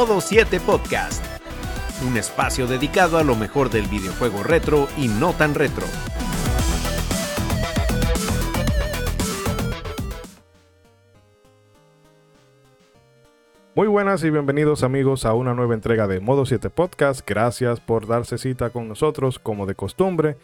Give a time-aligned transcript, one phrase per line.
[0.00, 1.22] Modo 7 Podcast,
[2.08, 5.84] un espacio dedicado a lo mejor del videojuego retro y no tan retro.
[13.74, 17.20] Muy buenas y bienvenidos amigos a una nueva entrega de Modo 7 Podcast.
[17.28, 20.38] Gracias por darse cita con nosotros como de costumbre.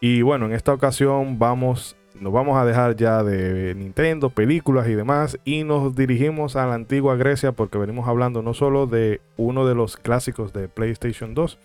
[0.00, 4.94] Y bueno, en esta ocasión vamos nos vamos a dejar ya de Nintendo, películas y
[4.94, 9.66] demás y nos dirigimos a la antigua Grecia porque venimos hablando no solo de uno
[9.66, 11.58] de los clásicos de PlayStation 2,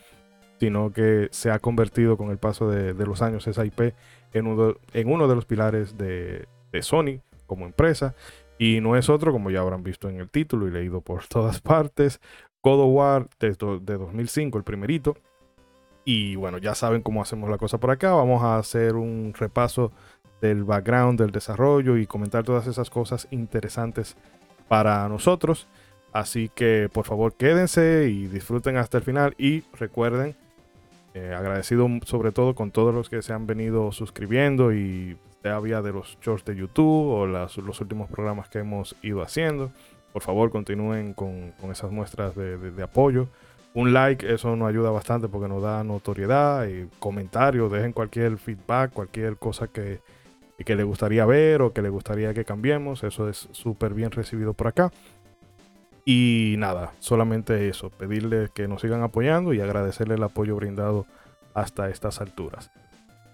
[0.59, 3.93] sino que se ha convertido con el paso de, los años esa IP
[4.33, 6.47] en uno, en uno de los pilares de,
[6.81, 8.15] Sony como empresa.
[8.59, 11.61] Y no es otro, como ya habrán visto en el título y leído por todas
[11.61, 12.19] partes,
[12.63, 15.15] God of War de, de 2005, el primerito.
[16.09, 18.13] Y bueno, ya saben cómo hacemos la cosa por acá.
[18.13, 19.91] Vamos a hacer un repaso
[20.41, 24.15] del background, del desarrollo y comentar todas esas cosas interesantes
[24.67, 25.67] para nosotros.
[26.13, 30.35] Así que por favor quédense y disfruten hasta el final y recuerden,
[31.13, 35.81] eh, agradecido sobre todo con todos los que se han venido suscribiendo y sea vía
[35.81, 39.71] de los shorts de YouTube o los últimos programas que hemos ido haciendo.
[40.13, 43.27] Por favor continúen con, esas muestras de, de, apoyo.
[43.73, 48.91] Un like, eso nos ayuda bastante porque nos da notoriedad y comentarios, dejen cualquier feedback,
[48.91, 49.99] cualquier cosa que,
[50.57, 53.03] y que le gustaría ver o que le gustaría que cambiemos.
[53.03, 54.91] Eso es súper bien recibido por acá.
[56.05, 61.05] Y nada, solamente eso, pedirle que nos sigan apoyando y agradecerle el apoyo brindado
[61.53, 62.71] hasta estas alturas.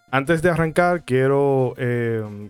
[0.09, 2.49] Antes de arrancar, quiero eh,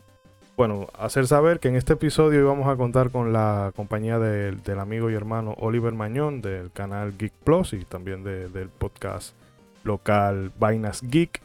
[0.55, 5.09] bueno, hacer saber que en este episodio íbamos a contar con la compañía del amigo
[5.09, 9.33] y hermano Oliver Mañón del canal Geek Plus y también del podcast
[9.83, 11.41] local Vainas Geek.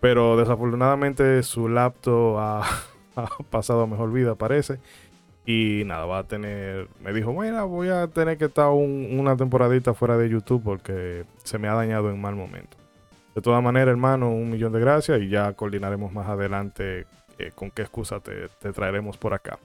[0.00, 2.62] Pero desafortunadamente su laptop ha,
[3.50, 4.78] pasado a mejor vida, parece.
[5.46, 6.88] Y nada, va a tener.
[7.02, 11.58] Me dijo, bueno, voy a tener que estar una temporadita fuera de YouTube porque se
[11.58, 12.76] me ha dañado en mal momento.
[13.36, 17.06] De todas maneras, hermano, un millón de gracias y ya coordinaremos más adelante
[17.38, 19.58] eh, con qué excusa te, traeremos por acá.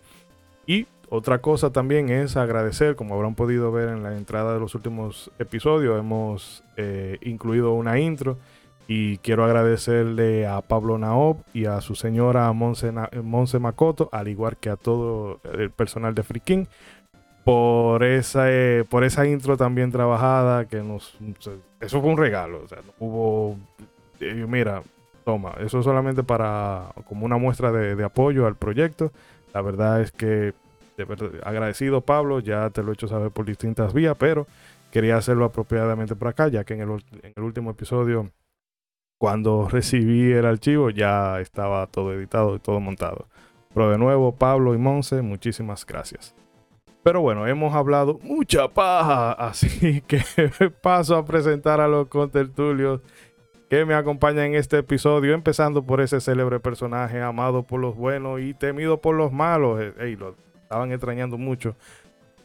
[0.68, 4.76] Y otra cosa también es agradecer, como habrán podido ver en la entrada de los
[4.76, 8.38] últimos episodios, hemos eh, incluido una intro
[8.88, 12.92] y quiero agradecerle a Pablo Naob y a su señora Monse,
[13.24, 16.68] Monse Makoto, al igual que a todo el personal de Freaking,
[17.44, 21.18] por esa, eh, por esa intro también trabajada que nos...
[21.80, 22.62] Eso fue un regalo.
[22.64, 23.58] O sea, hubo...
[24.20, 24.84] Eh, mira,
[25.26, 26.94] toma, eso es solamente para...
[27.08, 29.12] como una muestra de, apoyo al proyecto.
[29.54, 30.54] La verdad es que...
[31.44, 34.46] agradecido Pablo, ya te lo he hecho saber por distintas vías, pero
[34.92, 36.90] quería hacerlo apropiadamente por acá, ya que en el,
[37.24, 38.30] en el último episodio
[39.22, 43.28] cuando recibí el archivo ya estaba todo editado y todo montado.
[43.72, 46.34] Pero de nuevo, Pablo y Monse, muchísimas gracias.
[47.04, 50.24] Pero bueno, hemos hablado mucha paja, así que
[50.82, 53.02] paso a presentar a los contertulios
[53.70, 58.42] que me acompañan en este episodio, empezando por ese célebre personaje amado por los buenos
[58.42, 59.82] y temido por los malos.
[59.82, 61.76] Eh, ey, lo estaban extrañando mucho.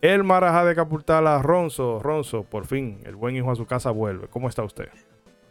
[0.02, 2.00] El Marajá de Capultala, Ronzo.
[2.02, 4.28] Ronzo, por fin, el buen hijo a su casa vuelve.
[4.28, 4.90] ¿Cómo está usted?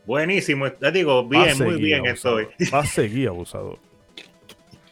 [0.05, 2.47] Buenísimo, te digo, bien, muy bien estoy.
[2.73, 3.79] Va a seguir abusador.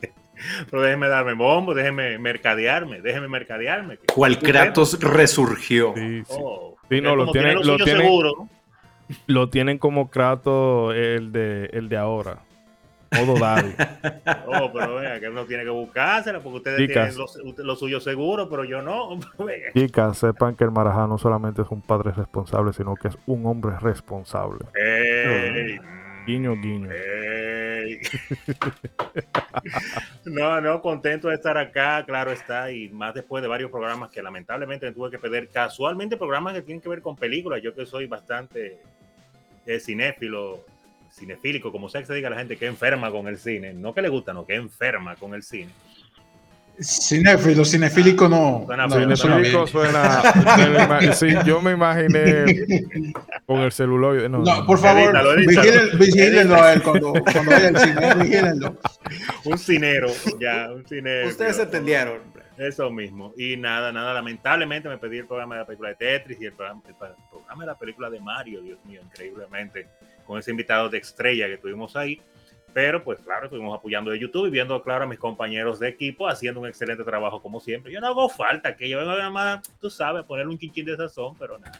[0.69, 3.97] Pero déjeme darme bombo, déjeme mercadearme, déjeme mercadearme.
[4.13, 5.93] Cual Kratos resurgió.
[5.95, 6.35] Sí, sí.
[6.39, 8.07] Oh, no, lo tienen, lo, tienen,
[9.27, 12.39] lo tienen como Kratos el de, el de ahora.
[13.13, 13.73] Modo Daddy.
[14.47, 17.13] oh, pero vea, que uno tiene que buscársela porque ustedes tienen
[17.57, 19.19] lo, suyo seguro, pero yo no.
[19.73, 23.45] Chicas, sepan que el Marajá no solamente es un padre responsable, sino que es un
[23.45, 24.65] hombre responsable.
[26.25, 26.89] Guiño, guiño.
[30.25, 34.23] no, no, contento de estar acá, claro está, y más después de varios programas que
[34.23, 38.07] lamentablemente tuve que perder, casualmente programas que tienen que ver con películas, yo que soy
[38.07, 38.79] bastante
[39.65, 40.65] eh, cinéfilo,
[41.13, 44.01] cinefílico, como sea que se diga la gente que enferma con el cine, no que
[44.01, 45.71] le gusta, no, que enferma con el cine.
[46.81, 48.63] Cinéfilo, cinefílico no.
[48.65, 50.23] Suena, cinefílico suena.
[51.13, 53.13] sí, yo me imaginé
[53.45, 54.27] con el celuloide.
[54.27, 55.13] No, por favor,
[55.99, 58.15] vigílenlo a él cuando, cuando vaya al cine.
[58.15, 58.77] Vigílenlo.
[59.45, 60.07] Un cinero,
[60.39, 61.27] ya, un cinero.
[61.27, 62.33] Ustedes entendieron.
[62.57, 63.33] Eso mismo.
[63.37, 66.53] Y nada, nada, lamentablemente me pedí el programa de la película de Tetris y el
[66.53, 69.87] programa, el programa de la película de Mario, Dios mío, increíblemente
[70.25, 72.21] con ese invitado de estrella que tuvimos ahí.
[72.73, 76.27] Pero pues claro, estuvimos apoyando de YouTube y viendo claro a mis compañeros de equipo
[76.27, 77.91] haciendo un excelente trabajo como siempre.
[77.91, 80.97] Yo no hago falta que yo venga nada más, tú sabes, poner un chinchín de
[80.97, 81.79] sazón, pero nada.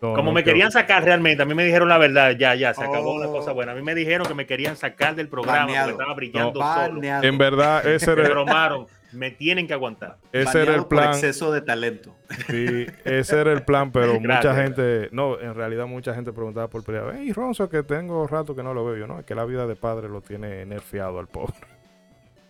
[0.00, 3.14] como me querían sacar realmente, a mí me dijeron la verdad, ya, ya, se acabó
[3.14, 3.54] una cosa oh.
[3.54, 3.70] buena.
[3.70, 7.00] A mí me dijeron que me querían sacar del programa, porque estaba brillando solo.
[7.02, 8.22] En verdad, ese era...
[8.24, 8.86] Me bromaron.
[9.14, 10.18] Me tienen que aguantar.
[10.32, 11.08] Ese era el Baneado por plan.
[11.10, 12.14] exceso de talento.
[12.48, 16.68] Sí, ese era el plan, pero mucha Gracias, gente, no, en realidad mucha gente preguntaba
[16.68, 17.12] por pelea.
[17.14, 19.18] Hey, Ronzo, que tengo rato que no lo veo yo, ¿no?
[19.20, 21.54] Es que la vida de padre lo tiene nerfeado al pobre.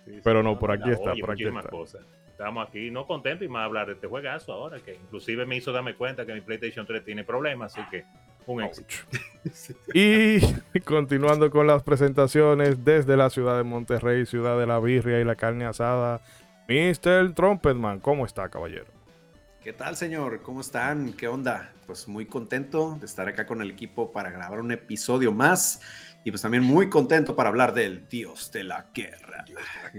[0.05, 1.77] Sí, sí, Pero no, por aquí está, oye, por aquí muchísimas está.
[1.77, 2.03] cosas.
[2.29, 5.71] Estamos aquí no contentos y más hablar de este juegazo ahora, que inclusive me hizo
[5.71, 8.05] darme cuenta que mi PlayStation 3 tiene problemas, así que
[8.47, 8.95] un éxito.
[9.95, 10.41] Y
[10.85, 15.37] continuando con las presentaciones desde la ciudad de Monterrey, ciudad de la birria y la
[15.37, 16.21] carne asada,
[16.69, 17.35] Mr.
[17.35, 18.87] Trumpetman, ¿cómo está, caballero?
[19.63, 20.41] ¿Qué tal, señor?
[20.43, 21.13] ¿Cómo están?
[21.13, 21.73] ¿Qué onda?
[21.87, 25.81] Pues muy contento de estar acá con el equipo para grabar un episodio más
[26.25, 29.45] y pues también muy contento para hablar del Dios de la Guerra.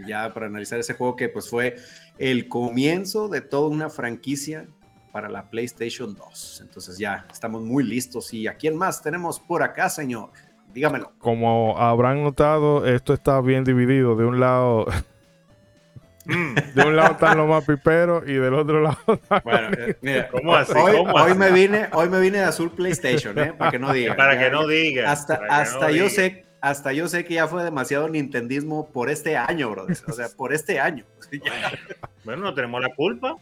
[0.07, 1.75] Ya para analizar ese juego que pues fue
[2.17, 4.67] el comienzo de toda una franquicia
[5.11, 6.61] para la PlayStation 2.
[6.61, 10.31] Entonces ya estamos muy listos y ¿a quién más tenemos por acá, señor?
[10.73, 11.13] Dígamelo.
[11.19, 14.15] Como habrán notado, esto está bien dividido.
[14.15, 14.87] De un lado,
[16.25, 19.95] Mm, de un lado están los más piperos y del otro lado están Bueno, eh,
[20.01, 20.73] mira, ¿Cómo así?
[20.75, 21.37] hoy, ¿Cómo hoy así?
[21.39, 23.53] me vine, hoy me vine de azul PlayStation, ¿eh?
[23.57, 24.15] Para que no digan.
[24.17, 25.11] Para que no diga.
[25.11, 26.09] hasta, hasta no yo diga.
[26.09, 29.95] sé, hasta yo sé que ya fue demasiado nintendismo por este año, brother.
[30.07, 31.05] O sea, por este año.
[32.23, 33.35] Bueno, no tenemos la culpa.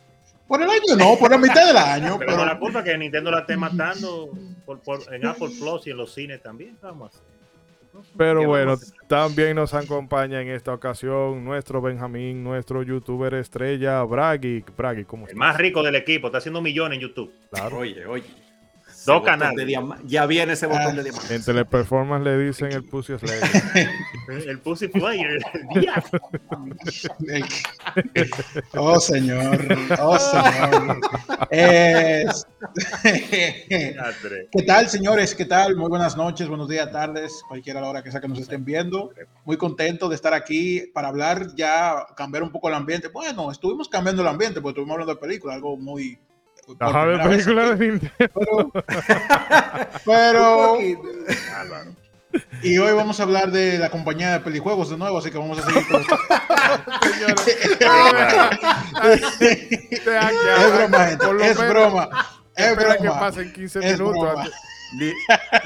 [0.45, 2.17] Por el año no, por la mitad del año.
[2.17, 4.29] Tenemos Pero, la culpa que Nintendo la esté matando
[4.65, 6.75] por, por- en Apple Plus y en los cines también.
[6.81, 7.13] ¿Qué vamos?
[8.17, 14.63] Pero ¿Qué bueno, también nos acompaña en esta ocasión nuestro Benjamín, nuestro youtuber estrella, Bragi.
[14.75, 15.37] Bragi, ¿cómo El estás?
[15.39, 17.33] más rico del equipo está haciendo millones en YouTube.
[17.51, 17.77] Claro.
[17.77, 18.23] Oye, oye.
[19.05, 19.67] Dos canales.
[20.05, 20.91] Ya viene ese botón Ah.
[20.93, 21.35] de diamante.
[21.35, 23.43] En Teleperformance le dicen el Pussy Slayer.
[24.47, 25.39] El Pussy Player.
[28.77, 29.57] oh, señor.
[29.99, 30.99] Oh, señor.
[34.51, 35.35] ¿Qué tal, señores?
[35.35, 35.75] ¿Qué tal?
[35.75, 39.11] Muy buenas noches, buenos días, tardes, cualquiera la hora que sea que nos estén viendo.
[39.45, 43.09] Muy contento de estar aquí para hablar, ya cambiar un poco el ambiente.
[43.09, 46.17] Bueno, estuvimos cambiando el ambiente porque estuvimos hablando de películas, algo muy...
[46.79, 47.79] Ajá, de primera vez película aquí.
[47.79, 48.11] de Nintendo.
[48.33, 48.71] Pero,
[50.05, 50.77] pero,
[52.63, 55.59] y hoy vamos a hablar de la compañía de pelijuegos de nuevo, así que vamos
[55.59, 56.17] a seguir con esto.
[59.03, 62.09] Es broma, gente, es broma.
[62.55, 63.19] Es Espera que broma.
[63.19, 64.51] pasen 15 Es minutos.
[64.95, 65.11] Ni,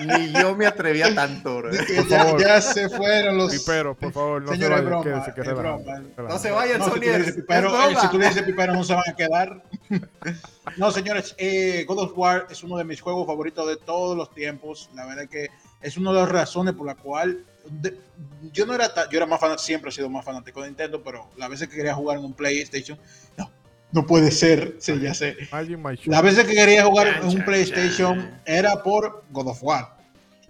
[0.05, 1.71] ni yo me atrevía tanto, bro.
[2.09, 3.51] Ya, ya se fueron los...
[3.51, 5.01] Pipero, por favor, no Señores, se vayan.
[5.01, 6.13] broma, que relajan.
[6.27, 8.93] No se vayan, No, si tú, dices pipero, eh, si tú dices pipero, no se
[8.93, 9.63] van a quedar.
[10.77, 14.33] no, señores, eh, God of War es uno de mis juegos favoritos de todos los
[14.33, 14.89] tiempos.
[14.95, 15.49] La verdad que
[15.81, 17.99] es una de las razones por la cual de-
[18.53, 21.01] yo no era ta- yo era más fan, siempre he sido más fanático de Nintendo,
[21.03, 22.97] pero las veces que quería jugar en un PlayStation,
[23.91, 25.35] no, puede ser, sí, ya sé.
[26.05, 29.97] Las veces que quería jugar en un PlayStation era por God of War.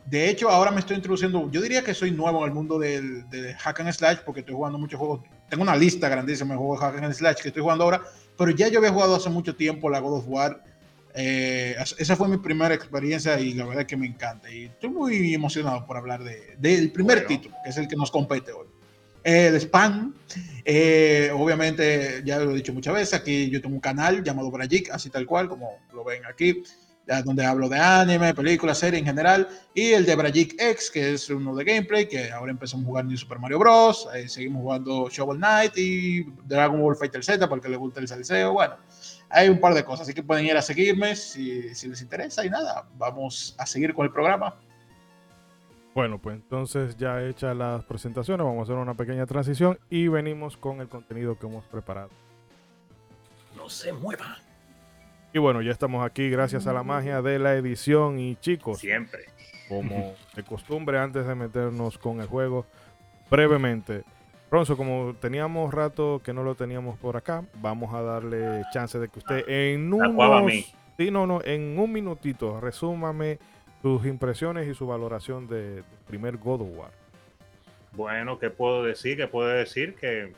[0.06, 1.51] De hecho, ahora me estoy introduciendo.
[1.51, 4.56] Yo diría que soy nuevo en el mundo del, del hack and slash porque estoy
[4.56, 5.22] jugando muchos juegos.
[5.50, 8.01] Tengo una lista grandísima de juegos de hack and slash que estoy jugando ahora,
[8.38, 10.63] pero ya yo había jugado hace mucho tiempo la God of War.
[11.13, 14.50] Eh, esa fue mi primera experiencia y la verdad es que me encanta.
[14.50, 17.28] Y estoy muy emocionado por hablar de- del primer Bueno.
[17.28, 18.68] título, que es el que nos compete hoy.
[19.24, 20.13] El spam,
[20.69, 24.91] eh, obviamente, ya lo he dicho muchas veces, aquí yo tengo un canal llamado Brajik,
[24.91, 26.61] así tal cual, como lo ven aquí,
[27.23, 31.29] donde hablo de anime, películas, series en general, y el de Brajik X, que es
[31.29, 35.38] uno de gameplay, que ahora empezamos a jugar New Super Mario Bros., seguimos jugando Shovel
[35.38, 38.75] Knight y Dragon Ball Fighter Z, porque le gusta el salseo, bueno,
[39.29, 42.45] hay un par de cosas, así que pueden ir a seguirme si, si les interesa,
[42.45, 44.53] y nada, vamos a seguir con el programa.
[45.98, 50.56] Bueno, pues entonces ya hechas las presentaciones, vamos a hacer una pequeña transición y venimos
[50.56, 52.12] con el contenido que hemos preparado.
[53.56, 54.36] No se muevan.
[55.34, 59.22] Y bueno, ya estamos aquí gracias a la magia de la edición y chicos, Siempre.
[59.68, 62.68] como de costumbre antes de meternos con el juego,
[63.32, 64.04] brevemente.
[64.51, 69.10] Ronzo, como teníamos rato que no lo teníamos por acá, vamos a darle chance de
[69.10, 73.39] que usted en La cuava a unos, sí, no, no, en un minutito resúmame
[73.81, 76.91] sus impresiones y su valoración de, del primer God of War.
[77.93, 79.17] Bueno, ¿qué puedo decir?
[79.17, 79.96] ¿Qué puedo decir?
[79.96, 80.34] Que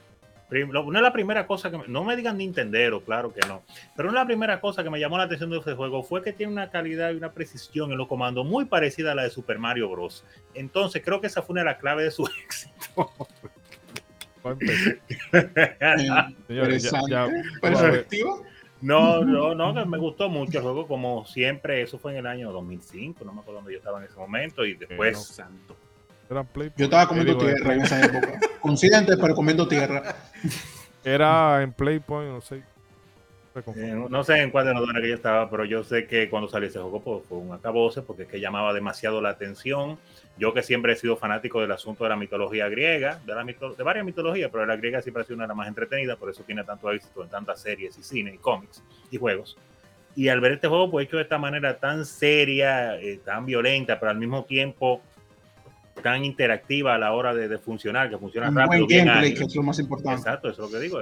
[0.50, 3.46] prim- lo- una de las primeras cosas que me- no me digan Nintendero, claro que
[3.48, 3.64] no,
[3.96, 6.22] pero una de las primeras cosas que me llamó la atención de este juego fue
[6.24, 9.30] que tiene una calidad y una precisión en los comandos muy parecida a la de
[9.30, 10.24] Super Mario Bros.
[10.54, 13.12] Entonces creo que esa fue una de las claves de su éxito.
[16.48, 17.28] Señores, ya- ya-
[17.62, 18.36] Perspectiva.
[18.82, 22.52] No, no, no, me gustó mucho el juego, como siempre, eso fue en el año
[22.52, 25.14] 2005, no me acuerdo dónde yo estaba en ese momento, y después...
[25.18, 25.20] no.
[25.20, 25.76] Santo.
[26.30, 28.40] Era Play- Yo estaba comiendo tierra en esa época.
[28.62, 30.16] Consciente, pero comiendo tierra.
[31.04, 32.62] Era en Playpoint, no sé.
[33.76, 36.50] Eh, no sé en cuál de los que yo estaba, pero yo sé que cuando
[36.50, 39.98] salió ese juego pues, fue un acabose porque es que llamaba demasiado la atención.
[40.38, 43.84] Yo que siempre he sido fanático del asunto de la mitología griega, de, la de
[43.84, 46.44] varias mitologías, pero la griega siempre ha sido una de las más entretenidas, por eso
[46.44, 49.58] tiene tanto éxito en tantas series y cine y cómics y juegos.
[50.16, 54.00] Y al ver este juego pues hecho de esta manera tan seria, eh, tan violenta,
[54.00, 55.02] pero al mismo tiempo
[56.00, 58.86] tan interactiva a la hora de, funcionar, que funciona rápido.
[58.86, 60.22] Buen gameplay, que es lo más importante.
[60.22, 61.00] Exacto, eso es lo que digo,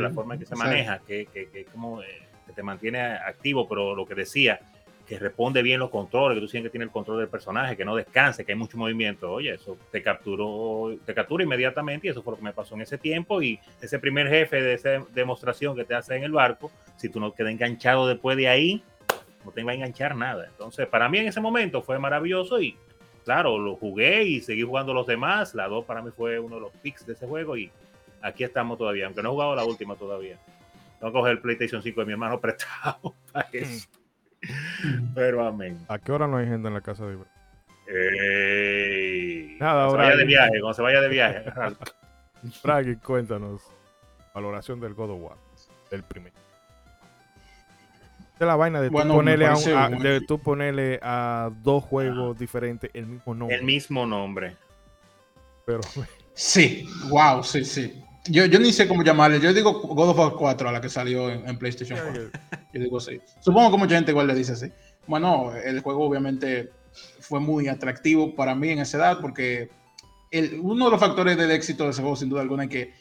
[0.00, 2.06] la forma en que se maneja, que, que, como, eh,
[2.46, 4.60] que te mantiene activo, pero lo que decía,
[5.06, 7.84] que responde bien los controles, que tú sientes que tiene el control del personaje, que
[7.84, 9.30] no descanse, que hay mucho movimiento.
[9.30, 12.82] Oye, eso te capturó, te captura inmediatamente y eso fue lo que me pasó en
[12.82, 13.42] ese tiempo.
[13.42, 17.20] Y ese primer jefe de esa demostración que te hace en el barco, si tú
[17.20, 18.82] no quedas enganchado después de ahí,
[19.44, 20.46] no te va a enganchar nada.
[20.46, 22.76] Entonces, para mí en ese momento fue maravilloso y
[23.22, 25.54] claro, lo jugué y seguí jugando los demás.
[25.54, 27.70] La 2 para mí fue uno de los picks de ese juego y
[28.20, 30.38] aquí estamos todavía, aunque no he jugado la última todavía.
[30.98, 33.88] Tengo que coger el PlayStation 5 de mi hermano prestado para eso.
[35.14, 35.84] Pero amén.
[35.88, 37.16] ¿A qué hora no hay gente en la casa de
[39.58, 41.44] Nada, cuando se vaya de viaje, cuando se vaya de viaje.
[42.62, 43.62] Fraggy, cuéntanos.
[44.34, 45.36] Valoración del God of War,
[45.90, 46.02] del
[48.42, 53.34] primer la vaina de, ponerle a, de tú ponerle a dos juegos diferentes el mismo
[53.34, 53.56] nombre.
[53.56, 54.56] El mismo nombre.
[55.64, 55.80] Pero.
[56.34, 58.02] Sí, wow, sí, sí.
[58.24, 59.38] Yo, yo ni sé cómo llamarle.
[59.38, 62.30] Yo digo God of War 4 a la que salió en, PlayStation 4.
[62.72, 63.20] Yo digo sí.
[63.40, 64.72] Supongo que mucha gente igual le dice así.
[65.06, 66.70] Bueno, el juego obviamente
[67.20, 69.68] fue muy atractivo para mí en esa edad porque
[70.30, 72.94] el, uno de los factores del éxito de ese juego, sin duda alguna, es que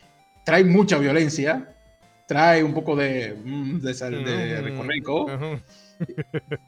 [0.44, 1.74] trae mucha violencia
[2.28, 5.28] trae un poco de, mm, de, de rico,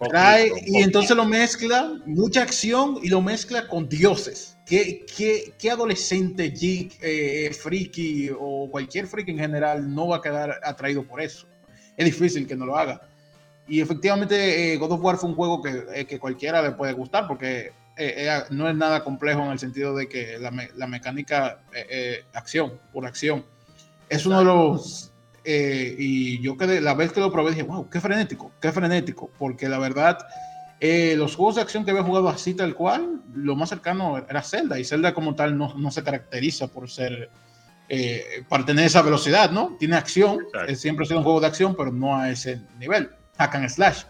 [0.09, 4.57] Trae, y entonces lo mezcla, mucha acción y lo mezcla con dioses.
[4.65, 10.21] ¿Qué, qué, qué adolescente geek, eh, friki o cualquier friki en general no va a
[10.21, 11.47] quedar atraído por eso?
[11.97, 13.01] Es difícil que no lo haga.
[13.67, 16.93] Y efectivamente, eh, God of War fue un juego que, eh, que cualquiera le puede
[16.93, 17.71] gustar porque
[18.49, 21.61] no es nada complejo en el sentido de que la, la mecánica,
[22.33, 23.45] acción, por acción,
[24.09, 25.12] es uno de los
[25.45, 29.29] eh, y yo quedé, la vez que lo probé dije, wow, qué frenético, qué frenético,
[29.37, 30.17] porque la verdad,
[30.79, 34.41] eh, los juegos de acción que había jugado así tal cual, lo más cercano era
[34.41, 37.29] Zelda, y Zelda como tal no, no se caracteriza por ser,
[37.89, 39.75] eh, para tener esa velocidad, ¿no?
[39.77, 40.39] Tiene acción,
[40.75, 44.03] siempre ha sido un juego de acción, pero no a ese nivel, hack and slash.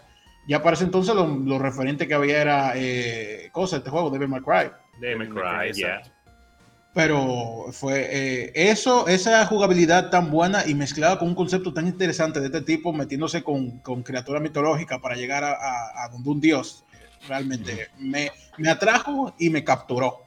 [0.46, 2.74] Ya para ese entonces lo, lo referente que había era
[3.50, 4.70] cosa, este juego, Devil May Cry.
[5.00, 6.02] Devil May Cry, yeah.
[6.94, 12.38] Pero fue eh, eso, esa jugabilidad tan buena y mezclada con un concepto tan interesante
[12.38, 16.84] de este tipo, metiéndose con, con criatura mitológica para llegar a, a, donde un dios,
[17.28, 20.20] realmente me, me, atrajo y me capturó.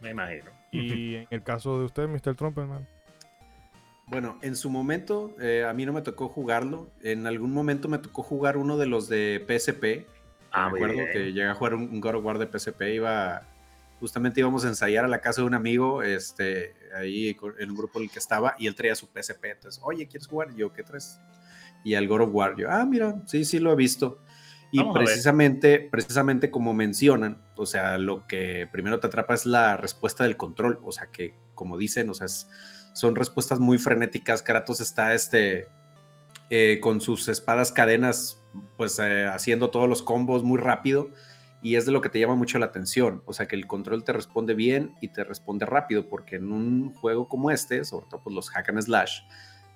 [0.00, 0.50] Me imagino.
[0.72, 2.34] Y en el caso de usted, Mr.
[2.34, 2.86] Trump, hermano.
[4.06, 6.88] Bueno, en su momento eh, a mí no me tocó jugarlo.
[7.02, 10.06] En algún momento me tocó jugar uno de los de PSP.
[10.52, 13.42] Ah, me acuerdo que llegué a jugar un God of War de PSP, iba
[13.98, 17.98] justamente íbamos a ensayar a la casa de un amigo, este, ahí en un grupo
[17.98, 19.44] en el que estaba, y él traía su PSP.
[19.46, 20.54] Entonces, oye, ¿quieres jugar?
[20.54, 21.20] yo, ¿qué traes?
[21.84, 24.22] Y al God of War, yo, ah, mira, sí, sí lo he visto.
[24.70, 30.24] Y precisamente, precisamente como mencionan, o sea, lo que primero te atrapa es la respuesta
[30.24, 32.26] del control, o sea, que como dicen, o sea,
[32.92, 34.42] son respuestas muy frenéticas.
[34.42, 35.68] Kratos está este,
[36.50, 38.42] eh, con sus espadas cadenas,
[38.76, 41.10] pues eh, haciendo todos los combos muy rápido
[41.62, 44.04] y es de lo que te llama mucho la atención, o sea que el control
[44.04, 48.22] te responde bien y te responde rápido, porque en un juego como este, sobre todo
[48.22, 49.22] pues los hack and slash,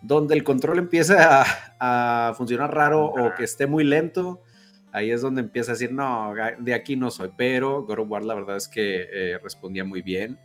[0.01, 1.45] donde el control empieza
[1.81, 4.43] a, funcionar raro o que esté muy lento,
[4.93, 8.25] ahí es donde empieza a decir, no, de aquí no soy, pero God of War
[8.25, 10.39] la verdad es que eh, respondía muy bien.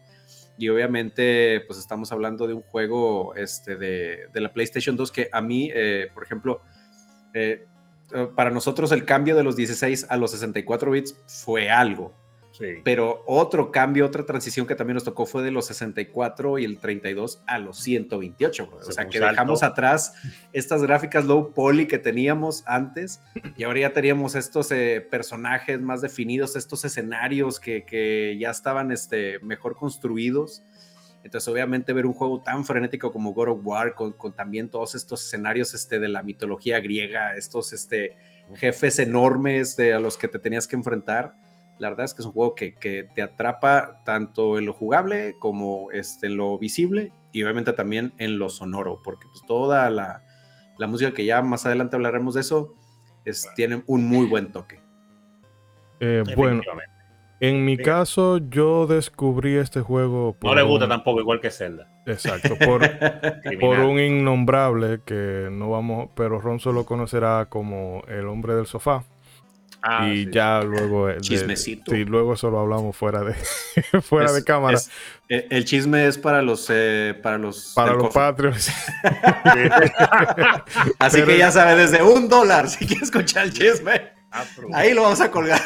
[0.59, 5.29] Y obviamente, pues estamos hablando de un juego este, de, de la PlayStation 2 que
[5.31, 6.61] a mí, eh, por ejemplo,
[7.33, 7.67] eh, eh,
[8.35, 12.13] para nosotros el cambio de los 16 a los 64 bits fue algo.
[12.83, 16.79] Pero otro cambio, otra transición que también nos tocó fue de los 64 y el
[16.79, 18.69] 32 a los 128.
[18.71, 20.13] O sea que dejamos atrás
[20.53, 23.21] estas gráficas low poly que teníamos antes
[23.55, 28.91] y ahora ya teníamos estos eh, personajes más definidos, estos escenarios que, que ya estaban
[28.91, 30.63] este, mejor construidos.
[31.27, 35.25] Entonces, obviamente, ver un juego tan frenético como God of War, con, también todos estos
[35.25, 38.15] escenarios este, de la mitología griega, estos este,
[38.55, 41.35] jefes enormes de, a los que te tenías que enfrentar,
[41.79, 45.35] la verdad es que es un juego que, que te atrapa tanto en lo jugable
[45.37, 50.23] como este, en lo visible y obviamente también en lo sonoro, porque pues, toda la,
[50.77, 52.73] la música que ya más adelante hablaremos de eso,
[53.25, 54.79] es, tiene un muy buen toque.
[55.99, 56.61] Eh, bueno,
[57.39, 61.87] En mi caso, yo descubrí este juego No le gusta un- tampoco, igual que Zelda.
[62.07, 62.81] Exacto, por,
[63.85, 69.03] un innombrable que no vamos, pero Ronzo lo conocerá como el hombre del sofá.
[69.83, 70.31] Ah, y sí.
[70.31, 71.05] ya luego.
[71.05, 71.91] de- Chismecito.
[71.91, 73.35] sí, luego eso lo hablamos fuera de,
[74.01, 74.75] fuera Es- de cámara.
[74.75, 74.89] es-
[75.29, 78.11] eh, el chisme es para los eh, para los para los.
[78.11, 78.71] Patreons.
[80.99, 84.43] Así pero- que ya sabes, desde un dólar, si quieres escuchar el chisme, Ah,
[84.73, 85.61] ahí lo vamos a colgar.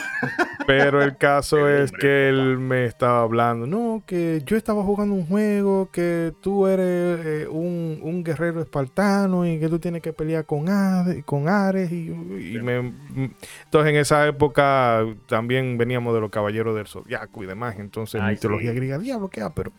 [0.67, 5.25] Pero el caso es que él me estaba hablando, no, que yo estaba jugando un
[5.25, 10.45] juego, que tú eres eh, un, un guerrero espartano y que tú tienes que pelear
[10.45, 11.91] con, Ade- con Ares.
[11.91, 13.33] Y, y me- mm,
[13.65, 18.35] entonces en esa época también veníamos de los caballeros del zodiaco y demás, entonces Ay,
[18.35, 18.75] mitología sí.
[18.77, 19.71] griega, diablo, qué pero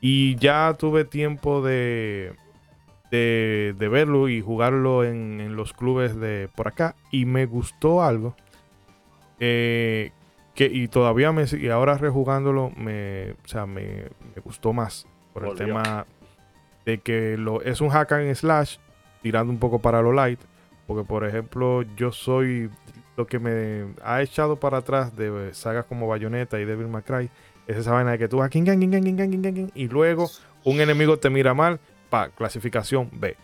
[0.00, 2.32] Y ya tuve tiempo de,
[3.10, 8.02] de, de verlo y jugarlo en, en los clubes de por acá y me gustó
[8.02, 8.34] algo.
[9.40, 10.10] eh,
[10.54, 15.46] que, y todavía me y ahora rejugándolo me, o sea, me, me gustó más por
[15.46, 16.06] el tema
[16.86, 18.78] de que lo, es un hack and slash
[19.22, 20.40] tirando un poco para lo light
[20.86, 22.70] porque por ejemplo yo soy
[23.18, 27.30] lo que me ha echado para atrás de sagas como Bayonetta y Devil May Cry
[27.66, 29.88] es esa vaina de que tú vas king, king, king, king, king, king, king, y
[29.88, 30.30] luego
[30.64, 31.80] un enemigo te mira mal,
[32.16, 33.36] pa, clasificación B.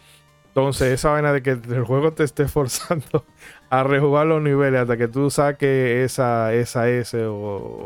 [0.48, 3.24] Entonces, esa vaina de que el juego te esté forzando
[3.70, 7.34] a rejugar los niveles hasta que tú saques esa, esa S o,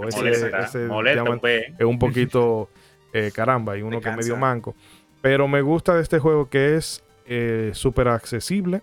[0.00, 1.66] o ese, molesta, ese molesta llaman- un pe.
[1.78, 2.68] es un poquito
[3.12, 4.74] eh, caramba y uno Me que es medio manco.
[5.22, 8.82] Pero me gusta de este juego que es eh, súper accesible.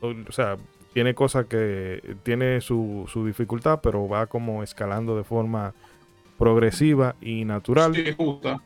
[0.00, 0.56] O, o sea,
[0.92, 5.72] tiene cosas que tiene su, su dificultad, pero va como escalando de forma
[6.38, 7.94] progresiva y natural.
[7.94, 8.60] Sí, justo.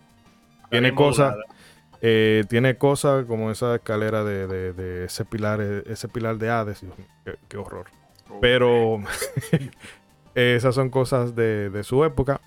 [0.71, 1.56] Tiene cosas modulada.
[2.03, 6.50] Eh, tiene cosas como esa escalera de, de- de ese pilar eh, ese pilar de
[6.50, 6.81] Hades.
[6.83, 7.87] Dios mío, qué, qué horror.
[8.41, 9.00] Pero
[10.35, 12.41] esas son cosas de, de su época.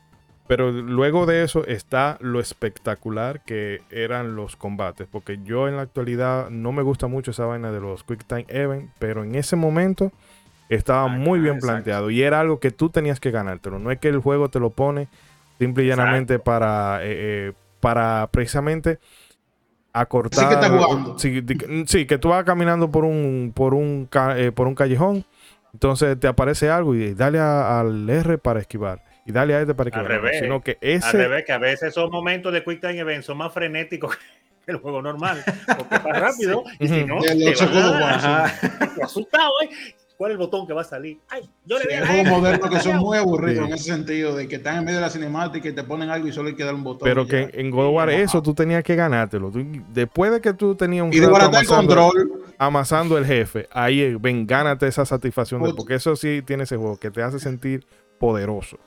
[0.48, 5.08] Pero luego de eso está lo espectacular que eran los combates.
[5.12, 8.46] Porque yo en la actualidad no me gusta mucho esa vaina de los Quick Time
[8.48, 8.90] Event.
[8.98, 10.12] Pero en ese momento
[10.68, 11.74] estaba Ah, muy bien exacto.
[11.74, 12.10] planteado.
[12.10, 13.78] Y era algo que tú tenías que ganártelo.
[13.78, 15.08] No es que el juego te lo pone
[15.60, 18.98] simple y llanamente para, eh, eh, para precisamente
[19.94, 20.46] acortar.
[20.46, 21.20] Así que estás jugando.
[21.20, 21.44] Sí,
[21.88, 25.26] sí, que tú vas caminando por un, por un, eh, por un callejón.
[25.74, 29.04] Entonces te aparece algo y dale a- al R para esquivar.
[29.26, 30.10] Y dale a este para esquivar.
[30.12, 30.40] No, revés.
[30.42, 31.12] Sino que Al ese.
[31.18, 34.24] revés, que a veces esos momentos de Quick Time Event son más frenéticos que
[34.72, 35.44] el juego normal.
[35.78, 36.64] Porque es más rápido.
[36.80, 38.46] Y si no, te a.
[38.64, 39.70] Estoy asustado, ¿eh?
[40.20, 41.18] ¿Cuál es el botón que va a salir?
[41.30, 42.26] Ay, yo le Sí, voy a hay dar.
[42.26, 43.72] juegos modernos que son muy aburridos Sí.
[43.72, 46.28] en ese sentido, de que están en medio de la cinemática y te ponen algo
[46.28, 47.06] y solo hay que dar un botón.
[47.08, 47.58] Pero que ya.
[47.62, 49.50] en God of War eso tú tenías que ganártelo.
[49.50, 51.30] Tú- después de que tú tenías un Y el
[51.66, 52.44] control.
[52.58, 55.64] amasando el jefe, ahí ven, gánate esa satisfacción.
[55.64, 57.86] de- porque eso sí tiene ese juego que te hace sentir
[58.20, 58.78] poderoso.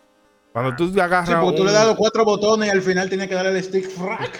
[0.52, 1.30] Cuando tú agarras.
[1.30, 3.56] Sí, porque tú un- le das los cuatro botones y al final tienes que darle
[3.56, 4.38] el stick frac.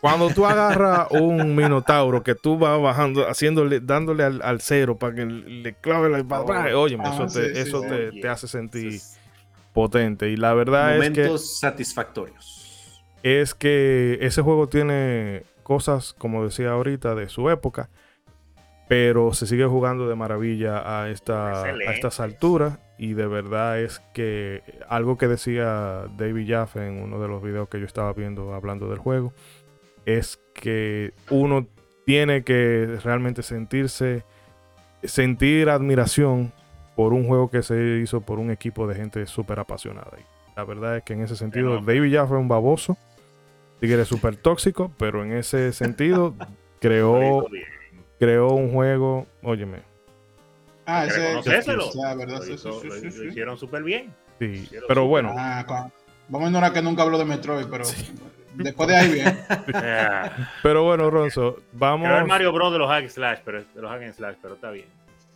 [0.00, 5.14] Cuando tú agarras un minotauro que tú vas bajando, haciéndole, dándole al, al cero para
[5.14, 7.88] que le clave la espada, oye, Ah, eso, sí, te, sí, eso sí.
[7.88, 9.20] te, Oye, te hace sentir Entonces,
[9.72, 10.30] potente.
[10.30, 13.04] Y la verdad es que, Momentos satisfactorios.
[13.22, 17.90] es que ese juego tiene cosas, como decía ahorita, de su época,
[18.88, 22.78] pero se sigue jugando de maravilla a, esta, a estas alturas.
[22.98, 27.68] Y de verdad es que algo que decía David Jaffe en uno de los videos
[27.68, 29.32] que yo estaba viendo hablando del juego,
[30.06, 31.66] es que uno
[32.06, 34.24] tiene que realmente sentirse,
[35.02, 36.52] sentir admiración
[36.96, 40.12] por un juego que se hizo por un equipo de gente súper apasionada.
[40.18, 40.24] Y
[40.56, 41.80] la verdad es que en ese sentido.
[41.80, 42.96] David Jaffe es un baboso,
[43.80, 46.34] tigre súper tóxico, pero en ese sentido
[46.80, 47.46] creó,
[48.18, 49.78] creó un juego, óyeme,
[50.86, 51.18] Ah, ese.
[51.20, 51.90] reconocérselo.
[51.94, 53.26] La verdad, Lo sí, hizo- sí, lo- sí, lo sí.
[53.28, 54.14] hicieron súper bien.
[54.38, 55.90] sí, pero bueno, Ah, con-
[56.28, 57.84] Vamos a ignorar que nunca hablo de Metroid, pero
[58.54, 59.38] después de ahí bien.
[60.62, 62.72] Pero bueno, Ronzo, vamos Creo el Mario Bros.
[62.72, 64.86] de los hack slash, pero de los hack and slash, pero está bien.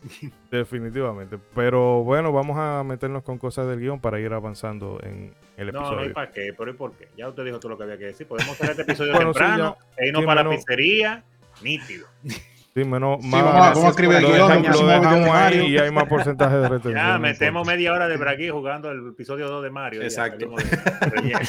[0.52, 5.72] definitivamente, pero bueno, vamos a meternos con cosas del guion para ir avanzando en el
[5.72, 6.14] No, no hay episodio.
[6.14, 7.08] para qué, pero ¿y por qué?
[7.16, 8.26] Ya usted dijo todo lo que había que decir.
[8.28, 11.24] Podemos hacer este episodio Bueno, sí, temprano e irnos Sí, para la menos- pizzería,
[11.62, 12.06] nítido.
[12.22, 15.78] Sí, menos, Sí, más- vamos, vamos a escribir el guion dejamos, lo dejamos ahí y
[15.78, 16.94] hay más porcentaje de retención.
[16.94, 20.00] Ya metemos media hora de Bragui jugando el episodio 2 de Mario.
[20.02, 20.54] ya Exacto.
[21.00, 21.40] relleno.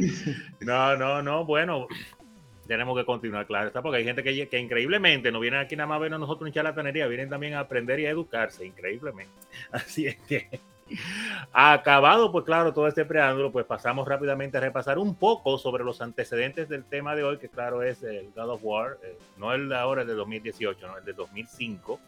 [0.60, 1.86] No, no, no, bueno,
[2.66, 5.88] tenemos que continuar, claro, está, porque hay gente que, que increíblemente no vienen aquí nada
[5.88, 9.32] más a vernos a nosotros en charlatanería, vienen también a aprender y a educarse, increíblemente.
[9.72, 10.60] Así es que,
[11.52, 16.00] acabado, pues claro, todo este preámbulo, pues pasamos rápidamente a repasar un poco sobre los
[16.00, 19.68] antecedentes del tema de hoy, que claro es el God of War, eh, no el
[19.68, 21.98] de ahora, el de 2018, no, el de 2005.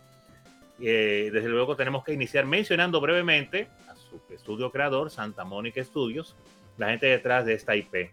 [0.80, 3.68] Eh, desde luego tenemos que iniciar mencionando brevemente,
[4.10, 6.36] su estudio creador, Santa Monica Studios,
[6.82, 8.10] la gente detrás de esta IP.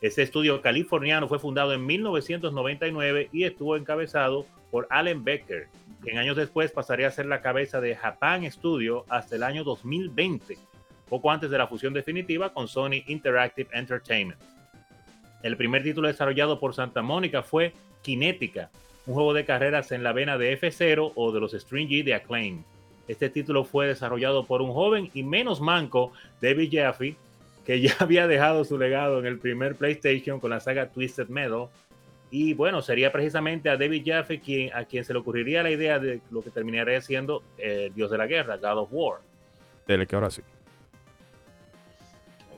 [0.00, 5.68] Este estudio californiano fue fundado en 1999 y estuvo encabezado por Allen Becker,
[6.02, 10.58] quien años después pasaría a ser la cabeza de Japan Studio hasta el año 2020,
[11.08, 14.40] poco antes de la fusión definitiva con Sony Interactive Entertainment.
[15.42, 18.70] El primer título desarrollado por Santa Mónica fue Kinetica,
[19.06, 22.64] un juego de carreras en la vena de F0 o de los Stringy de Acclaim.
[23.06, 27.16] Este título fue desarrollado por un joven y menos manco, David Jaffe,
[27.70, 31.68] que ya había dejado su legado en el primer PlayStation con la saga Twisted Metal.
[32.28, 36.00] Y bueno, sería precisamente a David Jaffe quien, a quien se le ocurriría la idea
[36.00, 39.20] de lo que terminaría siendo el Dios de la Guerra, God of War.
[39.86, 40.42] Dele que ahora sí.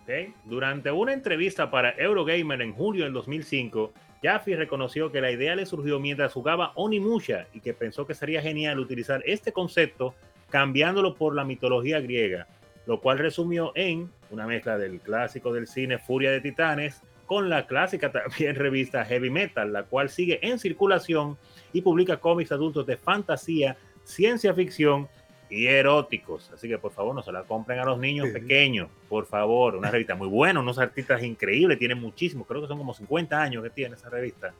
[0.03, 0.33] Okay.
[0.46, 5.66] Durante una entrevista para Eurogamer en julio del 2005, Jaffe reconoció que la idea le
[5.66, 10.14] surgió mientras jugaba Onimusha y que pensó que sería genial utilizar este concepto
[10.48, 12.46] cambiándolo por la mitología griega,
[12.87, 17.66] lo cual resumió en una mezcla del clásico del cine Furia de Titanes con la
[17.66, 21.36] clásica también revista Heavy Metal, la cual sigue en circulación
[21.72, 25.08] y publica cómics adultos de fantasía, ciencia ficción
[25.48, 26.50] y eróticos.
[26.52, 29.76] Así que por favor no se la compren a los niños pequeños, por favor.
[29.76, 33.62] Una revista muy buena, unos artistas increíbles, tiene muchísimos, creo que son como 50 años
[33.62, 34.54] que tiene esa revista,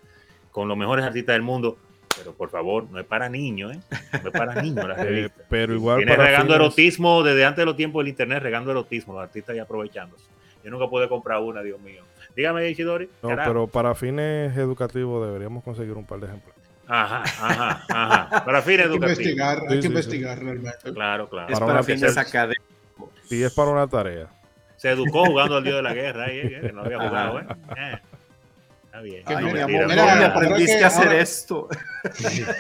[0.51, 1.79] con los mejores artistas del mundo.
[2.17, 3.81] Pero por favor, no es para niños, ¿eh?
[4.23, 5.43] No es para niños la Eh, revista.
[5.49, 9.15] pero igual para regando fines- erotismo desde antes de los tiempos del internet, regando erotismo,
[9.15, 10.25] los artistas ya aprovechándose.
[10.65, 12.03] Yo nunca pude comprar una, Dios mío.
[12.37, 13.09] Dígame, Isidori.
[13.23, 13.51] No, carajo.
[13.51, 16.55] pero para fines educativos deberíamos conseguir un par de ejemplos.
[16.87, 18.45] Ajá, ajá, ajá.
[18.45, 19.19] Para fines Hay que educativos.
[19.19, 20.93] investigar, hay Sí, que sí, investigar realmente.
[20.93, 21.53] Claro, claro.
[21.53, 22.63] Es Para fines académicos.
[23.25, 24.29] Si es para una tarea.
[24.77, 27.47] se educó jugando al dios de la guerra, ahí, eh, que no había jugado, ¿eh?
[28.93, 29.25] Está bien.
[29.25, 31.21] Que No, no, mi amor, no, mira, ¿Cómo no, pero aprendiste que a hacer ahora-
[31.21, 31.69] esto?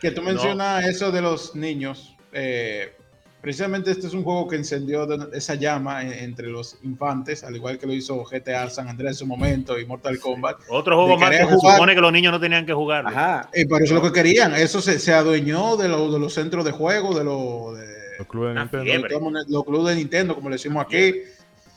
[0.00, 2.14] Que tú mencionas eso de los niños.
[2.32, 2.92] eh,
[3.40, 7.78] precisamente este es un juego que encendió esa llama en- entre los infantes, al igual
[7.78, 10.56] que lo hizo GTA San Andreas en su momento y Mortal Kombat.
[10.68, 13.06] Otro juego más que querer se jugar- supone que los niños no tenían que jugar.
[13.06, 13.48] Ajá.
[13.52, 14.54] Eh, pero eso es lo que querían.
[14.54, 17.86] Eso se, se adueñó de, lo- de los centros de juego, de los de,
[18.18, 19.30] Los clubes de Nintendo.
[19.48, 21.14] los clubes de Nintendo, como le decimos aquí.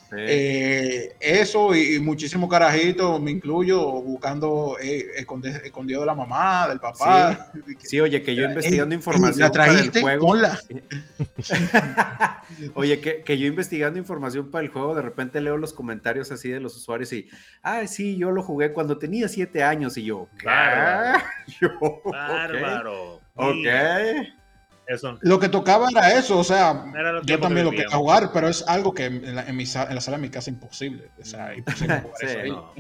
[0.10, 0.16] Sí.
[0.18, 6.68] Eh, eso y, y muchísimos carajitos, me incluyo, buscando eh, esconde- escondido de la mamá,
[6.70, 7.52] del papá.
[7.80, 10.28] Sí, oye, que yo investigando información ¿La para el juego.
[10.28, 10.58] Ponla.
[12.76, 16.50] Oye, que, que yo investigando información para el juego, de repente leo los comentarios así
[16.50, 17.28] de los usuarios y,
[17.62, 20.46] ah, sí, yo lo jugué cuando tenía siete años y yo, ¿qué?
[20.46, 21.24] Bárbaro.
[21.62, 22.12] Yo, ok.
[22.12, 23.16] Bárbaro.
[23.36, 23.54] Ok.
[23.56, 24.36] Mira,
[24.88, 26.86] Eso Lo que tocaba era eso, o sea,
[27.26, 29.88] yo también que lo quería jugar, pero es algo que en la, en mi sa-
[29.90, 31.12] en la sala de mi casa es imposible.
[31.22, 32.50] O sea, imposible jugar Sí, eso ahí.
[32.50, 32.74] no.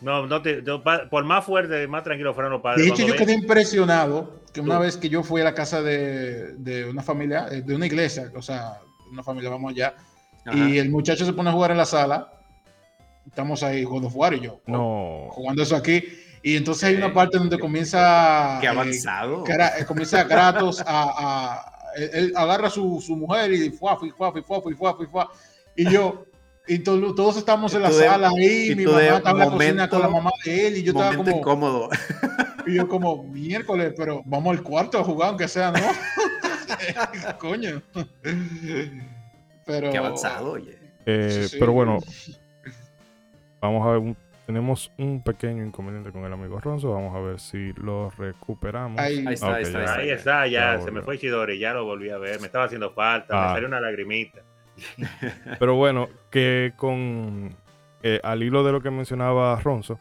[0.00, 0.62] No, no te,
[1.10, 2.84] por más fuerte, más tranquilo fueron los padres.
[2.86, 4.82] De hecho, yo quedé impresionado que una Tú.
[4.82, 8.30] vez que yo fui a la casa de, de una familia, eh, de una iglesia,
[8.36, 8.74] o sea,
[9.10, 9.94] una familia, vamos allá,
[10.46, 10.56] Ajá.
[10.68, 12.30] y el muchacho se pone a jugar en la sala.
[13.26, 15.28] Estamos ahí God of War y yo No.
[15.30, 16.04] jugando eso aquí.
[16.42, 18.58] Y entonces hay una parte donde comienza.
[18.60, 19.44] Qué eh, avanzado.
[19.46, 24.08] Eh, comienza Kratos a, a- él, él agarra a su, su mujer y fuá, fuá,
[24.16, 25.28] fuá, fuá, fuá, fuá, fuá,
[25.74, 26.24] y yo
[26.70, 29.50] y to- todos estamos en la de- sala ahí y mi mamá estaba en la
[29.56, 31.88] cocina con la mamá de él y yo estaba como incómodo.
[32.66, 35.78] y yo como miércoles pero vamos al cuarto a jugar aunque sea no
[37.38, 37.80] coño
[39.64, 40.78] pero Qué avanzado, oye.
[41.06, 41.56] Eh, Sí, sí.
[41.58, 41.98] Pero bueno,
[43.60, 43.98] vamos a ver.
[43.98, 44.16] un-
[44.48, 46.90] tenemos un pequeño inconveniente con el amigo Ronzo.
[46.94, 48.98] Vamos a ver si lo recuperamos.
[48.98, 49.84] ahí, Ahí está, ahí está.
[49.84, 49.94] ya.
[49.94, 52.64] Ahí está, ya, Ya se me fue Chidori, ya lo volví a ver, me estaba
[52.64, 53.48] haciendo falta, Ah.
[53.48, 54.40] me salió una lagrimita.
[55.58, 57.54] Pero bueno, que con.
[58.02, 59.98] eh, al hilo de lo que mencionaba Ronzo,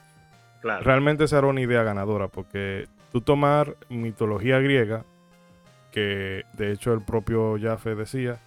[0.61, 0.81] Claro.
[0.81, 2.29] realmente será una idea ganadora.
[2.29, 5.03] Porque tú tomar mitología griega,
[5.91, 8.37] que de hecho el propio Jaffe decía,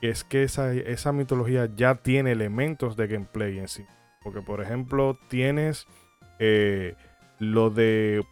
[0.00, 3.84] es que esa, esa mitología ya tiene elementos de gameplay en sí.
[4.22, 5.86] Porque, por ejemplo, tienes
[6.38, 6.94] eh,
[7.38, 8.22] lo de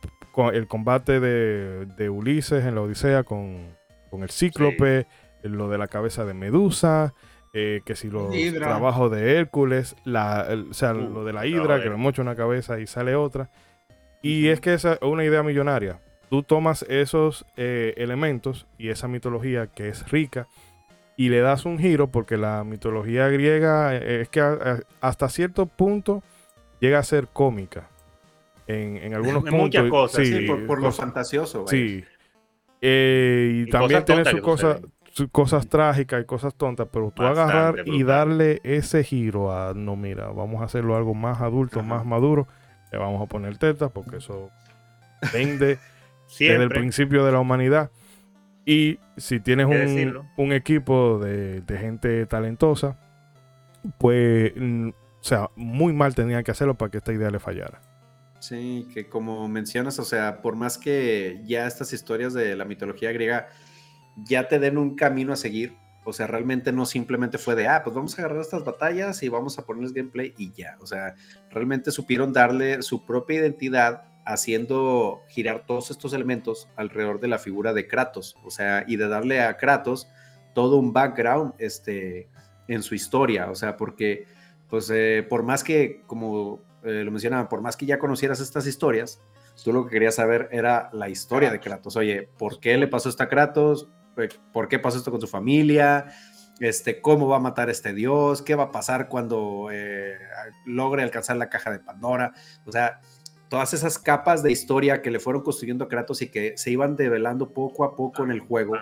[0.53, 3.67] el combate de, de Ulises en la Odisea con,
[4.11, 5.07] con el Cíclope,
[5.43, 7.13] lo de la cabeza de Medusa,
[7.53, 8.69] eh, que si los Hidra.
[8.69, 12.23] trabajos de Hércules, la, el- o sea, Uh, lo de la Hidra, que le mocha
[12.23, 13.51] una cabeza y sale otra.
[14.23, 16.01] Y es que esa es una idea millonaria.
[16.31, 20.47] Tú tomas esos eh, elementos y esa mitología que es rica
[21.25, 25.29] y le das un giro porque la mitología griega eh, es que a- a- hasta
[25.29, 26.23] cierto punto
[26.81, 27.89] llega a ser cómica.
[28.67, 29.61] En, en algunos En puntos.
[29.61, 31.65] muchas cosas, Sí, por, por lo fantasioso.
[31.65, 31.71] vaya.
[31.71, 32.05] Sí.
[32.81, 34.81] Eh, y, Y también tiene sus cosas,
[35.13, 39.75] sus cosas trágicas y cosas tontas, pero tú Bastante agarrar y darle ese giro a,
[39.75, 41.89] no, mira, vamos a hacerlo algo más adulto, Ajá.
[41.89, 42.47] más maduro,
[42.93, 44.51] le vamos a poner tetas porque eso
[45.35, 45.79] vende
[46.39, 47.91] desde el principio de la humanidad.
[48.71, 49.67] Y si tienes
[50.37, 52.97] un, equipo de, de gente talentosa,
[53.99, 57.81] pues, mm, o sea, muy mal tenían que hacerlo para que esta idea le fallara.
[58.39, 63.11] Sí, que como mencionas, o sea, por más que ya estas historias de la mitología
[63.11, 63.49] griega
[64.29, 67.83] ya te den un camino a seguir, o sea, realmente no simplemente fue de, ah,
[67.83, 71.17] pues vamos a agarrar estas batallas y vamos a ponerles gameplay y ya, o sea,
[71.51, 77.73] realmente supieron darle su propia identidad haciendo girar todos estos elementos alrededor de la figura
[77.73, 80.09] de Kratos, o sea, y de darle a Kratos
[80.55, 82.29] todo un background este,
[82.69, 84.27] en su historia, o sea, porque,
[84.69, 88.67] pues, eh, por más que, como eh, lo mencionaba, por más que ya conocieras estas
[88.67, 89.21] historias,
[89.63, 91.97] tú lo que querías saber era la historia de Kratos.
[91.97, 93.89] Oye, ¿por qué le pasó esto a Kratos?
[94.17, 96.07] Eh, ¿Por qué pasó esto con su familia?
[96.61, 98.43] Este, ¿Cómo va a matar a este dios?
[98.43, 100.19] ¿Qué va a pasar cuando eh,
[100.67, 102.33] logre alcanzar la caja de Pandora?
[102.67, 103.01] O sea,
[103.51, 106.97] todas esas capas de historia que le fueron construyendo a Kratos y que se iban
[106.97, 108.77] develando poco a poco en el juego,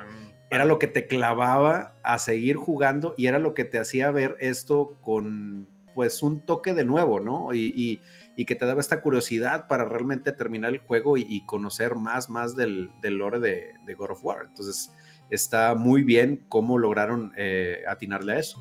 [0.50, 4.36] era lo que te clavaba a seguir jugando y era lo que te hacía ver
[4.40, 7.52] esto con pues un toque de nuevo, ¿no?
[7.54, 8.00] Y, y,
[8.36, 12.30] y que te daba esta curiosidad para realmente terminar el juego y, y conocer más,
[12.30, 14.44] más del, del lore de, de, God of War.
[14.46, 14.92] Entonces
[15.30, 18.60] está muy bien cómo lograron eh, atinarle a eso.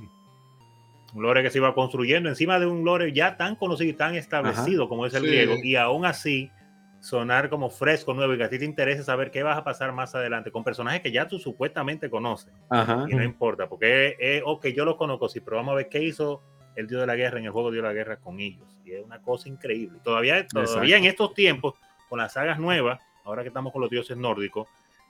[1.18, 4.14] Un lore que se iba construyendo encima de un lore ya tan conocido y tan
[4.14, 4.90] establecido Ajá.
[4.90, 5.28] como es el sí.
[5.28, 6.52] griego y aún así
[7.00, 9.92] sonar como fresco, nuevo y que a ti te interesa saber qué vas a pasar
[9.94, 12.54] más adelante con personajes que ya tú supuestamente conoces.
[12.70, 13.08] Ajá.
[13.10, 16.04] Y no importa, porque, eh, ok, yo lo conozco, sí, pero vamos a ver qué
[16.04, 16.44] hizo
[16.76, 18.78] el Dios de la Guerra en el juego Dios de la Guerra con ellos.
[18.86, 19.98] Y es una cosa increíble.
[20.04, 21.74] Todavía, todavía en estos tiempos,
[22.10, 24.68] con las sagas nuevas, ahora que estamos con los dioses nórdicos,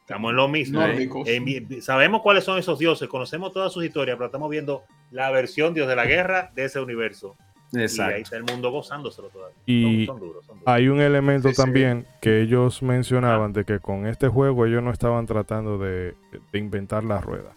[0.08, 0.82] estamos en lo mismo.
[1.26, 5.74] Eh, sabemos cuáles son esos dioses, conocemos todas sus historias, pero estamos viendo la versión
[5.74, 7.36] Dios de la Guerra de ese universo.
[7.74, 8.12] Exacto.
[8.12, 9.58] Y ahí está el mundo gozándoselo todavía.
[9.66, 10.74] Y son, son duros, son duros.
[10.74, 12.18] hay un elemento sí, también sí.
[12.22, 16.16] que ellos mencionaban de que con este juego ellos no estaban tratando de,
[16.54, 17.54] de inventar la rueda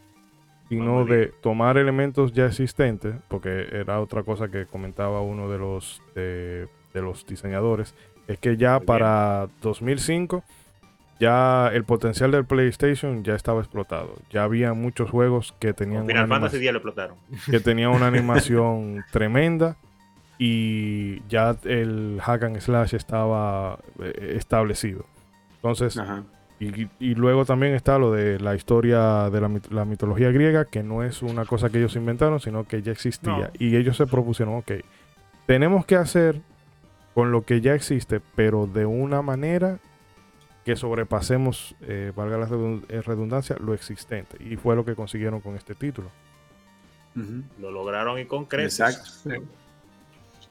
[0.68, 6.00] sino de tomar elementos ya existentes, porque era otra cosa que comentaba uno de los,
[6.14, 7.92] de, de los diseñadores,
[8.28, 9.58] es que ya Muy para bien.
[9.62, 10.44] 2005
[11.20, 14.16] ya el potencial del PlayStation ya estaba explotado.
[14.30, 17.16] Ya había muchos juegos que tenían Final una Fantasy ya lo explotaron.
[17.48, 19.76] que tenían una animación tremenda
[20.38, 25.04] y ya el hack and slash estaba eh, establecido.
[25.56, 26.24] Entonces, Ajá.
[26.58, 30.82] Y, y, luego también está lo de la historia de la, la, mitología griega, que
[30.82, 33.32] no es una cosa que ellos inventaron, sino que ya existía.
[33.32, 33.50] No.
[33.58, 34.72] Y ellos se propusieron, ok,
[35.46, 36.42] tenemos que hacer
[37.14, 39.78] con lo que ya existe, pero de una manera
[40.64, 42.48] que sobrepasemos, eh, valga la
[42.88, 44.36] eh, redundancia, lo existente.
[44.40, 46.10] Y fue lo que consiguieron con este título.
[47.16, 47.42] Uh -huh.
[47.58, 48.80] Lo lograron y con creces.
[48.80, 49.10] Exacto.
[49.24, 49.46] Sí.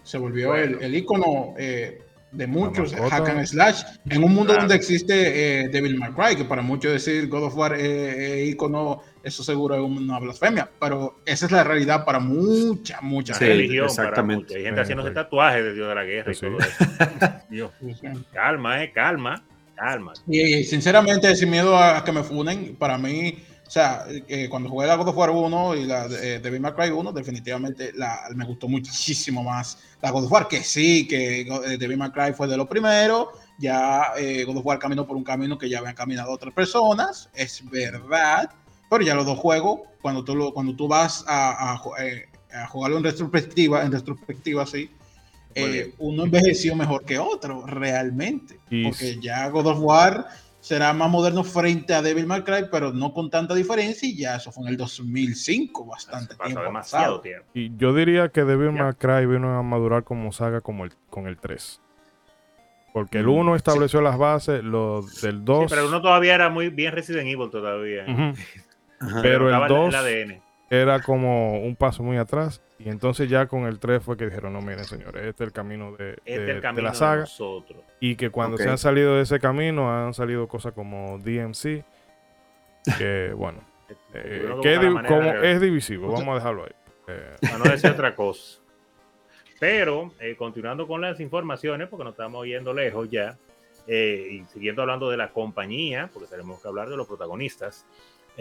[0.04, 0.78] Se volvió bueno.
[0.78, 4.62] el, el icono eh, de muchos hack and slash en un mundo claro.
[4.62, 9.02] donde existe eh, Devil May Cry que para muchos decir God of War eh, icono
[9.24, 13.86] eso seguro es una blasfemia pero esa es la realidad para mucha mucha sí, religión
[13.86, 14.58] exactamente mucha.
[14.58, 16.86] hay gente haciéndose tatuajes de Dios de la guerra sí, y todo eso
[17.50, 17.72] Dios.
[18.32, 19.43] calma eh calma
[19.79, 20.13] calma.
[20.27, 23.37] Y, sinceramente sin miedo a que me funen para mí
[23.69, 26.73] o sea, eh, cuando jugué la God of War 1 y la eh, Devil May
[26.73, 31.41] Cry 1, definitivamente la, me gustó muchísimo más la God of War, que sí, que
[31.41, 33.27] eh, Devil May Cry fue de los primeros,
[33.59, 37.29] ya eh, God of War caminó por un camino que ya habían caminado otras personas,
[37.35, 38.49] es verdad,
[38.89, 41.81] pero ya los dos juegos, cuando tú, lo, cuando tú vas a, a,
[42.63, 44.89] a, jugarlo en retrospectiva, en retrospectiva, sí,
[45.55, 50.27] eh, uno envejeció mejor que otro, realmente, porque ya God of War
[50.59, 54.35] será más moderno frente a Devil May Cry, pero no con tanta diferencia y ya
[54.35, 57.45] eso fue en el 2005, bastante tiempo demasiado tiempo.
[57.53, 61.27] Y yo diría que Devil May Cry vino a madurar como saga como el, con
[61.27, 61.81] el 3.
[62.91, 64.03] Porque el 1 estableció sí.
[64.03, 65.62] las bases, lo del 2...
[65.62, 68.03] Sí, pero el 1 todavía era muy bien Resident Evil todavía.
[68.07, 68.35] Uh -huh.
[68.99, 72.62] Pero, pero el 2 el era como un paso muy atrás.
[72.77, 75.53] Y entonces ya con el 3 fue que dijeron, no, miren señores, este es el
[75.53, 77.25] camino de, este de, el camino de la saga.
[77.25, 78.65] De y que cuando okay.
[78.65, 81.84] se han salido de ese camino han salido cosas como DMC,
[82.97, 83.60] que bueno,
[84.13, 86.71] eh, que es, como, es divisivo, vamos a dejarlo ahí.
[87.08, 87.36] Eh.
[87.41, 88.60] Para no decir otra cosa.
[89.60, 93.38] Pero, eh, continuando con las informaciones, porque nos estamos yendo lejos ya,
[93.88, 97.86] eh, y siguiendo hablando de la compañía, porque tenemos que hablar de los protagonistas,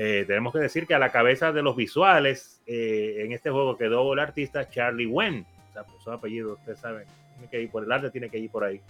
[0.01, 3.77] eh, tenemos que decir que a la cabeza de los visuales eh, en este juego
[3.77, 5.45] quedó el artista Charlie Wen.
[5.71, 8.49] O sea, su apellido, ustedes saben, tiene que ir por el arte, tiene que ir
[8.49, 8.81] por ahí.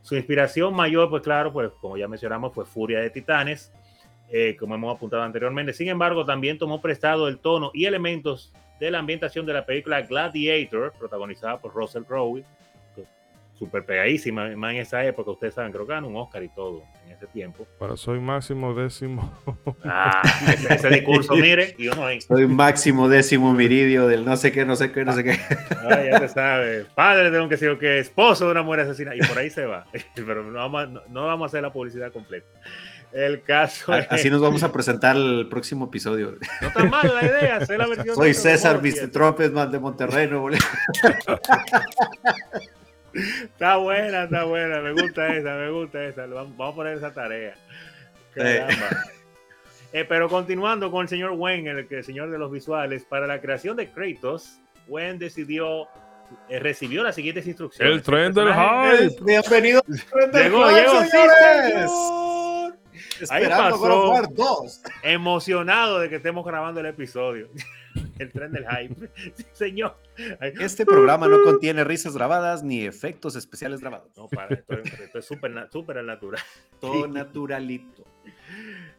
[0.00, 3.74] Su inspiración mayor, pues claro, pues como ya mencionamos, fue Furia de Titanes,
[4.30, 5.74] eh, como hemos apuntado anteriormente.
[5.74, 8.50] Sin embargo, también tomó prestado el tono y elementos
[8.80, 12.42] de la ambientación de la película Gladiator, protagonizada por Russell Crowe.
[13.58, 16.82] Súper pegadísima, más en esa época, ustedes saben, creo que ganó un Oscar y todo
[17.04, 17.66] en ese tiempo.
[17.78, 19.32] Pero soy máximo décimo.
[19.86, 24.50] Ah, ese, ese discurso, mire, y uno ahí, Soy máximo décimo miridio del no sé
[24.50, 25.38] qué, no sé qué, no sé qué.
[25.76, 29.14] ah, ya te sabes, padre de un que sé que, esposo de una mujer asesina,
[29.14, 29.86] y por ahí se va.
[30.14, 32.46] Pero no vamos, a, no, no vamos a hacer la publicidad completa.
[33.14, 36.36] El caso es, Así nos vamos a presentar el próximo episodio.
[36.60, 39.08] no está mal la idea, hacer la versión Soy César Mr.
[39.12, 40.50] Trumpetman de Monterrey, Nuevo.
[43.14, 46.26] Está buena, está buena, me gusta esa, me gusta esa.
[46.26, 47.54] Vamos, a poner esa tarea.
[48.34, 49.04] Caramba.
[49.92, 53.76] Eh, pero continuando con el señor Wen, el, señor de los visuales, para la creación
[53.76, 55.86] de Kratos, Wen decidió,
[56.48, 57.94] eh, recibió las siguientes instrucciones.
[57.94, 59.24] El tren del hype.
[59.24, 59.84] Bienvenido.
[60.32, 62.33] Llegó, llegó, sí.
[63.30, 64.10] Ahí pasó.
[64.10, 64.82] War 2.
[65.02, 67.48] Emocionado de que estemos grabando el episodio.
[68.18, 69.08] El tren del hype.
[69.36, 69.96] Sí, señor.
[70.60, 74.10] Este programa no contiene risas grabadas ni efectos especiales grabados.
[74.16, 76.42] No, para, esto, es- esto es súper na- súper natural.
[76.80, 78.02] Todo naturalito.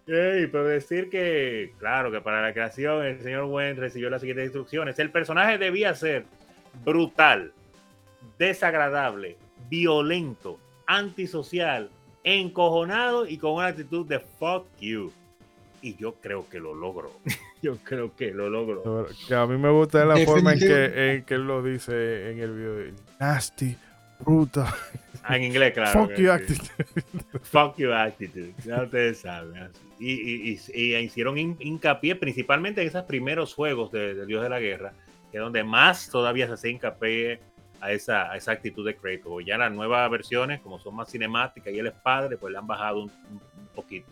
[0.08, 4.45] Ey, pero decir que, claro, que para la creación el señor Wen recibió las siguientes
[4.45, 4.97] instrucciones.
[4.99, 6.25] El personaje debía ser
[6.86, 7.51] brutal,
[8.38, 9.38] desagradable,
[9.69, 11.89] violento, antisocial,
[12.25, 15.11] encojonado y con una actitud de fuck you.
[15.81, 17.11] Y yo creo que lo logró.
[17.61, 19.07] yo creo que lo logró.
[19.27, 22.39] Que a mí me gusta la forma en que, en que él lo dice en
[22.39, 22.93] el video.
[23.19, 23.75] Nasty,
[24.19, 24.75] bruta,
[25.27, 26.01] Ah, en inglés, claro.
[26.05, 26.27] fuck you sí.
[26.27, 26.69] attitude.
[27.43, 28.53] Fuck your attitude.
[28.63, 29.69] Ya ustedes saben.
[29.99, 34.43] Y, y- y- y hicieron hin- hincapié principalmente en esos primeros juegos de, de Dios
[34.43, 34.93] de la Guerra,
[35.31, 37.39] que es donde más todavía se hace hincapié
[37.81, 39.43] a esa, a esa actitud de Kratos.
[39.45, 42.67] Ya las nuevas versiones, como son más cinemáticas y él es padre, pues le han
[42.67, 44.11] bajado un, un- un poquito.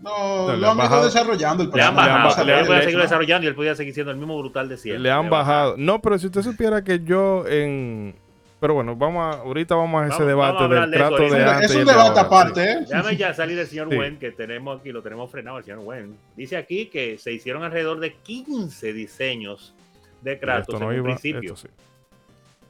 [0.00, 2.28] No, Le lo han han bajado- desarrollando el Le han han bajado.
[2.30, 5.02] bajado- Le, le- seguir desarrollando y él podía seguir siendo el mismo brutal de siempre.
[5.02, 5.76] Le han bajado.
[5.78, 8.16] No, pero si usted supiera que yo en.
[8.58, 10.96] Pero bueno, vamos a, ahorita vamos a ese Vamos- debate vamos a hablar del de
[10.98, 11.70] trato de Es un- antes.
[11.70, 12.62] es un debate ahora, aparte.
[12.72, 12.76] ¿eh?
[12.88, 13.96] Déjame ya salir el señor Sí.
[13.96, 16.16] Wen, que tenemos aquí, lo tenemos frenado, el señor Wen.
[16.36, 19.74] Dice aquí que se hicieron alrededor de 15 diseños
[20.20, 21.54] de Kratos Esto no en un iba, principio.
[21.54, 21.74] esto sí.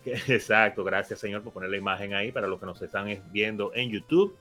[0.29, 3.91] Exacto, gracias señor por poner la imagen ahí para los que nos están viendo en
[3.91, 4.37] YouTube.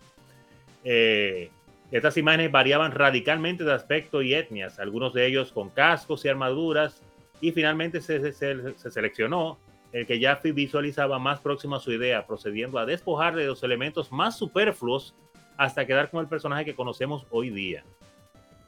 [0.84, 1.50] Eh,
[1.92, 7.02] estas imágenes variaban radicalmente de aspecto y etnias, algunos de ellos con cascos y armaduras,
[7.42, 9.60] y finalmente se, se- se seleccionó
[9.92, 14.12] el que Jaffe visualizaba más próximo a su idea, procediendo a despojarle de los elementos
[14.12, 15.14] más superfluos
[15.58, 17.84] hasta quedar con el personaje que conocemos hoy día.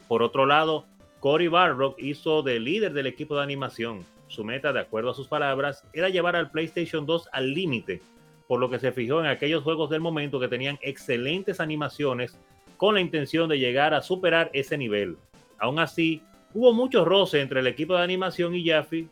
[0.10, 0.86] Por otro lado,
[1.22, 4.06] Cory Barrock hizo de líder del equipo de animación.
[4.34, 8.02] Su meta, de acuerdo a sus palabras, era llevar al PlayStation 2 al límite,
[8.48, 12.36] por lo que se fijó en aquellos juegos del momento que tenían excelentes animaciones
[12.76, 15.18] con la intención de llegar a superar ese nivel.
[15.60, 19.06] Aún así, hubo mucho roce entre el equipo de animación y Jaffe,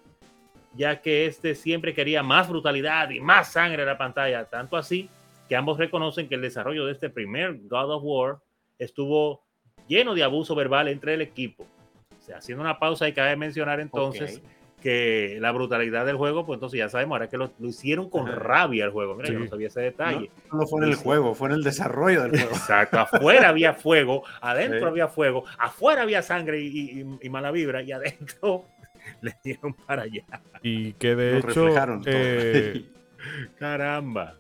[0.74, 5.08] ya que este siempre quería más brutalidad y más sangre en la pantalla, tanto así
[5.48, 8.38] que ambos reconocen que el desarrollo de este primer God of War
[8.80, 9.44] estuvo
[9.88, 11.68] lleno de abuso verbal entre el equipo.
[12.20, 14.42] O sea, haciendo una pausa y cabe mencionar entonces.
[14.82, 18.28] Que la brutalidad del juego, pues entonces ya sabemos, ahora que lo, lo hicieron con
[18.28, 18.36] Ajá.
[18.40, 19.16] rabia el juego.
[19.16, 20.30] Mira, yo no sabía ese detalle.
[20.52, 22.50] No fue en el juego, fue en el desarrollo del juego.
[22.56, 24.86] Exacto, afuera había fuego, adentro Sí.
[24.86, 28.66] había fuego, afuera había sangre y, y- y mala vibra, y adentro
[29.22, 30.24] le dieron para allá.
[30.64, 32.12] Y que de Lo hecho, reflejaron todo.
[32.14, 32.86] eh,
[33.60, 34.36] Caramba.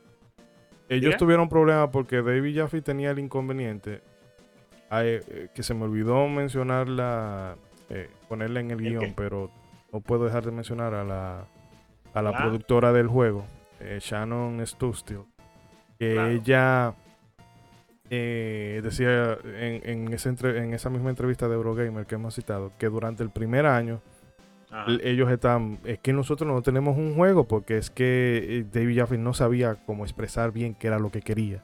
[0.89, 4.01] ellos tuvieron problemas porque David Jaffe tenía el inconveniente
[4.91, 7.55] eh, que se me olvidó mencionarla,
[7.89, 9.13] eh, ponerla en el ¿El guion, qué?
[9.15, 9.49] pero
[9.91, 11.45] no puedo dejar de mencionar a la,
[12.13, 13.45] a la productora del juego,
[13.79, 15.19] eh, Shannon Stustil,
[15.99, 16.29] que Claro.
[16.29, 16.93] ella
[18.09, 22.71] eh, decía en, en, esa entre- en esa misma entrevista de Eurogamer que hemos citado,
[22.77, 24.01] que durante el primer año
[24.73, 24.89] Ajá.
[25.03, 29.17] Ellos están, es que nosotros no tenemos un juego porque es que eh, David Jaffe
[29.17, 31.61] no sabía cómo expresar bien qué era lo que quería.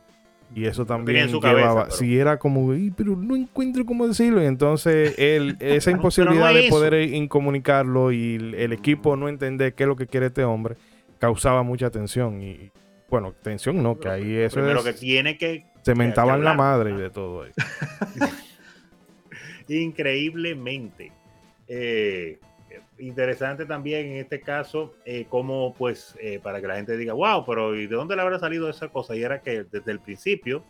[0.55, 3.85] Y eso también en su cabeza, llevaba, pero- si era como, "Ey, pero no encuentro
[3.85, 4.41] cómo decirlo.
[4.41, 9.29] Y entonces él, esa imposibilidad pero no de poder incomunicarlo y el, el equipo no
[9.29, 10.75] entender qué es lo que quiere este hombre,
[11.19, 12.41] causaba mucha tensión.
[12.41, 12.71] Y
[13.09, 16.91] bueno, tensión no, que ahí eso primero es, que tiene que se mentaban la madre
[16.91, 16.97] y Ah.
[16.97, 17.51] de todo ahí.
[19.67, 21.11] increíblemente.
[21.67, 22.39] Eh,
[22.99, 27.45] interesante también en este caso, eh, como pues, eh, para que la gente diga, wow,
[27.45, 29.15] pero ¿y de dónde le habrá salido esa cosa?
[29.15, 30.63] Y era que desde el principio,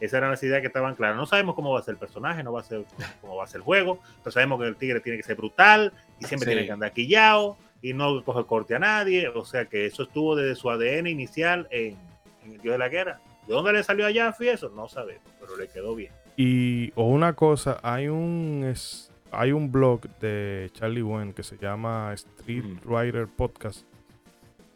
[0.00, 1.16] esas eran las ideas que estaban claras.
[1.16, 2.84] No sabemos cómo va a ser el personaje, no va a ser
[3.20, 5.92] cómo va a ser el juego, pero sabemos que el tigre tiene que ser brutal
[6.18, 6.52] y siempre Sí.
[6.54, 9.28] tiene que andar quillado y no coge corte a nadie.
[9.28, 11.96] O sea que eso estuvo desde su ADN inicial en,
[12.44, 13.20] en el Dios de la Guerra.
[13.46, 14.70] ¿De dónde le salió a Jaffe eso?
[14.70, 16.12] No sabemos, pero le quedó bien.
[16.36, 21.56] Y o una cosa, hay un es- hay un blog de Charlie Wen que se
[21.56, 22.90] llama Street Ujú.
[22.94, 23.86] Writer Podcast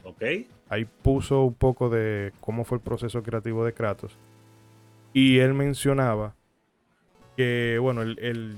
[0.05, 0.23] Ok.
[0.69, 4.17] Ahí puso un poco de cómo fue el proceso creativo de Kratos.
[5.15, 6.35] Y él mencionaba
[7.37, 8.57] que, bueno, el, el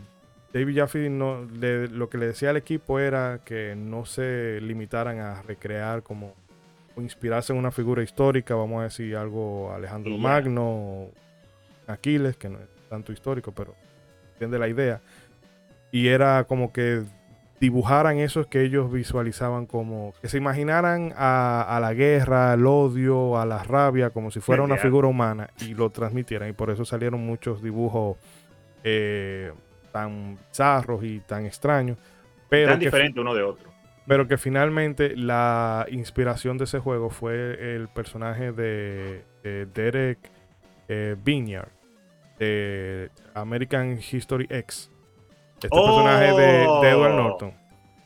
[0.53, 5.19] David Jaffe no, le- lo que le decía al equipo era que no se limitaran
[5.21, 6.35] a recrear como
[6.97, 10.23] o inspirarse en una figura histórica, vamos a decir algo Alejandro Y ya.
[10.23, 11.09] Magno,
[11.87, 13.75] Aquiles, que no es tanto histórico, pero
[14.33, 15.01] entiende la idea.
[15.97, 17.05] Y era como que
[17.59, 23.39] dibujaran esos que ellos visualizaban como que se imaginaran a, a la guerra, al odio,
[23.39, 26.51] a la rabia, como si fuera una figura humana y lo transmitieran.
[26.51, 28.19] Y por eso salieron muchos dibujos
[28.85, 29.53] eh,
[29.91, 31.97] tan zarros y tan extraños.
[32.51, 33.71] Pero Tan que, diferente uno de otro.
[34.07, 40.19] pero que finalmente la inspiración de ese juego fue el personaje de, de Derek
[40.89, 41.71] eh, Vineyard
[42.39, 44.91] de American History X.
[45.57, 45.85] Este ¡Oh!
[46.05, 46.47] personaje de,
[46.87, 47.53] de Edward Norton.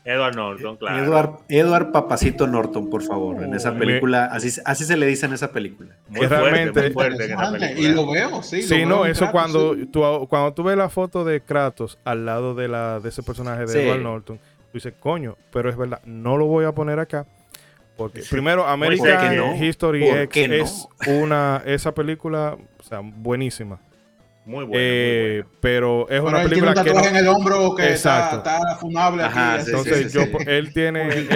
[0.03, 1.03] Edward Norton, claro.
[1.03, 4.25] Edward, Edward Papacito Norton, por favor, en esa Oh, película.
[4.25, 5.91] Así, así se le dice en esa película.
[6.09, 7.89] Muy fuerte, realmente- muy fuerte en esa Interesante, película.
[7.89, 8.61] Y lo veo, sí.
[8.63, 9.85] Sí, lo no, eso Kratos, cuando sí.
[9.85, 13.61] tú, cuando tú ves la foto de Kratos al lado de, la, de ese personaje
[13.61, 13.77] de Sí.
[13.77, 17.27] Edward Norton, tú dices, coño, pero es verdad, no lo voy a poner acá.
[17.95, 19.55] Porque primero, ¿Por American no?
[19.63, 20.55] History ¿Por X no?
[20.55, 23.79] es una, esa película, o sea, buenísima.
[24.45, 24.73] Muy bueno.
[24.75, 27.93] Eh, pero es una él tiene un película que tatuaje no- en el hombro que
[27.93, 28.37] está, Exacto.
[28.49, 29.63] está funable Ajá, aquí.
[29.65, 30.37] sí, entonces sí, yo, sí, sí.
[30.47, 31.27] él tiene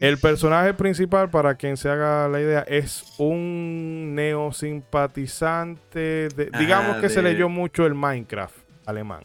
[0.00, 6.96] el, personaje principal para quien se haga la idea es un neosimpatizante de- Ajá, digamos
[6.96, 8.56] que se leyó mucho el Minecraft
[8.86, 9.22] alemán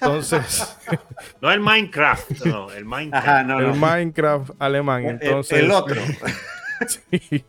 [0.00, 0.76] entonces
[1.40, 3.26] no el Minecraft, no, el Minecraft.
[3.26, 3.74] Ajá, no, el no.
[3.76, 5.98] Minecraft alemán El- entonces el otro.
[6.86, 7.42] sí.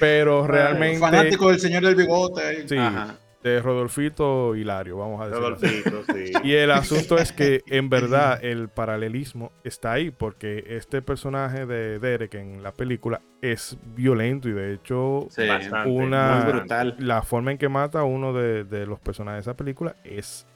[0.00, 2.66] pero realmente Fanático del señor del bigote.
[2.66, 3.16] sí, Ajá.
[3.50, 5.82] De Rodolfito Hilario vamos a decirlo así.
[5.84, 6.32] Rodolfito, sí.
[6.44, 11.98] Y el asunto es que en verdad el paralelismo está ahí porque este personaje de
[11.98, 15.90] Derek en la película es violento y de hecho Sí, Bastante.
[15.90, 16.96] una brutal.
[16.98, 20.46] la forma en que mata a uno de, de los personajes de esa película es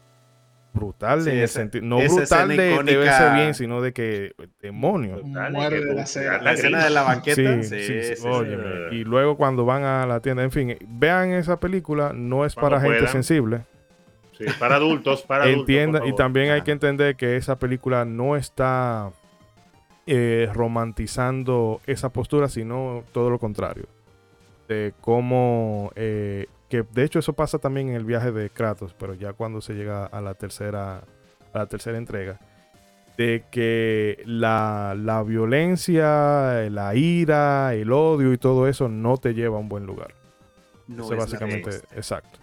[0.72, 4.32] brutal Sí, en el sentido no brutal de, de icónica- verse bien sino de que
[4.60, 6.40] demonios Brutal, Muere de la cera.
[6.42, 7.62] La escena de la banqueta.
[7.62, 8.28] Sí, Sí, sí, sí, sí, sí.
[8.28, 8.64] óyeme.
[8.90, 8.96] sí.
[8.96, 12.70] Y luego cuando van a la tienda, en fin, vean esa película, no es Cuando
[12.76, 13.12] para gente puedan.
[13.12, 13.60] sensible.
[14.38, 15.60] Sí, para adultos, para adultos.
[15.68, 16.64] Entienda, y también hay Ah.
[16.64, 19.10] que entender que esa película no está
[20.06, 23.84] eh, romantizando esa postura, sino todo lo contrario.
[24.68, 29.12] De cómo, eh, que de hecho eso pasa también en el viaje de Kratos, pero
[29.14, 31.02] ya cuando se llega a la tercera,
[31.52, 32.38] a la tercera entrega,
[33.18, 39.56] de que la, la violencia, la ira, el odio y todo eso no te lleva
[39.56, 40.14] a un buen lugar.
[40.86, 42.38] No Eso es básicamente, exacto.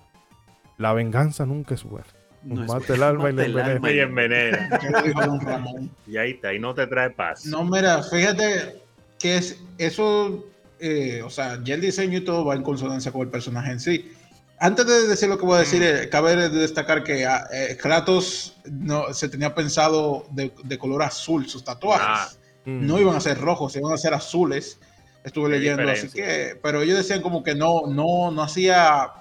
[0.78, 2.06] La venganza nunca es buena.
[2.44, 3.76] No mata el alma y le el envenena.
[3.76, 5.90] alma Y envenena.
[6.06, 7.46] Y ahí está, y no te trae paz.
[7.46, 8.82] No, mira, fíjate
[9.20, 10.46] que es eso,
[10.80, 13.80] eh, o sea, ya el diseño y todo va en consonancia con el personaje en
[13.80, 14.12] sí.
[14.60, 18.58] Antes de decir lo que voy a decir, eh, cabe destacar que ah, eh, Kratos
[18.66, 22.40] no, se tenía pensado de, de color azul sus tatuajes.
[22.66, 22.86] Mm.
[22.88, 24.80] No iban a ser rojos, iban a ser azules.
[25.24, 26.26] Estuve Qué leyendo, así diferencia.
[26.54, 29.12] que, pero ellos decían como que no, no, no hacía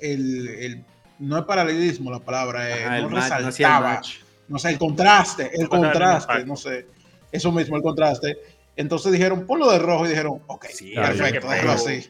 [0.00, 0.84] el, el-
[1.18, 4.14] no es paralelismo la palabra, eh, Ajá, no match, no resaltaba match.
[4.48, 6.86] no sé, el contraste, el No contraste, no sé,
[7.30, 8.38] eso mismo, el contraste.
[8.76, 12.08] Entonces dijeron, ponlo de rojo y dijeron, ok, Sí, perfecto, déjalo así.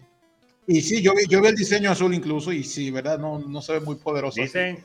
[0.72, 3.18] Y sí, yo vi, yo vi el diseño azul incluso y sí, ¿verdad?
[3.18, 4.34] No, no se ve muy poderoso.
[4.40, 4.42] así.
[4.42, 4.78] Dicen,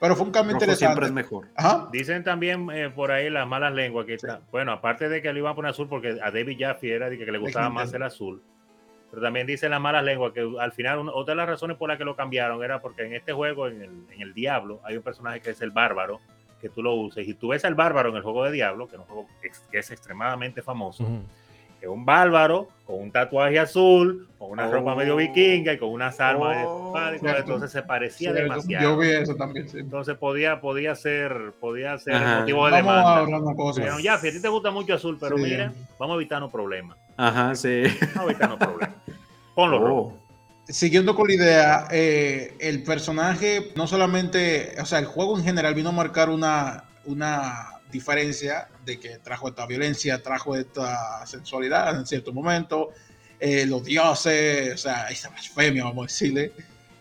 [0.00, 0.86] Pero fue un cambio Rojo interesante.
[0.94, 1.48] siempre es mejor.
[1.54, 1.88] Ajá.
[1.92, 5.40] dicen también eh, por ahí las malas lenguas que está- bueno, aparte de que le
[5.40, 7.92] iban a poner azul porque a David Jaffe era de que, que le gustaba más
[7.92, 8.42] el azul.
[9.10, 11.88] Pero también dicen las malas lenguas que al final una- otra de las razones por
[11.90, 14.96] las que lo cambiaron era porque en este juego, en el, en el Diablo, hay
[14.96, 16.18] un personaje que es el bárbaro,
[16.60, 17.28] que tú lo uses.
[17.28, 19.26] Y tú ves al bárbaro en el juego de Diablo, que es un juego
[19.70, 21.06] que es extremadamente famoso.
[21.80, 24.72] Es un bárbaro con un tatuaje azul, con una Oh.
[24.72, 26.94] ropa medio vikinga y con unas armas Oh.
[27.10, 27.40] de Cierto.
[27.40, 28.84] entonces se parecía Sí, demasiado.
[28.84, 29.78] yo vi eso también, sí.
[29.78, 32.40] Entonces podía, podía ser, podía ser Ajá.
[32.40, 33.16] motivo de Vamos a demanda.
[33.18, 33.80] hablar una cosa.
[33.80, 35.42] Dijeron, ya, si a ti te gusta mucho azul, pero Sí.
[35.44, 36.96] mira, vamos a evitarnos problemas.
[37.16, 37.82] Ajá, sí.
[38.14, 38.90] Vamos a evitarnos problemas.
[39.54, 40.00] Ponlo rojo.
[40.14, 40.26] Oh.
[40.68, 45.74] Siguiendo con la idea, eh, el personaje no solamente, o sea, el juego en general
[45.74, 52.06] vino a marcar una, una diferencia de que trajo esta violencia, trajo esta sensualidad en
[52.06, 52.90] cierto momento,
[53.38, 56.52] eh, los dioses, o sea, esa blasfemia, vamos a decirle.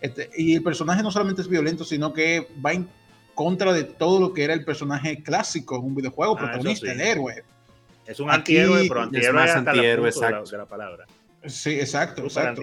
[0.01, 2.89] Este, y el personaje no solamente es violento, sino que va en
[3.33, 6.91] contra de todo lo que era el personaje clásico en un videojuego, Ah, protagonista, sí.
[6.91, 7.43] el héroe.
[8.05, 10.51] Es un Aquí antihéroe, pero es antihéroe más hasta el antihéroe, punto de la, exacto.
[10.51, 11.05] de la palabra.
[11.45, 12.61] Sí, exacto, Super exacto.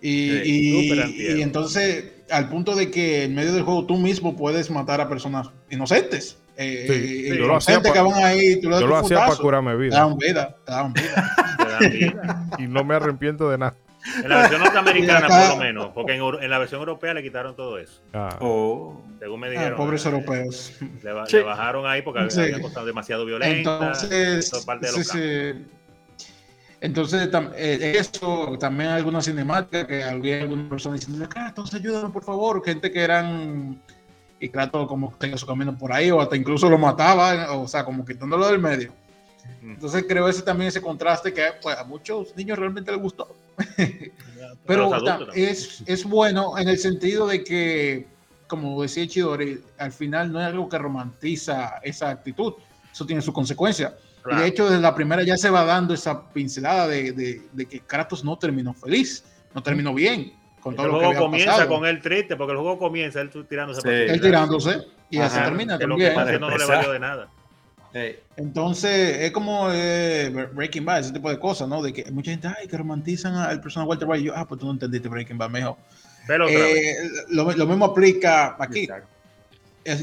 [0.00, 4.36] Y, Sí, y- y entonces, al punto de que en medio del juego tú mismo
[4.36, 6.38] puedes matar a personas inocentes.
[6.56, 8.86] Eh, Sí, y yo lo hacía gente pa- que van ahí, tú le das Yo
[8.86, 10.56] tu lo hacía para curarme Te vida te daban vida.
[10.64, 10.92] Te dan
[11.90, 12.46] vida.
[12.58, 13.74] y no me arrepiento de nada.
[14.22, 17.56] En la versión norteamericana, acá- por lo menos, porque en, la versión europea le quitaron
[17.56, 18.00] todo eso.
[18.12, 19.00] Ah, Oh.
[19.18, 19.76] Según me Ah, dijeron.
[19.78, 20.72] pobres eh, europeos.
[21.02, 21.36] Le, ba- Sí.
[21.38, 22.40] le bajaron ahí porque Sí.
[22.40, 24.04] había cosas demasiado violentas.
[24.04, 25.66] Entonces, parte de sí.
[26.80, 32.24] Entonces, tam- eh, eso, también alguna cinemática que había algunas personas diciendo, Kratos, ayúdame por
[32.24, 33.80] favor, gente que eran,
[34.40, 37.84] y Kratos como tenga su camino por ahí, o hasta incluso lo mataba, o sea,
[37.84, 38.92] como quitándolo del medio.
[39.62, 43.34] Entonces creo ese también ese contraste que pues, a muchos niños realmente les gustó.
[44.66, 44.90] Pero
[45.34, 48.06] es, es bueno en el sentido de que,
[48.46, 52.54] como decía Chidori, al final no es algo que romantiza esa actitud,
[52.92, 53.96] eso tiene su consecuencia.
[54.20, 54.40] Y Claro.
[54.40, 57.80] de hecho, desde la primera ya se va dando esa pincelada de, de- de que
[57.80, 59.22] Kratos no terminó feliz,
[59.54, 60.32] no terminó bien
[60.64, 61.68] con todo el lo que juego comienza pasado.
[61.68, 63.88] con él triste, porque el juego comienza él tirándose Sí.
[63.88, 67.28] Él tirándose y así Ajá, termina Que lo que haciendo no le valió de nada.
[67.92, 71.80] Ey, Entonces, es como eh, Breaking Bad, ese tipo de cosas, ¿no?
[71.80, 74.22] De que mucha gente, ay, que romantizan al personaje Walter White.
[74.22, 75.76] Y yo, ah, pues tú no entendiste Breaking Bad, mejor.
[76.26, 76.48] Pero.
[76.48, 76.96] Eh,
[77.28, 78.80] lo, lo mismo aplica aquí.
[78.84, 79.13] exacto.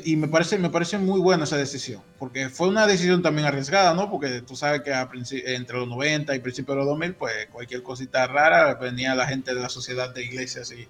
[0.05, 3.95] Y me parece, me parece muy buena esa decisión, porque fue una decisión también arriesgada,
[3.95, 4.11] ¿no?
[4.11, 5.09] Porque tú sabes que a
[5.45, 9.55] entre los 90 y principios de los 2000, pues cualquier cosita rara venía la gente
[9.55, 10.87] de la sociedad de iglesias y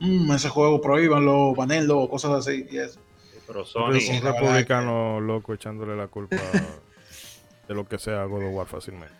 [0.00, 2.66] "Mm, ese juego prohíbanlo, banenlo, cosas así.
[2.70, 3.00] Y eso.
[3.46, 3.92] Pero un Sony.
[3.92, 6.36] verdad republicano loco echándole la culpa
[7.68, 9.14] de lo que sea a God of War fácilmente.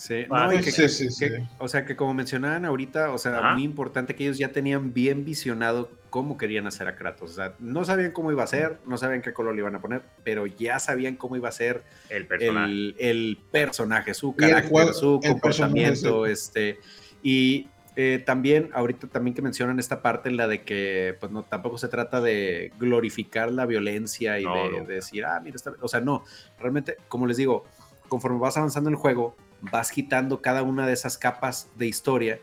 [0.00, 1.42] Sí, Ah, no, y que- sí, sí, que- sí.
[1.58, 3.52] o sea que como mencionaban ahorita, o sea, Ajá.
[3.52, 7.32] muy importante que ellos ya tenían bien visionado cómo querían hacer a Kratos.
[7.32, 9.80] O sea, no sabían cómo iba a ser, no sabían qué color le iban a
[9.82, 12.72] poner, pero ya sabían cómo iba a ser El personaje.
[12.72, 16.78] el, el personaje, su carácter, juego- su comportamiento, este,
[17.22, 21.76] y eh, también, ahorita también que mencionan esta parte, la de que, pues no, tampoco
[21.76, 25.74] se trata de glorificar la violencia y No, de, de decir, ah, mira, está-".
[25.82, 26.24] o sea, no,
[26.58, 27.66] realmente, como les digo,
[28.08, 32.38] conforme vas avanzando en el juego, vas quitando cada una de esas capas de historia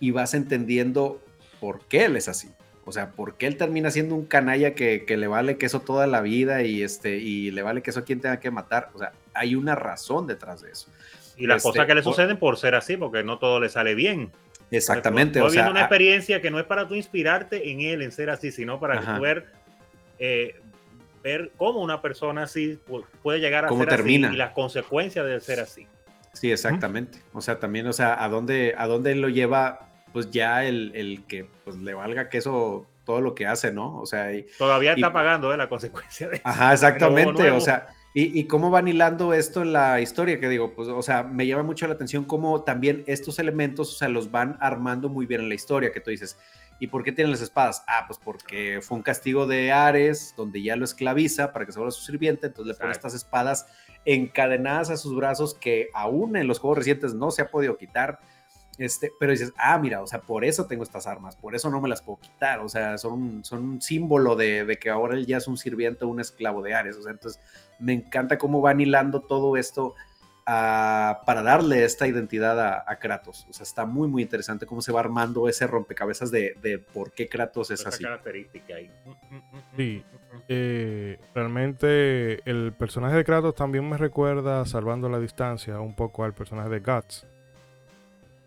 [0.00, 1.20] y vas entendiendo
[1.60, 2.50] por qué él es así.
[2.84, 6.06] O sea, por qué él termina siendo un canalla que, que le vale queso toda
[6.06, 8.90] la vida y, este, y le vale queso a quien tenga que matar.
[8.94, 10.88] O sea, hay una razón detrás de eso.
[11.36, 13.68] Y las este, cosas que le por- suceden por ser así, porque no todo le
[13.68, 14.30] sale bien.
[14.70, 15.38] Exactamente.
[15.38, 18.02] Estoy O sea, viendo una a- experiencia que no es para tú inspirarte en él,
[18.02, 19.46] en ser así, sino para que tú ver,
[20.18, 20.56] eh,
[21.22, 24.28] ver cómo una persona así pu- puede llegar a Cómo ser termina.
[24.28, 25.86] así y las consecuencias de ser así.
[26.32, 27.18] Sí, exactamente.
[27.32, 31.24] O sea, también, o sea, a dónde, a dónde lo lleva, pues ya el, el
[31.26, 33.96] que pues, le valga queso todo lo que hace, ¿no?
[34.00, 36.42] O sea, y- Todavía Y- está pagando eh, la consecuencia de eso.
[36.46, 37.32] Ajá, exactamente.
[37.32, 37.56] nuevo.
[37.56, 41.02] O sea, y, y cómo van hilando esto en la historia, que digo, pues, o
[41.02, 45.08] sea, me llama mucho la atención cómo también estos elementos, o sea, los van armando
[45.08, 46.38] muy bien en la historia, que tú dices,
[46.80, 47.82] ¿y por qué tienen las espadas?
[47.86, 51.78] Ah, pues porque fue un castigo de Ares, donde ya lo esclaviza para que se
[51.78, 53.66] vuelva su sirviente, entonces le pone estas espadas
[54.14, 58.18] encadenadas a sus brazos que aún en los juegos recientes no se ha podido quitar.
[58.78, 61.80] Este, pero dices, ah, mira, o sea, por eso tengo estas armas, por eso no
[61.80, 65.26] me las puedo quitar, o sea, son, son un símbolo de, de que ahora él
[65.26, 67.42] ya es un sirviente, un esclavo de Ares, o sea, entonces
[67.80, 69.96] me encanta cómo van hilando todo esto
[70.46, 74.80] ah, para darle esta identidad a, a Kratos, o sea, está muy, muy interesante cómo
[74.80, 78.04] se va armando ese rompecabezas de, de por qué Kratos es Esa así.
[78.04, 78.88] característica ahí.
[79.76, 80.04] Sí.
[80.48, 86.32] Eh, realmente el personaje de Kratos también me recuerda, salvando la distancia, un poco al
[86.34, 87.26] personaje de Guts.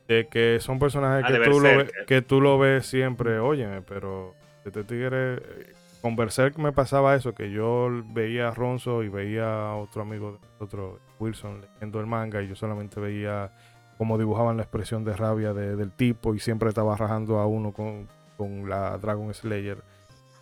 [0.07, 2.05] De que son personajes Ah, que, tú lo, ve- Berserker.
[2.05, 4.33] que tú lo ves siempre, óyeme, pero
[4.65, 9.69] este tigre, eh, con Berserk me pasaba eso, que yo veía a Ronzo y veía
[9.69, 13.51] a otro amigo de nosotros, Wilson, leyendo el manga y yo solamente veía
[13.97, 17.71] cómo dibujaban la expresión de rabia de- del tipo y siempre estaba rajando a uno
[17.71, 18.07] con,
[18.37, 19.77] con la Dragon Slayer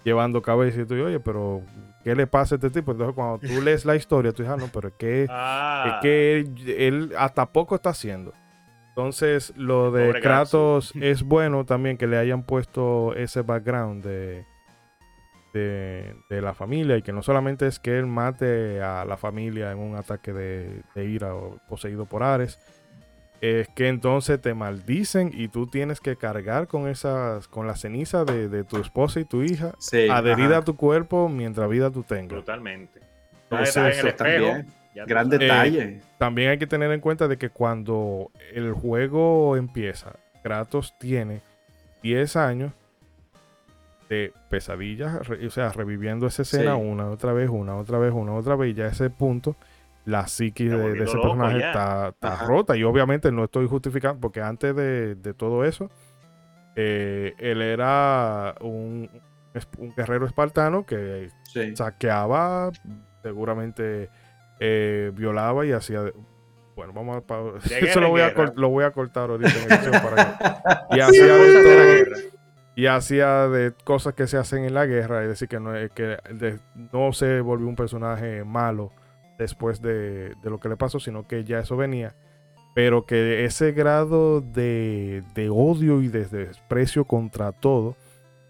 [0.03, 1.61] llevando cabeza y tú, oye, pero
[2.03, 2.91] ¿qué le pasa a este tipo?
[2.91, 6.01] Entonces cuando tú lees la historia, tú dices, ah, no, pero es que, Ah, es
[6.01, 8.33] que él, él hasta poco está haciendo.
[8.89, 14.45] Entonces, lo de Pobre Kratos es bueno también que le hayan puesto ese background de,
[15.53, 19.71] de, de la familia y que no solamente es que él mate a la familia
[19.71, 22.59] en un ataque de, de ira o poseído por Ares,
[23.41, 28.25] es que entonces te maldicen y tú tienes que cargar con esas, con la ceniza
[28.25, 30.57] de, de tu esposa y tu hija Sí, adherida ajá.
[30.57, 32.43] a tu cuerpo mientras vida tú tengas.
[33.49, 34.67] Entonces, en el espejo, también,
[35.07, 36.01] gran detalle.
[36.17, 40.13] También hay que tener en cuenta de que cuando el juego empieza,
[40.43, 41.41] Kratos tiene
[42.03, 42.73] 10 años
[44.09, 46.81] de pesadillas, o sea, reviviendo esa escena Sí.
[46.81, 49.55] una, otra vez, una, otra vez, una, otra vez, y ya a ese punto
[50.09, 52.13] la psiquis de, ese loco personaje está,
[52.47, 52.75] rota.
[52.75, 55.89] Y obviamente no estoy justificando, porque antes de, de todo eso,
[56.75, 59.09] eh, él era un,
[59.77, 61.75] un guerrero espartano que Sí.
[61.75, 62.71] saqueaba
[63.23, 64.09] seguramente
[64.59, 66.03] eh, violaba y hacía...
[66.03, 66.13] de-
[66.75, 67.75] Bueno, vamos a...
[67.79, 70.37] Eso lo voy, a lo voy a cortar ahorita en para
[70.89, 71.63] que- Y hacía de
[72.03, 72.17] guerra.
[72.75, 75.91] y hacía de cosas que se hacen en la guerra, es decir, que no, es-
[75.91, 76.59] que de-
[76.93, 78.91] no se volvió un personaje malo
[79.39, 82.13] después de, de lo que le pasó, sino que ya eso venía,
[82.75, 87.95] pero que ese grado de, de odio y de desprecio contra todo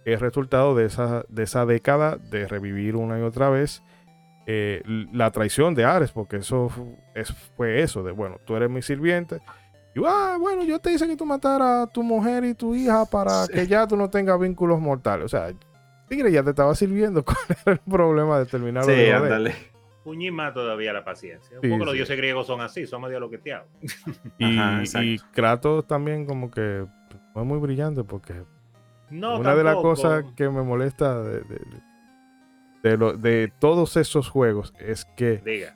[0.03, 3.81] es resultado de esa, de esa década de revivir una y otra vez
[4.47, 4.81] eh,
[5.13, 8.81] la traición de Ares, porque eso fu- es- fue eso, de bueno, tú eres mi
[8.81, 9.39] sirviente,
[9.95, 13.05] y ah, bueno, yo te hice que tú mataras a tu mujer y tu hija
[13.05, 13.53] para Sí.
[13.53, 15.25] que ya tú no tengas vínculos mortales.
[15.25, 15.51] O sea,
[16.07, 17.23] Tigre ya te estaba sirviendo.
[17.25, 19.53] ¿Cuál era el problema de terminarlo Sí, de
[20.31, 21.57] más todavía la paciencia.
[21.57, 21.97] Un Sí, poco los sí.
[21.97, 23.67] dioses griegos son así, son medio loqueteados.
[24.37, 25.05] Y, Ajá, exacto.
[25.07, 26.85] y Kratos también como que
[27.35, 28.43] no es muy brillante porque
[29.09, 31.61] No, una de las cosas que me molesta de, de,
[32.83, 35.75] de lo- de todos esos juegos es que Diga.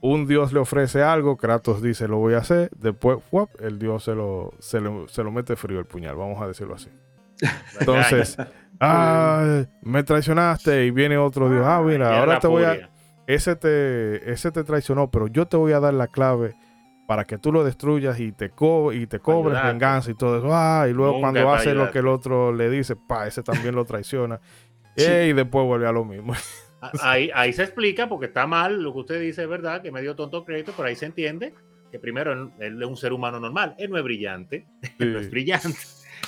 [0.00, 3.50] un dios le ofrece algo, Kratos dice lo voy a hacer, después ¡fuap!
[3.60, 6.74] el dios se lo, se, lo, se lo mete frío el puñal, vamos a decirlo
[6.74, 6.88] así.
[7.80, 8.36] Entonces,
[8.80, 12.88] ah, me traicionaste y viene otro dios, ah, mira, ahora te voy a.
[13.26, 16.54] ese te, ese te traicionó, pero yo te voy a dar la clave
[17.06, 20.48] para que tú lo destruyas y te, co y te cobres venganza y todo eso.
[20.50, 23.74] Ah, y luego Nunca cuando hace lo que el otro le dice, pa, ese también
[23.74, 24.40] lo traiciona.
[24.94, 25.10] Sí.
[25.10, 26.34] Y después vuelve a lo mismo.
[27.00, 30.02] Ahí, ahí se explica porque está mal lo que usted dice, es verdad, que me
[30.02, 31.54] dio tonto crédito, pero ahí se entiende
[31.92, 34.66] que primero él, es un ser humano normal, él no es brillante,
[34.98, 35.78] él no es brillante,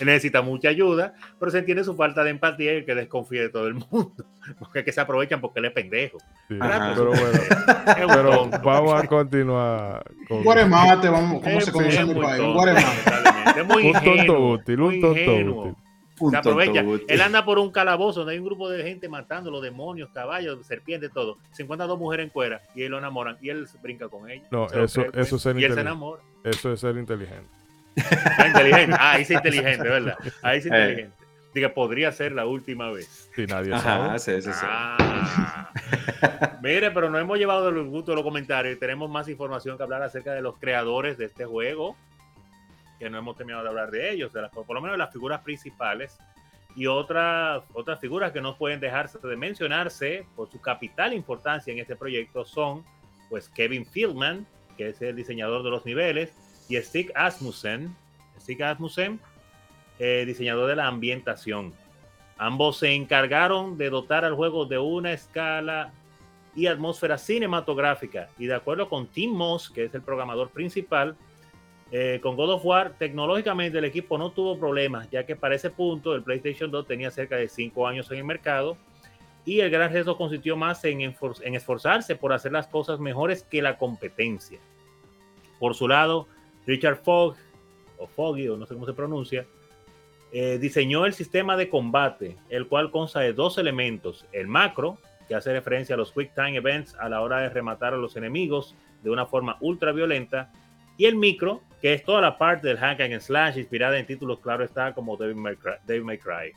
[0.03, 3.49] necesita mucha ayuda, pero se entiende su falta de empatía y el que desconfía de
[3.51, 4.13] todo el mundo,
[4.59, 6.19] porque es que se aprovechan porque él es pendejo.
[6.49, 6.95] Sí, Ajá.
[6.97, 12.15] Pero bueno, pero vamos a continuar con guaremate, vamos, como Es- se conoce en mi
[12.21, 12.43] país.
[12.43, 13.61] Guaremate.
[13.61, 15.63] Es muy un tonto ingenuo, útil, un tonto ingenuo.
[15.65, 15.75] útil.
[16.31, 16.85] Se aprovecha.
[17.09, 20.65] Él anda por un calabozo donde hay un grupo de gente matando los demonios, caballos,
[20.65, 21.39] serpientes, todo.
[21.51, 24.47] Se encuentra dos mujeres en cuera y él lo enamoran y él brinca con ellas.
[24.53, 25.81] No, eso- eso es ser Y él se inteligente.
[25.81, 26.23] enamora.
[26.45, 27.49] Eso es ser inteligente.
[28.39, 28.97] Ah, inteligente.
[28.99, 30.17] Ah, ahí sí inteligente, ¿verdad?
[30.43, 30.77] Ahí sí Eh.
[30.79, 31.17] inteligente.
[31.55, 33.31] Diga, podría ser la última vez.
[33.35, 34.19] Si nadie Ajá, sabe.
[34.19, 34.67] sí, sí, sí.
[34.69, 35.71] Ah.
[36.63, 40.03] Mire, pero nos hemos llevado del gusto de los comentarios tenemos más información que hablar
[40.03, 41.97] acerca de los creadores de este juego,
[42.99, 45.13] que no hemos terminado de hablar de ellos, de las- por lo menos de las
[45.13, 46.17] figuras principales
[46.75, 51.79] y otras otras figuras que no pueden dejarse de mencionarse por su capital importancia en
[51.79, 52.85] este proyecto son
[53.31, 54.45] pues Kevin Fieldman,
[54.77, 56.33] que es el diseñador de los niveles,
[56.69, 57.95] y Stig Asmussen,
[58.41, 59.21] Stig Asmussen,
[59.99, 61.73] eh, diseñador de la ambientación.
[62.37, 65.93] Ambos se encargaron de dotar al juego de una escala
[66.57, 68.29] y atmósfera cinematográfica.
[68.39, 71.17] Y de acuerdo con Tim Moss, que es el programador principal,
[71.93, 75.71] eh, con God of War, tecnológicamente el equipo no tuvo problemas, ya que para ese
[75.71, 78.77] punto el PlayStation 2 tenía cerca de 5 años en el mercado
[79.45, 83.77] y el gran reto consistió más en, esforzarse por hacer las cosas mejores que la
[83.77, 84.59] competencia.
[85.59, 86.27] Por su lado,
[86.67, 87.37] Richard Fogg,
[87.99, 89.47] o Foggy, o no sé cómo se pronuncia,
[90.33, 94.99] eh, diseñó el sistema de combate, el cual consta de dos elementos, el macro,
[95.29, 98.17] que hace referencia a los Quick Time Events a la hora de rematar a los
[98.17, 100.51] enemigos de una forma ultra violenta,
[100.97, 104.41] y el micro, que es toda la parte del hack and slash inspirada en títulos,
[104.41, 106.53] claro está, como Devil May Cry.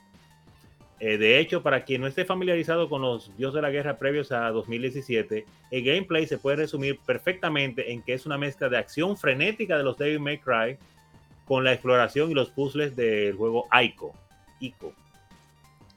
[0.99, 4.31] Eh, de hecho, para quien no esté familiarizado con los Dios de la Guerra previos
[4.31, 9.15] a 2017, el gameplay se puede resumir perfectamente en que es una mezcla de acción
[9.15, 10.77] frenética de los Devil May Cry
[11.45, 14.13] con la exploración y los puzzles del juego Ico.
[14.59, 14.93] Ico.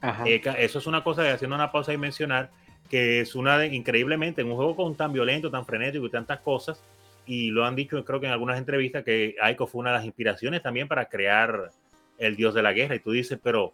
[0.01, 0.23] Ajá.
[0.27, 2.51] Eh, eso es una cosa de haciendo una pausa y mencionar
[2.91, 6.41] que es una de, increíblemente en un juego con tan violento, tan frenético y tantas
[6.41, 6.83] cosas.
[7.25, 10.05] Y lo han dicho, creo que en algunas entrevistas, que Aiko fue una de las
[10.05, 11.71] inspiraciones también para crear
[12.17, 12.95] el dios de la guerra.
[12.95, 13.71] Y tú dices, pero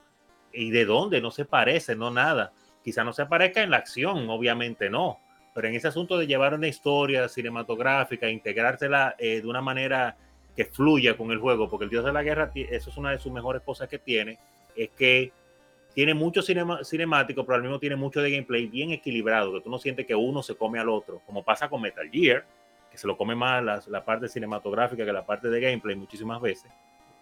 [0.57, 1.21] ¿y de dónde?
[1.21, 2.51] No se parece, no nada.
[2.83, 5.19] Quizá no se parezca en la acción, obviamente no.
[5.53, 10.15] Pero en ese asunto de llevar una historia cinematográfica, integrársela eh, de una manera
[10.55, 13.19] que fluya con el juego, porque el dios de la guerra, eso es una de
[13.19, 14.39] sus mejores cosas que tiene,
[14.75, 15.31] es que
[15.93, 19.69] tiene mucho cinema, cinemático, pero al mismo tiene mucho de gameplay bien equilibrado, que tú
[19.69, 22.45] no sientes que uno se come al otro, como pasa con Metal Gear,
[22.89, 26.71] que se lo come más la parte cinematográfica que la parte de gameplay muchísimas veces,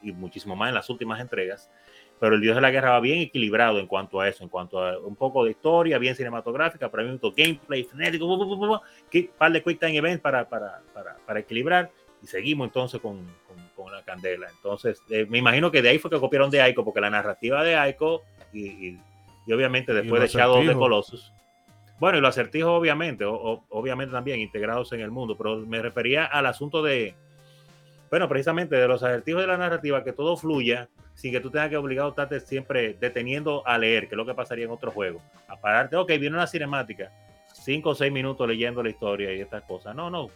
[0.01, 1.69] y muchísimo más en las últimas entregas.
[2.19, 4.79] Pero el Dios de la Guerra va bien equilibrado en cuanto a eso, en cuanto
[4.83, 8.81] a un poco de historia, bien cinematográfica, pero mismo tiempo gameplay frenético,
[9.11, 11.91] que- par de quick time events para, para, para, para equilibrar.
[12.23, 13.17] Y seguimos entonces con,
[13.47, 14.47] con, con la candela.
[14.49, 17.61] Entonces, eh, me imagino que de ahí fue que copiaron de Aiko, porque la narrativa
[17.63, 18.23] de Aiko
[18.53, 18.99] y, y,
[19.45, 20.79] y obviamente después de los Shadow of the.
[20.79, 21.33] Colossus.
[21.99, 25.81] Bueno, y los acertijos obviamente, o- o- obviamente también integrados en el mundo, pero me
[25.81, 27.13] refería al asunto de,
[28.09, 31.69] bueno, precisamente de los acertijos de la narrativa, que todo fluya sin que tú tengas
[31.69, 34.93] que obligado a estarte siempre deteniendo a leer, que es lo que pasaría en otros
[34.93, 35.23] juegos.
[35.47, 37.11] A pararte, ok, viene una cinemática.
[37.53, 39.95] cinco o seis minutos leyendo la historia y estas cosas.
[39.95, 40.29] No, no.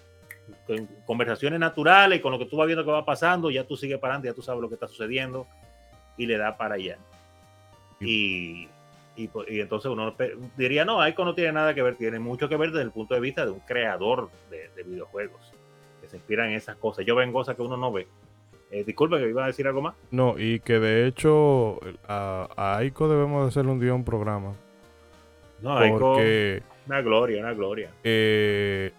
[0.65, 3.99] Con conversaciones naturales, con lo que tú vas viendo que va pasando, ya tú sigues
[3.99, 5.45] para adelante, ya tú sabes lo que está sucediendo
[6.17, 6.97] y le da para allá.
[7.99, 8.67] Y,
[9.15, 10.15] y, y entonces uno
[10.57, 13.13] diría, no, Ico no tiene nada que ver, tiene mucho que ver desde el punto
[13.13, 15.53] de vista de un creador de, de videojuegos,
[16.09, 17.05] se inspiran en esas cosas.
[17.05, 18.07] Yo ven cosas que uno no ve.
[18.71, 19.95] Eh, disculpe, que iba a decir algo más.
[20.11, 24.53] No, y que de hecho a, a Aiko debemos de hacerle un día un programa.
[25.61, 27.89] No, Aiko, Porque una gloria, una gloria.
[28.03, 28.91] eh,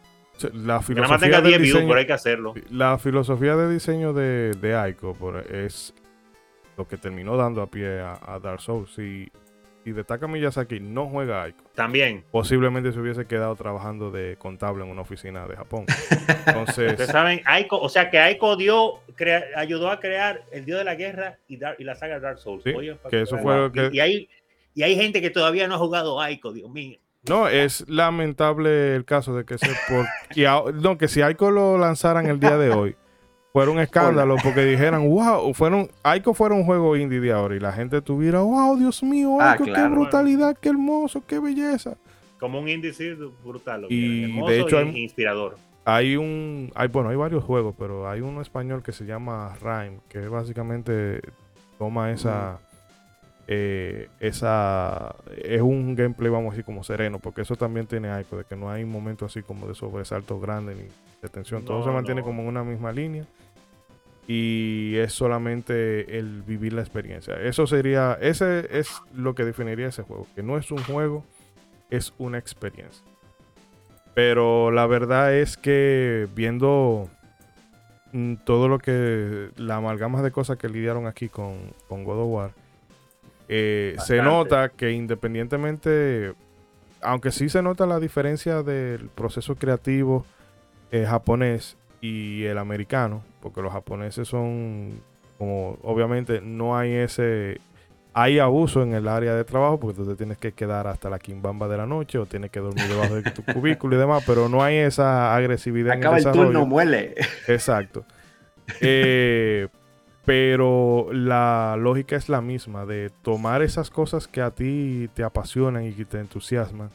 [0.42, 2.54] la Que nada más filosofía tenga de 10 views, diseño, pero hay que hacerlo.
[2.70, 5.94] la filosofía de diseño de, de Aiko por- es
[6.76, 8.92] lo que terminó dando a pie a, a Dark Souls.
[8.94, 9.30] Si,
[9.85, 14.91] si Destaka Miyazaki no juega Aiko, También, posiblemente se hubiese quedado trabajando de contable en
[14.91, 15.87] una oficina de Japón.
[16.68, 20.78] ustedes Entonces, saben, Aiko, o sea que Aiko dio, crea- ayudó a crear el dios
[20.78, 22.62] de la guerra y, Dar- y la saga Dark Souls.
[22.62, 24.28] Sí, Oye, que eso fue lo Y- que- y, hay,
[24.74, 26.99] y hay gente que todavía no ha jugado Aiko, Dios mío.
[27.28, 30.45] no, es lamentable el caso de que se por, y
[30.83, 32.97] no, que si Aiko lo lanzaran el día de hoy,
[33.53, 37.61] fuera un escándalo porque dijeran, wow, fueron, Aiko fuera un juego indie de ahora y
[37.61, 39.90] la gente tuviera, wow, Dios mío, Ah, Aiko, qué claro.
[39.90, 41.96] brutalidad, qué hermoso, qué belleza.
[42.38, 43.82] Como un índice brutal.
[43.82, 45.57] lo Y que era, de hermoso hecho hay- inspirador.
[45.84, 49.98] Hay un, hay, bueno, hay varios juegos, pero hay uno español que se llama Rhyme,
[50.09, 51.20] que básicamente
[51.78, 52.61] toma esa,
[53.48, 58.36] eh, esa, es un gameplay, vamos a decir, como sereno, porque eso también tiene algo,
[58.36, 60.84] de que no hay momentos así como de sobresaltos grandes ni
[61.23, 62.27] de tensión, todo se mantiene no.
[62.27, 63.27] como en una misma línea
[64.33, 67.35] y es solamente el vivir la experiencia.
[67.43, 71.25] Eso sería, ese es lo que definiría ese juego, que no es un juego,
[71.91, 73.05] es una experiencia.
[74.14, 77.09] Pero la verdad es que viendo
[78.12, 81.57] mm, todo lo que, la amalgama de cosas que lidiaron aquí con,
[81.89, 82.51] con God of War,
[83.49, 86.35] eh, se nota que independientemente,
[87.03, 90.25] aunque sí se nota la diferencia del proceso creativo
[90.91, 95.01] eh, japonés y el americano, porque los japoneses son
[95.38, 97.61] como, obviamente no hay ese,
[98.12, 101.18] hay abuso en el área de trabajo, porque tú te tienes que quedar hasta la
[101.18, 104.49] quimbamba de la noche o tienes que dormir debajo de tu cubículo y demás, pero
[104.49, 107.14] no hay esa agresividad Acaba en el el turno, muele.
[107.49, 108.05] Exacto.
[108.80, 109.68] Eh,
[110.24, 115.84] pero la lógica es la misma, de tomar esas cosas que a ti te apasionan
[115.84, 116.91] y que te entusiasman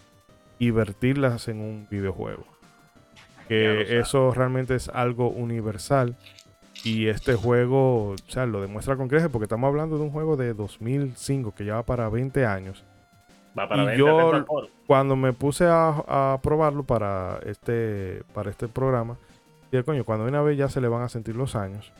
[0.60, 2.46] y vertirlas en un videojuego.
[3.48, 6.16] Que eso realmente es algo universal.
[6.84, 10.36] Y este juego, o sea, lo demuestra con creces porque estamos hablando de un juego
[10.38, 12.84] de 2005 que lleva para 20 años.
[13.58, 14.70] Va para Y ver, yo- por favor.
[14.86, 15.90] Cuando me puse a,
[16.34, 19.18] a probarlo para este, para este programa,
[19.72, 21.92] dije, coño, cuando una vez ya se le van a sentir los años.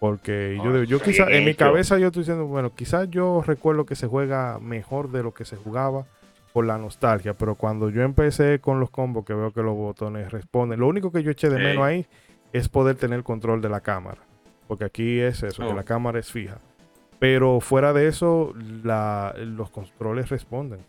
[0.00, 3.42] Porque yo, yo está quizá, bien en mi cabeza yo estoy diciendo, bueno, quizás yo
[3.44, 6.04] recuerdo que se juega mejor de lo que se jugaba
[6.52, 10.30] por la nostalgia, pero cuando yo empecé con los combos que veo que los botones
[10.32, 11.62] responden, lo único que yo eché de Sí.
[11.62, 12.06] menos ahí
[12.52, 14.18] es poder tener control de la cámara,
[14.66, 15.74] porque aquí es eso, que Oh.
[15.74, 16.58] la cámara es fija.
[17.18, 20.80] Pero fuera de eso, la- los controles responden.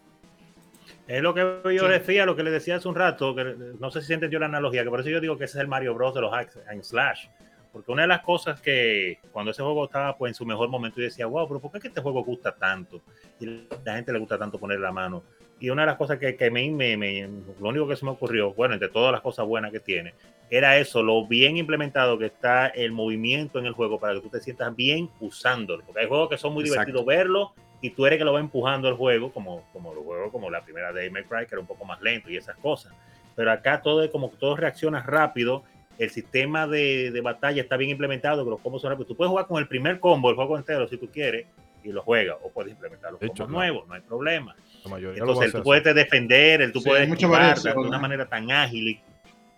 [1.07, 1.41] Es lo que
[1.76, 4.38] yo decía, lo que le decía hace un rato, que no sé si se entendió
[4.39, 6.14] la analogía, que por eso yo digo que ese es el Mario Bros.
[6.14, 7.28] de los hack and slash.
[7.74, 10.97] Porque una de las cosas que cuando ese juego estaba pues, en su mejor momento,
[10.97, 13.01] yo decía, wow, pero ¿por qué es que este juego gusta tanto?
[13.39, 15.24] Y la gente le gusta tanto poner la mano.
[15.60, 17.28] Y una de las cosas que, que me, me- me-
[17.60, 20.14] lo único que se me ocurrió, bueno, entre todas las cosas buenas que tiene,
[20.49, 24.30] era eso, lo bien implementado que está el movimiento en el juego para que tú
[24.30, 25.84] te sientas bien usándolo.
[25.86, 26.91] Porque hay juegos que son muy Exacto.
[26.91, 30.32] divertidos verlo y tú eres que lo va empujando el juego, como, como los juegos,
[30.32, 32.93] como la primera de May Cry, que era un poco más lento y esas cosas.
[33.36, 35.64] Pero acá todo es como que todo reacciona rápido.
[35.97, 39.10] El sistema de, de batalla está bien implementado, que los combos son rápidos.
[39.10, 41.45] Tú puedes jugar con el primer combo, el juego entero, si tú quieres,
[41.84, 42.38] y lo juegas.
[42.41, 43.57] O puedes implementar los De hecho, combos no.
[43.57, 44.55] nuevos, no hay problema.
[44.84, 48.00] La mayoría Entonces, el hace tú puedes defender, el tú Sí, puedes esquivar de una
[48.00, 49.02] manera tan ágil y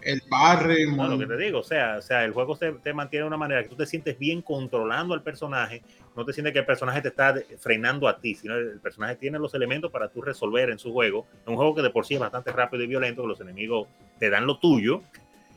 [0.02, 2.94] El barrio, no, lo que te digo, o sea, o sea el juego se, te
[2.94, 5.84] mantiene de una manera que tú te sientes bien controlando al personaje,
[6.16, 9.38] no te sientes que el personaje te está frenando a ti, sino el personaje tiene
[9.38, 11.28] los elementos para tú resolver en su juego.
[11.42, 13.88] Es un juego que de por sí es bastante rápido y violento, que los enemigos
[14.18, 15.04] te dan lo tuyo,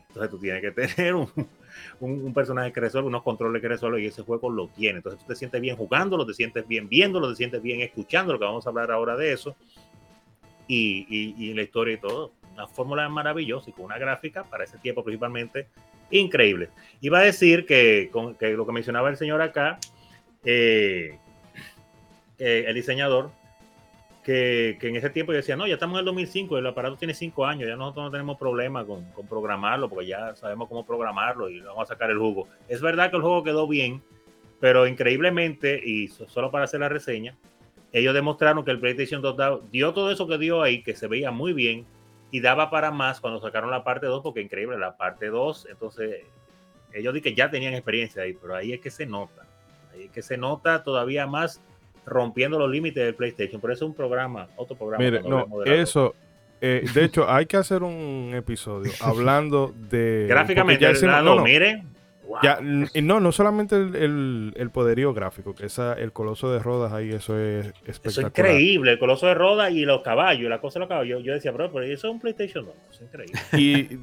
[0.08, 1.28] entonces tú tienes que tener un,
[2.00, 4.98] un- personaje que resuelve, unos controles que resuelve y ese juego lo tiene.
[4.98, 8.44] Entonces tú te sientes bien jugándolo, te sientes bien viéndolo, te sientes bien escuchándolo, que
[8.44, 9.56] vamos a hablar ahora de eso,
[10.66, 11.06] y,
[11.38, 12.32] y, la historia y todo.
[12.54, 15.68] Una fórmula maravillosa y con una gráfica para ese tiempo principalmente
[16.10, 16.70] increíble.
[17.00, 19.78] Iba a decir que, con, que lo que mencionaba el señor acá,
[20.44, 21.18] eh,
[22.38, 23.30] el diseñador,
[24.24, 27.14] que, en ese tiempo yo decía, no, ya estamos en el 2005, el aparato tiene
[27.14, 31.48] 5 años, ya nosotros no tenemos problema con, con programarlo, porque ya sabemos cómo programarlo
[31.50, 32.48] y vamos a sacar el jugo.
[32.66, 34.02] Es verdad que el juego quedó bien,
[34.60, 37.36] pero increíblemente, y so- solo para hacer la reseña,
[37.92, 41.06] ellos demostraron que el PlayStation 2 da- dio todo eso que dio ahí, que se
[41.06, 41.84] veía muy bien,
[42.30, 46.24] y daba para más cuando sacaron la parte 2, porque increíble, la parte 2, entonces
[46.92, 49.46] ellos di que ya tenían experiencia ahí, pero ahí es que se nota,
[49.92, 51.62] ahí es que se nota todavía más
[52.06, 55.02] rompiendo los límites del PlayStation, por eso es un programa, otro programa.
[55.04, 56.14] Mire, no, eso,
[56.60, 60.26] eh, de hecho, hay que hacer un episodio hablando de...
[60.28, 61.42] Gráficamente, ya hicimos- no, no, no.
[61.44, 61.88] miren,
[62.26, 62.38] wow.
[62.42, 66.92] Ya, no, no solamente el, el- el poderío gráfico, que esa, el coloso de Rodas
[66.92, 68.50] ahí, eso es Eso es espectacular.
[68.52, 71.22] increíble, el coloso de Roda y los caballos, la cosa de los caballos.
[71.24, 73.40] Yo decía, bro, pero eso es un PlayStation 2, eso es increíble.
[73.58, 73.98] Y,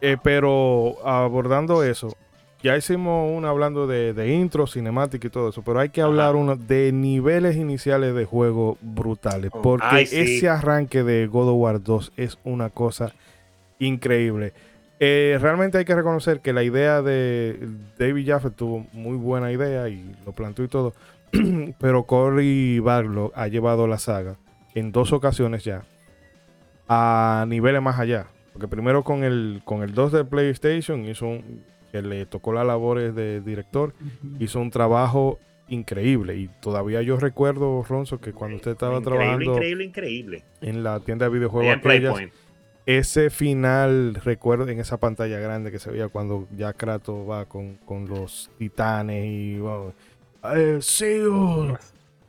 [0.00, 2.14] eh, pero abordando eso,
[2.62, 6.08] ya hicimos una hablando de, de intro, cinemática y todo eso, pero hay que Ajá.
[6.08, 9.62] hablar uno de niveles iniciales de juego brutales, Oh.
[9.62, 10.16] porque Ay, sí.
[10.38, 13.12] ese arranque de God of War 2 es una cosa
[13.78, 14.52] increíble.
[15.00, 19.88] Eh, realmente hay que reconocer que la idea de David Jaffe tuvo muy buena idea
[19.88, 20.92] y lo planteó y todo,
[21.78, 24.36] pero Cory Barlow ha llevado la saga
[24.74, 25.84] en dos ocasiones ya
[26.88, 28.26] a niveles más allá.
[28.52, 32.66] Porque primero con el, con el 2 de PlayStation hizo un, que le tocó las
[32.66, 33.94] labores de director,
[34.38, 36.36] hizo un trabajo increíble.
[36.36, 40.44] Y todavía yo recuerdo, Ronzo, que cuando usted estaba increíble, trabajando increíble, increíble.
[40.60, 42.14] en la tienda de videojuegos, aquellas,
[42.86, 47.74] ese final, recuerdo en esa pantalla grande que se veía cuando ya Kratos va con,
[47.84, 49.92] con los titanes y wow,
[50.42, 51.76] "I see you,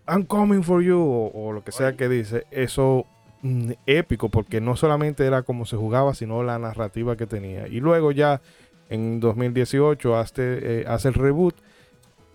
[0.05, 3.05] I'm coming for you, o, o lo que sea que dice, eso
[3.41, 7.69] mm, épico, porque no solamente era como se jugaba, sino la narrativa que tenía.
[7.69, 8.41] Y luego ya
[8.89, 10.33] en 2018 hace,
[10.81, 11.55] eh, hace el reboot,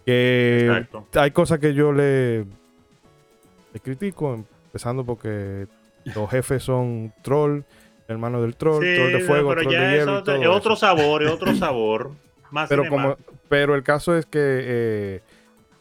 [0.07, 1.07] que Exacto.
[1.15, 5.67] hay cosas que yo le, le critico, empezando porque
[6.05, 7.63] los jefes son troll,
[8.09, 10.77] hermano del troll, Sí, troll de fuego, pero troll ya de es hielo es otro
[10.77, 12.11] sabor, es otro sabor.
[12.51, 13.17] Más Pero, como,
[13.49, 15.21] pero el caso es que eh,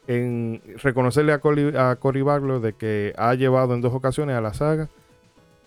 [0.08, 4.42] en reconocerle a Cory, a Cory Barlow de que ha llevado en dos ocasiones a
[4.42, 4.90] la saga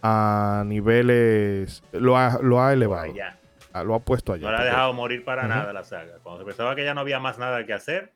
[0.02, 3.36] a niveles, lo ha, lo ha elevado, ah,
[3.84, 4.44] lo ha puesto allá.
[4.46, 5.48] No la ha dejado morir para Ujú.
[5.50, 6.18] nada la saga.
[6.22, 8.12] Cuando se pensaba que ya no había más nada que hacer,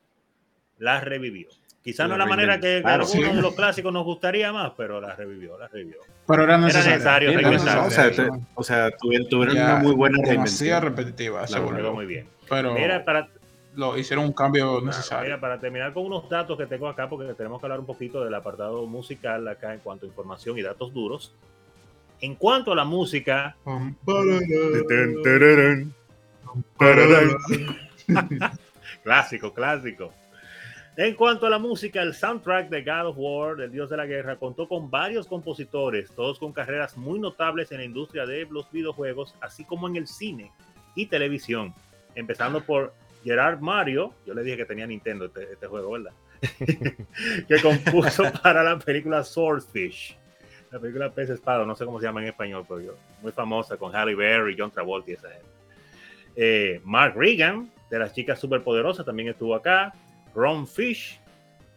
[0.77, 1.47] la revivió.
[1.83, 3.01] Quizás no La la manera que, reinventaron.
[3.07, 3.35] algunos Sí.
[3.35, 5.97] de los clásicos nos gustaría más, pero la revivió, la revivió.
[6.27, 7.29] Pero era Era necesario.
[7.31, 7.87] Era no, reinventarse.
[7.87, 8.47] o sea, necesario.
[8.53, 10.81] o sea, tuvieron, Ya una muy buena demasiado reinvención.
[10.83, 11.93] repetitiva se La volvió.
[11.93, 12.29] Muy bien.
[12.47, 13.29] Pero Mira, para,
[13.75, 15.23] lo hicieron un cambio Claro, necesario.
[15.23, 18.23] Mira, para terminar con unos datos que tengo acá, porque tenemos que hablar un poquito
[18.23, 21.33] del apartado musical acá en cuanto a información y datos duros.
[22.21, 23.55] En cuanto a la música,
[29.03, 30.13] clásico, clásico.
[30.97, 34.05] En cuanto a la música, el soundtrack de God of War, del Dios de la
[34.05, 38.69] Guerra, contó con varios compositores, todos con carreras muy notables en la industria de los
[38.71, 40.51] videojuegos, así como en el cine
[40.95, 41.73] y televisión.
[42.13, 42.93] Empezando por
[43.23, 46.11] Gerard Mario, yo le dije que tenía Nintendo este, este juego, ¿verdad?
[47.47, 50.17] que compuso para la película Swordfish.
[50.71, 53.75] La película Pez Espada, no sé cómo se llama en español, pero yo, muy famosa
[53.77, 55.45] con Halle Berry, John Travolta y esa gente.
[56.35, 59.93] Eh, Mark Regan, de las chicas superpoderosas, también estuvo acá.
[60.33, 61.19] Ron Fish,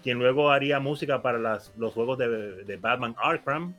[0.02, 3.74] quien luego haría música para las- los juegos de, de Batman Arkham.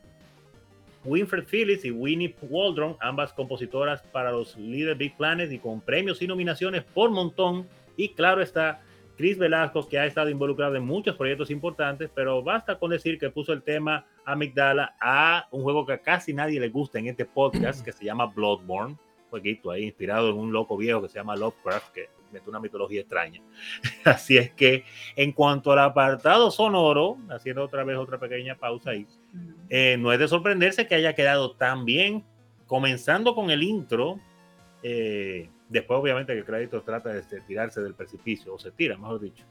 [1.06, 6.22] Winfred Phillips y Winnie Waldron, ambas compositoras para los Little Big Planet y con premios
[6.22, 7.68] y nominaciones por montón.
[7.96, 8.82] Y claro está,
[9.16, 13.30] Chris Velasco, que ha estado involucrado en muchos proyectos importantes, pero basta con decir que
[13.30, 17.26] puso el tema Amigdala a un juego que a casi nadie le gusta en este
[17.26, 18.94] podcast, que se llama Bloodborne.
[18.94, 22.60] Un jueguito ahí inspirado en un loco viejo que se llama Lovecraft, que mete una
[22.60, 23.42] mitología extraña.
[24.04, 24.84] Así es que
[25.16, 29.08] en cuanto al apartado sonoro, haciendo otra vez otra pequeña pausa ahí,
[29.70, 32.24] eh, no es de sorprenderse que haya quedado tan bien,
[32.68, 34.20] comenzando con el intro.
[34.84, 38.98] eh, después, obviamente, que el crédito trata de este, tirarse del precipicio, o se tira,
[38.98, 39.44] mejor dicho.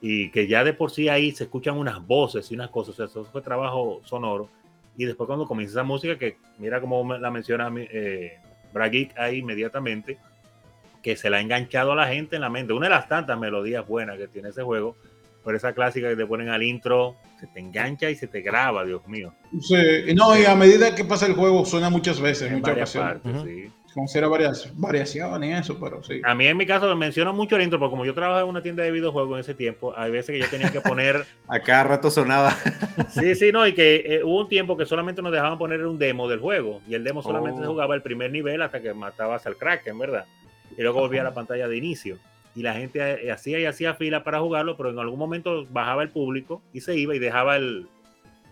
[0.00, 2.96] Y que ya de por sí ahí se escuchan unas voces y unas cosas, o
[2.96, 4.48] sea, eso fue trabajo sonoro.
[4.96, 8.38] Y después, cuando comienza esa música, que mira cómo me- la menciona eh,
[8.72, 10.18] Bragic ahí inmediatamente,
[11.02, 12.72] que se la ha enganchado a la gente en la mente.
[12.72, 14.96] Una de las tantas melodías buenas que tiene ese juego,
[15.42, 18.84] por esa clásica que te ponen al intro, se te engancha y se te graba,
[18.84, 19.32] Dios mío.
[19.60, 19.74] Sí,
[20.08, 22.96] y no, y a medida que pasa el juego suena muchas veces, en muchas varias
[22.96, 23.22] ocasiones.
[23.22, 23.72] partes, sí.
[23.94, 26.20] Considera varias variaciones y eso, pero sí.
[26.24, 28.48] A mí en mi caso me menciono mucho el intro, porque como yo trabajaba en
[28.48, 31.58] una tienda de videojuegos en ese tiempo, hay veces que yo tenía que poner A
[31.60, 32.56] cada rato sonaba.
[33.10, 35.98] Sí, sí, no, y que eh, hubo un tiempo que solamente nos dejaban poner un
[35.98, 37.62] demo del juego, y el demo solamente Oh.
[37.62, 40.26] se jugaba el primer nivel hasta que matabas al Kraken, ¿verdad?
[40.76, 42.18] Y luego volvía a la pantalla de inicio.
[42.54, 46.02] Y la gente eh, hacía y hacía fila para jugarlo, pero en algún momento bajaba
[46.02, 47.88] el público y se iba y dejaba el,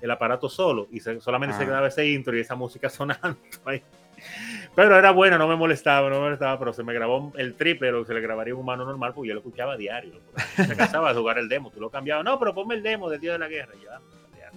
[0.00, 1.66] el aparato solo, y se- solamente se Ah.
[1.66, 3.82] quedaba ese intro y esa música sonando ahí.
[4.74, 7.90] Pero era buena, no me molestaba, no me molestaba, pero se me grabó el triple
[7.92, 10.14] lo que se le grabaría a un humano normal, porque yo lo escuchaba a diario.
[10.56, 12.24] Se cansaba de jugar el demo, tú lo cambiabas.
[12.24, 13.72] No, pero ponme el demo del Día de la Guerra.
[13.80, 14.00] y yo, "Ah,
[14.36, 14.50] ya.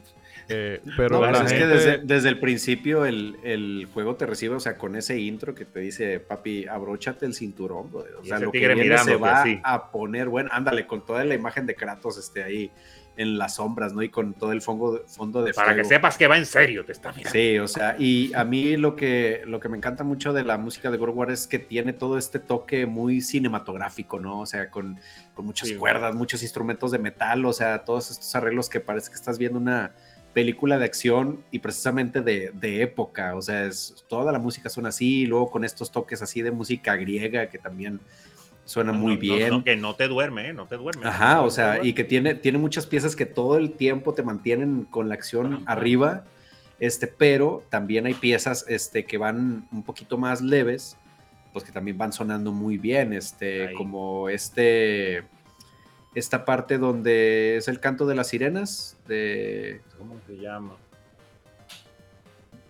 [0.49, 4.15] Eh, pero No, la pues es que gente- desde, desde el principio el, el juego
[4.15, 8.15] te recibe, o sea, con ese intro que te dice, papi, abróchate el cinturón, brother.
[8.15, 9.59] O sea, lo que viene se va así.
[9.63, 12.71] a poner, bueno, ándale, con toda la imagen de Kratos este, ahí
[13.18, 14.01] en las sombras, ¿no?
[14.01, 16.91] Y con todo el fondo, fondo de Para que sepas que va en serio, te
[16.91, 17.32] está mirando.
[17.32, 20.57] Sí, o sea, y a mí lo que, lo que me encanta mucho de la
[20.57, 24.39] música de War es que tiene todo este toque muy cinematográfico, ¿no?
[24.39, 24.99] O sea, con,
[25.34, 25.76] con muchas Sí.
[25.76, 29.59] cuerdas, muchos instrumentos de metal, o sea, todos estos arreglos que parece que estás viendo
[29.59, 29.93] una
[30.34, 34.89] película de acción y precisamente de, de época, o sea, es, toda la música suena
[34.89, 37.99] así, y luego con estos toques así de música griega que también
[38.72, 39.49] suena No, muy bien.
[39.49, 40.53] no, que no te duerme, ¿eh?
[40.53, 41.05] no te duerme.
[41.05, 41.89] Ajá, o sea, duerme.
[41.89, 45.63] y que tiene, tiene muchas piezas que todo el tiempo te mantienen con la acción
[45.65, 46.24] arriba,
[46.80, 50.97] este, pero también hay piezas este, que van un poquito más leves,
[51.53, 53.76] pues que también van sonando muy bien, este, Ahí.
[53.76, 55.24] como este,
[56.15, 60.78] esta parte donde es el canto de las sirenas, de, ¿Cómo se llama?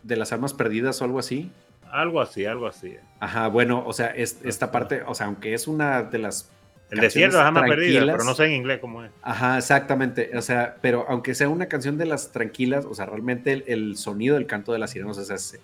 [0.04, 1.52] de las almas perdidas o algo así.
[1.92, 2.96] Algo así, algo así.
[3.20, 6.50] Ajá, bueno, o sea, es- esta parte, o sea, aunque es una de las
[6.90, 9.12] El desierto de Alma Perdida, pero no sé en inglés cómo es.
[9.22, 10.32] Ajá, exactamente.
[10.38, 13.98] O sea, pero aunque sea una canción de las tranquilas, o sea, realmente el, el
[13.98, 15.60] sonido del canto de las sirenas, o sea, se-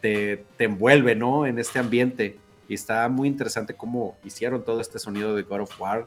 [0.00, 1.46] te, te envuelve, ¿no?
[1.46, 2.36] En este ambiente.
[2.68, 6.06] Y está muy interesante cómo hicieron todo este sonido de God of War.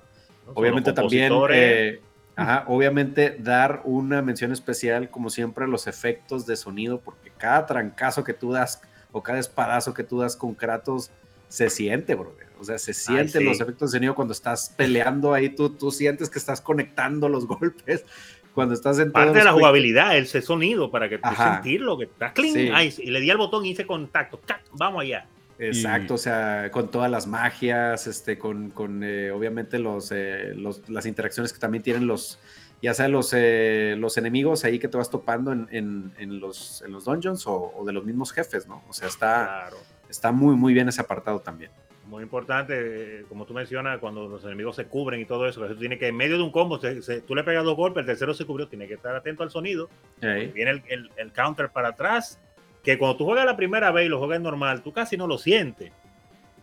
[0.53, 2.01] Obviamente también, eh,
[2.36, 7.65] ajá, obviamente dar una mención especial, como siempre, a los efectos de sonido, porque cada
[7.65, 8.82] trancazo que tú das
[9.12, 11.12] o cada espadazo que tú das con Kratos
[11.49, 12.34] se siente, bro.
[12.59, 13.43] O sea, se sienten sí.
[13.43, 17.45] los efectos de sonido cuando estás peleando ahí, tú, tú sientes que estás conectando los
[17.47, 18.05] golpes.
[18.53, 22.53] Cuando estás en Parte de la jugabilidad, ese sonido, para que tú sentirlo, que clean.
[22.53, 22.70] Sí.
[22.74, 24.38] Ay, y le di al botón y hice contacto.
[24.45, 24.62] ¡Tac!
[24.74, 25.26] Vamos allá.
[25.57, 30.53] Exacto, Y- o sea, con todas las magias, este, con, con eh, obviamente los, eh,
[30.55, 32.39] los- las interacciones que también tienen los,
[32.82, 36.82] ya sea los, eh, los enemigos ahí que te vas topando en, en- en los,
[36.82, 38.84] en los dungeons o, o de los mismos jefes, ¿no?
[38.89, 39.77] O sea, está, Claro.
[40.09, 41.71] está muy, muy bien ese apartado también.
[42.07, 42.73] Muy importante,
[43.21, 45.97] eh, como tú mencionas, cuando los enemigos se cubren y todo eso, que tú tienes
[45.99, 48.34] que en medio de un combo, se- se- tú le pegas dos golpes, el tercero
[48.34, 49.88] se cubrió, tienes que estar atento al sonido.
[50.19, 52.39] Viene el, el- el counter para atrás,
[52.84, 55.38] que cuando tú juegas la primera vez y lo juegas normal, tú casi no lo
[55.38, 55.91] sientes.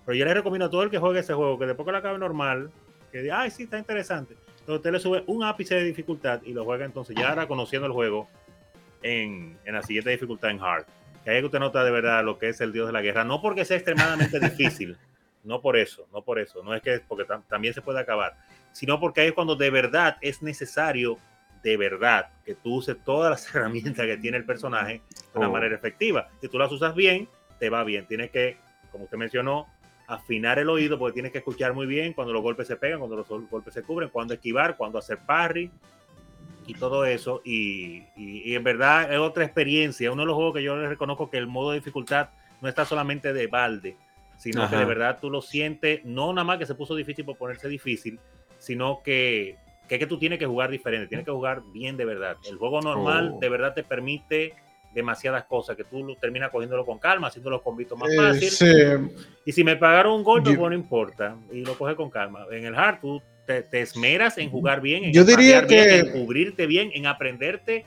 [0.04, 1.98] Pero yo le recomiendo a todo el que juegue ese juego que después que lo
[1.98, 2.70] acabe normal,
[3.12, 4.34] que diga, ay, sí, está interesante.
[4.68, 7.86] Entonces usted le sube un ápice de dificultad y lo juega entonces ya ahora conociendo
[7.86, 8.28] el juego
[9.02, 10.84] en, en la siguiente dificultad en hard.
[11.24, 13.24] Que ahí que usted nota de verdad lo que es el dios de la guerra.
[13.24, 14.98] No porque sea extremadamente difícil,
[15.42, 18.36] no por eso, no por eso, no es que porque tam- también se puede acabar,
[18.72, 21.16] sino porque ahí es cuando de verdad es necesario,
[21.62, 25.00] de verdad, que tú uses todas las herramientas que tiene el personaje
[25.32, 25.52] de una Oh.
[25.52, 26.28] manera efectiva.
[26.42, 27.26] Si tú las usas bien,
[27.58, 28.06] te va bien.
[28.06, 28.58] Tienes que,
[28.92, 29.66] como usted mencionó,
[30.08, 33.14] afinar el oído porque tienes que escuchar muy bien cuando los golpes se pegan, cuando
[33.16, 35.70] los golpes se cubren, cuando esquivar, cuando hacer parry
[36.66, 37.40] y todo eso.
[37.44, 40.10] Y, y- y en verdad es otra experiencia.
[40.10, 42.30] Uno de los juegos que yo le reconozco que el modo de dificultad
[42.60, 43.96] no está solamente de balde,
[44.38, 47.36] sino que de verdad tú lo sientes, no nada más que se puso difícil por
[47.36, 48.18] ponerse difícil,
[48.58, 49.56] sino que,
[49.88, 52.36] que es que tú tienes que jugar diferente, tienes que jugar bien de verdad.
[52.48, 53.38] El juego normal Oh.
[53.40, 54.54] de verdad te permite
[54.94, 58.50] demasiadas cosas que tú terminas cogiéndolo con calma, haciendo los convitos más Eh, fácil.
[58.50, 58.66] sí.
[59.44, 61.36] Y si me pagaron un golpe, Yo- pues no importa.
[61.52, 62.46] Y lo coges con calma.
[62.50, 65.98] En el hard, tú te, te esmeras en jugar bien, en Yo diría bien, que-
[65.98, 67.86] en cubrirte bien, en aprenderte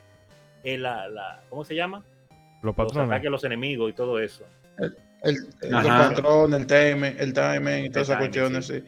[0.64, 2.04] eh, la, la- ¿cómo se llama?
[2.30, 3.10] Los Los patrones.
[3.10, 4.46] ataques de los enemigos y todo eso.
[5.24, 6.10] El, el Ajá.
[6.10, 8.68] patrón, el timing, el timing y todas esas cuestiones.
[8.68, 8.84] sí.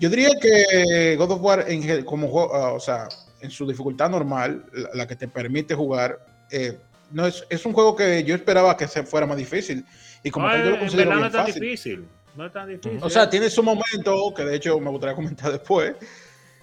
[0.00, 3.08] Yo diría que God of War, en, como juego, ah, o sea,
[3.40, 6.18] en su dificultad normal, la, la que te permite jugar,
[6.50, 6.76] eh,
[7.14, 9.84] no es, es un juego que yo esperaba que se fuera más difícil.
[10.22, 11.62] Y como No, yo lo considero no bien es tan fácil.
[11.62, 12.08] difícil.
[12.36, 12.98] No es tan difícil.
[13.02, 15.94] O sea, tiene su momento, que de hecho me gustaría comentar después.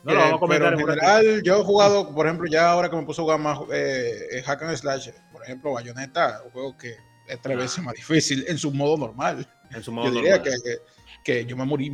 [0.03, 1.07] no lo vamos a Eh, comentar pero en ratito.
[1.07, 4.27] general, yo he jugado, por ejemplo, ya ahora que me puse a jugar más eh,
[4.31, 6.95] eh, Hack and Slash, por ejemplo, Bayonetta, un juego que
[7.27, 9.47] es tres veces más difícil en su modo normal.
[9.73, 10.57] En su modo Yo diría normal.
[10.63, 10.77] que, que,
[11.23, 11.91] que yo me morí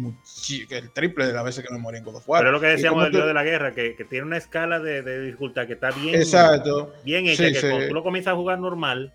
[0.70, 2.40] que el triple de las veces que me morí en God of War.
[2.42, 4.80] Pero es lo que decíamos del Dios de la guerra, que, que tiene una escala
[4.80, 6.94] de, de dificultad que está bien, Exacto.
[7.04, 7.68] bien hecha, Sí, que sí.
[7.70, 9.12] cuando tú lo comienzas a jugar normal,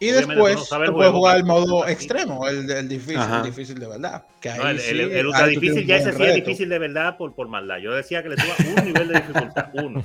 [0.00, 3.36] Y después no tú puedes juego, jugar el modo extremo, el, el difícil, Ajá.
[3.38, 4.24] el difícil de verdad.
[4.40, 6.34] Que ahí No, el, sí, el- el ahí ultra tú difícil ya ese sí es
[6.34, 7.76] difícil de verdad por, por maldad.
[7.78, 10.04] Yo decía que le suba un nivel de dificultad, uno.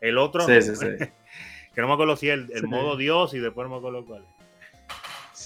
[0.00, 0.62] El otro, Sí, no.
[0.62, 0.86] sí, sí.
[1.74, 2.66] que no me acuerdo si el, el Sí.
[2.66, 4.24] modo Dios y después no me acuerdo cuál.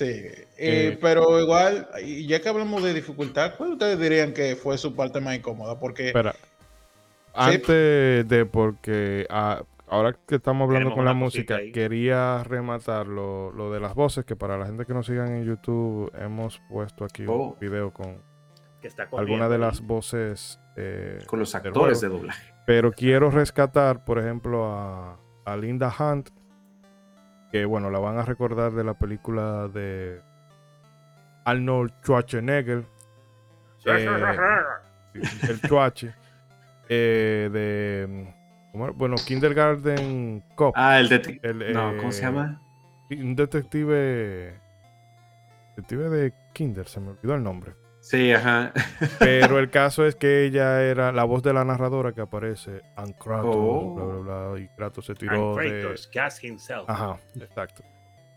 [0.01, 4.57] Sí, eh, Eh, pero igual, y ya que hablamos de dificultad, ¿cuál ustedes dirían que
[4.57, 5.79] fue su parte más incómoda?
[5.79, 6.35] Porque Espera.
[7.35, 11.71] Antes de, porque ah, ahora que estamos hablando Tenemos con la música, ahí.
[11.71, 15.45] quería rematar lo, lo de las voces, que para la gente que nos sigan en
[15.45, 17.51] YouTube hemos puesto aquí Oh.
[17.53, 18.23] un video con
[19.17, 19.87] algunas de las ahí.
[19.87, 20.59] voces.
[20.77, 22.53] eh, Con los actores de doblaje.
[22.67, 26.31] Pero quiero rescatar, por ejemplo, a, a Linda Hunt,
[27.51, 30.21] que bueno, la van a recordar de la película de
[31.45, 32.85] Arnold Schwarzenegger,
[33.85, 34.07] eh,
[35.49, 36.15] el Schwarze,
[36.89, 38.35] eh, de,
[38.73, 40.75] bueno, Kindergarten Cop.
[40.77, 41.41] Ah, el de...
[41.43, 42.63] el, No, ¿cómo se eh, llama?
[43.11, 44.61] Un detective,
[45.77, 47.75] detective de Kinder, se me olvidó el nombre.
[48.01, 48.73] Sí, ajá.
[49.19, 53.15] Pero el caso es que ella era la voz de la narradora que aparece, and
[53.19, 53.95] Kratos, Oh.
[53.95, 55.81] bla, bla, bla, y Kratos se tiró And de...
[55.83, 56.85] Kratos, Gas himself.
[56.89, 57.83] Ajá, exacto.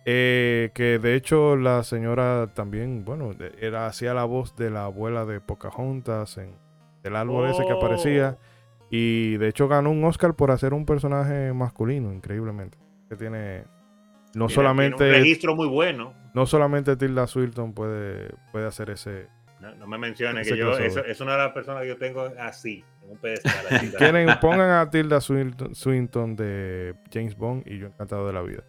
[0.05, 5.25] Eh, que de hecho la señora también, bueno, era hacía la voz de la abuela
[5.25, 6.57] de Pocahontas en
[7.03, 7.77] el árbol ese que Oh.
[7.77, 8.37] aparecía
[8.89, 12.77] y de hecho ganó un Oscar por hacer un personaje masculino, increíblemente.
[13.09, 13.63] Que tiene
[14.35, 16.13] no Tiene- solamente tiene un registro muy bueno.
[16.33, 19.27] no solamente Tilda Swinton puede puede hacer ese
[19.63, 22.29] No, no me menciones que yo, eso- es una de las personas que yo tengo
[22.37, 23.53] así, en un pedestal.
[23.97, 28.63] Quieren, pongan a Tilda Swinton, Swinton de James Bond y yo encantado de la vida.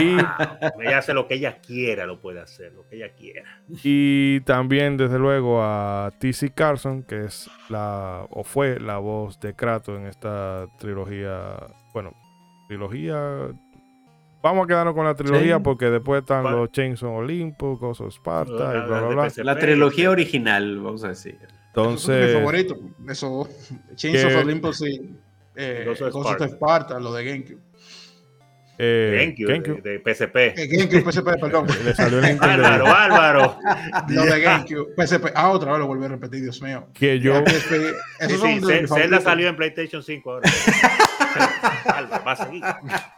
[0.00, 0.16] Y,
[0.86, 3.42] Ella hace lo que ella quiera, lo puede hacer, lo que ella quiera.
[3.82, 6.50] y también, desde luego, a T.C.
[6.54, 11.56] Carson, que es la, o fue la voz de Kratos en esta trilogía.
[11.92, 12.14] Bueno,
[12.68, 13.48] trilogía.
[14.42, 15.62] Vamos a quedarnos con la trilogía Sí.
[15.62, 16.56] porque después están ¿Cuál?
[16.56, 19.30] los Chains of Olympus, Ghost of Sparta y La- bla, la bla, de bla.
[19.30, 21.38] PSP, La trilogía original, vamos a decir.
[21.68, 22.78] Entonces, favoritos.
[23.08, 23.48] Eso,
[23.94, 25.14] Chains que- of Olympus y
[25.54, 26.98] eh, Ghost of Ghost of Sparta.
[26.98, 27.58] Lo de GameCube.
[28.78, 30.36] eh, GameCube, GameCube, De, de PSP.
[30.56, 31.66] Eh, GameCube, PSP, perdón.
[31.84, 33.56] le salió el Nintendo Álvaro, Álvaro.
[34.08, 35.26] Lo de GameCube, PSP.
[35.36, 36.88] Ah, otra vez lo volví a repetir, Dios mío.
[36.94, 37.34] que yo.
[37.34, 37.70] Ya, PSP,
[38.20, 39.22] Sí, sí, de Zelda favoritos.
[39.22, 40.50] salió en PlayStation 5 ahora.
[41.94, 42.62] Álvaro, va a seguir.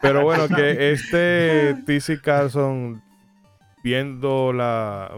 [0.01, 3.03] Pero bueno, que este TC Carlson,
[3.83, 5.11] viendo la.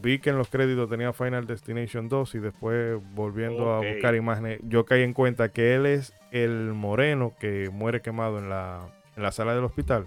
[0.00, 4.60] vi que en los créditos tenía Final Destination 2 y después volviendo a buscar imágenes,
[4.62, 8.80] yo caí en cuenta que él es el moreno que muere quemado en la,
[9.16, 10.06] en la sala del hospital.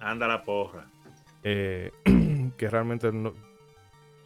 [0.00, 0.84] Anda la porra.
[1.42, 1.90] eh,
[2.58, 3.32] que realmente no,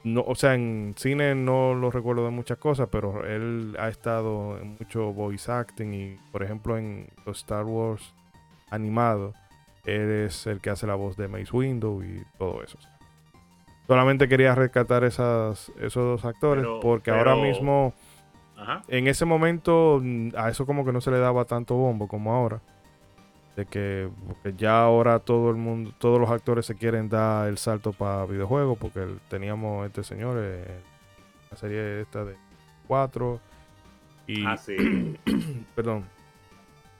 [0.05, 0.23] no.
[0.23, 4.77] O sea, en cine no lo recuerdo de muchas cosas, pero él ha estado en
[4.81, 8.15] mucho voice acting y, por ejemplo, en los Star Wars
[8.71, 9.35] animados,
[9.85, 12.79] él es el que hace la voz de Mace Windu y todo eso.
[13.87, 17.93] Solamente quería rescatar esas, esos dos actores Pero- porque ahora mismo,
[18.57, 18.83] Ajá.
[18.89, 22.33] en ese momento, mm, a eso como que no se le daba tanto bombo como
[22.33, 22.61] ahora.
[23.57, 27.59] De que, porque ya ahora todo el mundo, todos los actores se quieren dar el
[27.59, 30.65] salto para videojuegos, porque el- teníamos este señor, eh,
[31.51, 32.37] la serie esta de
[32.87, 33.41] 4
[34.27, 35.17] y Ah, sí.
[35.75, 36.05] perdón.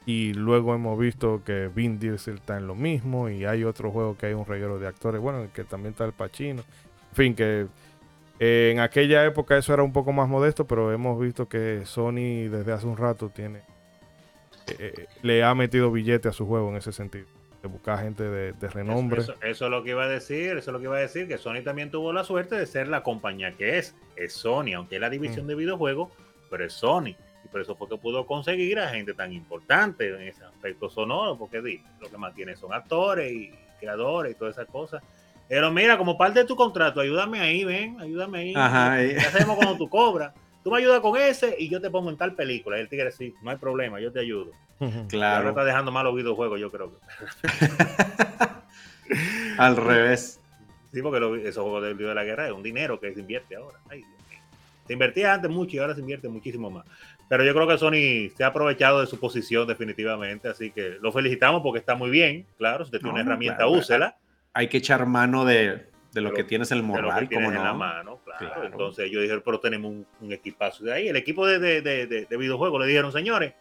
[0.07, 4.17] Y luego hemos visto que Vin Diesel está en lo mismo y hay otro juego
[4.17, 6.63] que hay un reguero de actores, bueno, que también está el Pacino.
[7.11, 7.67] En fin, que
[8.41, 12.49] eh, en aquella época eso era un poco más modesto, pero hemos visto que Sony
[12.51, 13.61] desde hace un rato tiene
[14.79, 17.27] eh, eh, le ha metido billete a su juego en ese sentido,
[17.63, 19.21] de buscar gente de, de renombre.
[19.21, 21.29] Eso, eso es lo que iba a decir, eso es lo que iba a decir,
[21.29, 23.95] que Sony también tuvo la suerte de ser la compañía que es.
[24.17, 25.49] Es Sony, aunque es la división Mm.
[25.49, 26.11] de videojuegos,
[26.49, 27.15] pero es Sony.
[27.45, 31.37] Y por eso fue que pudo conseguir a gente tan importante en ese aspecto sonoro,
[31.39, 31.59] porque
[32.01, 35.03] lo que mantiene son actores y creadores y todas esas cosas.
[35.49, 38.53] Pero mira, como parte de tu contrato, ayúdame ahí, ven, ayúdame ahí.
[38.55, 39.15] Ajá, eh.
[39.17, 40.33] Ya sabemos cuando tú cobras.
[40.63, 42.77] Tú me ayudas con ese y yo te pongo en tal película.
[42.77, 44.51] Y el tigre sí, no hay problema, yo te ayudo.
[44.79, 44.91] Ujú.
[44.95, 46.99] Ahora Claro, está dejando mal los videojuegos, yo creo que.
[49.59, 50.41] al revés.
[50.93, 53.57] Sí, porque esos juegos del Dios de la guerra es un dinero que se invierte
[53.57, 53.79] ahora.
[53.89, 54.39] Ay, Dios mío.
[54.87, 56.85] Se invertía antes mucho y ahora se invierte muchísimo más.
[57.29, 61.13] Pero yo creo que Sony se ha aprovechado de su posición definitivamente, así que lo
[61.13, 62.45] felicitamos porque está muy bien.
[62.59, 63.71] Claro, si usted tiene No, una herramienta, claro.
[63.73, 64.17] úsela.
[64.53, 66.99] Hay que echar mano de, de lo De que lo- tienes en el como
[67.51, 67.75] en la no.
[67.75, 68.47] mano, claro.
[68.47, 68.65] Claro.
[68.65, 71.09] Entonces yo dije, pero tenemos un, un equipazo de ahí.
[71.09, 73.55] El equipo de, de, de, de- de videojuegos le dijeron, señores,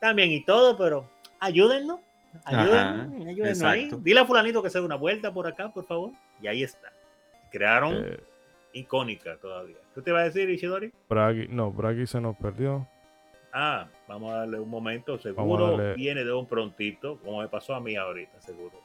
[0.00, 1.08] también y todo, pero
[1.38, 2.00] ayúdennos.
[2.44, 3.90] Ajá, Ayúdennos, ahí.
[3.98, 6.12] Dile a fulanito que se dé una vuelta por acá, por favor.
[6.40, 6.92] Y ahí está.
[7.50, 8.20] Crearon Eh,
[8.72, 9.76] icónica todavía.
[9.94, 10.92] ¿Qué te va a decir, Ishidori?
[11.08, 12.86] Bragi- no, Bragi se nos perdió.
[13.52, 17.74] Ah, vamos a darle un momento, seguro darle- viene de un prontito, como me pasó
[17.74, 18.80] a mí ahorita, seguro.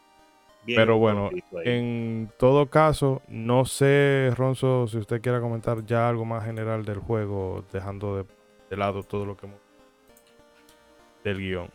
[0.75, 1.29] Pero bueno.
[1.65, 6.97] En todo caso, no sé, Ronzo, si usted quiera comentar ya algo más general del
[6.99, 8.25] juego, dejando de,
[8.69, 9.59] de lado todo lo que hemos
[11.23, 11.69] del guion.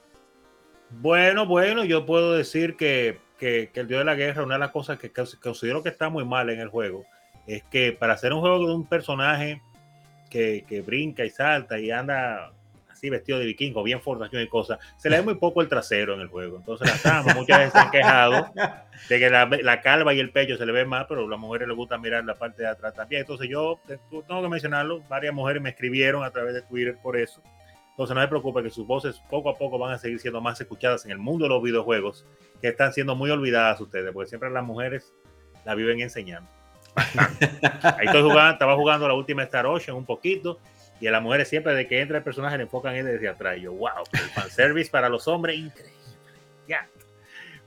[0.91, 4.61] Bueno, bueno, yo puedo decir que, que- que el Dios de la Guerra, una de
[4.61, 7.05] las cosas que cons- considero que está muy mal en el juego,
[7.47, 9.61] es que para hacer un juego de un personaje
[10.31, 12.53] que, que brinca y salta y anda
[13.01, 16.13] así vestido de vikingo, bien fortación y cosas, se le ve muy poco el trasero
[16.15, 16.59] en el juego.
[16.59, 18.47] Entonces las damas muchas veces se han quejado
[19.09, 21.39] de que la, la calva y el pecho se le ve más, pero a las
[21.39, 23.23] mujeres les gusta mirar la parte de atrás también.
[23.23, 27.17] Entonces yo te- tengo que mencionarlo, varias mujeres me escribieron a través de Twitter por
[27.17, 27.41] eso.
[27.93, 30.61] Entonces no se preocupe que sus voces poco a poco van a seguir siendo más
[30.61, 32.27] escuchadas en el mundo de los videojuegos,
[32.61, 35.11] que están siendo muy olvidadas ustedes, porque siempre las mujeres
[35.65, 36.49] la viven enseñando.
[37.83, 40.59] Ahí estoy jugando, estaba jugando la última Star Ocean un poquito,
[41.01, 43.57] y a las mujeres siempre de que entra el personaje le enfocan él desde atrás.
[43.59, 45.95] Y yo, wow, el fanservice para los hombres, increíble.
[46.69, 46.89] Ya.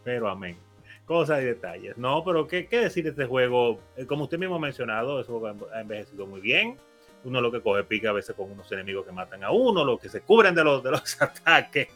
[0.03, 0.57] Pero amén.
[1.05, 1.97] Cosas y detalles.
[1.97, 3.79] No, pero ¿qué, qué decir de este juego?
[3.97, 5.41] Eh, Como usted mismo ha mencionado, eso
[5.73, 6.77] ha envejecido muy bien.
[7.23, 9.99] Uno lo que coge pica a veces con unos enemigos que matan a uno, los
[9.99, 11.87] que se cubren de los, de los ataques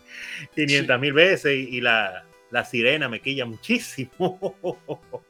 [0.56, 4.56] 500 mil veces y, y la, la sirena me quilla muchísimo.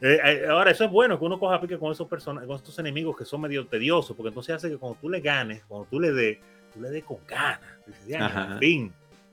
[0.00, 2.78] Eh, eh, ahora, eso es bueno que uno coja pique con esos personajes, con estos
[2.78, 5.98] enemigos que son medio tediosos, porque entonces hace que cuando tú le ganes, cuando tú
[5.98, 6.38] le des,
[6.74, 7.60] tú le des con ganas.
[7.86, 8.52] Dices, "Ya, Ajá.
[8.54, 8.92] en fin,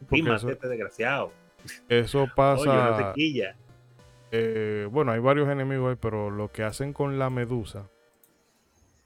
[0.09, 1.31] fin, eso- este desgraciado.
[1.89, 3.13] Eso Oye, no pasa.
[3.13, 3.55] quilla.
[4.31, 7.89] eh, bueno, hay varios enemigos ahí, pero lo que hacen con la medusa,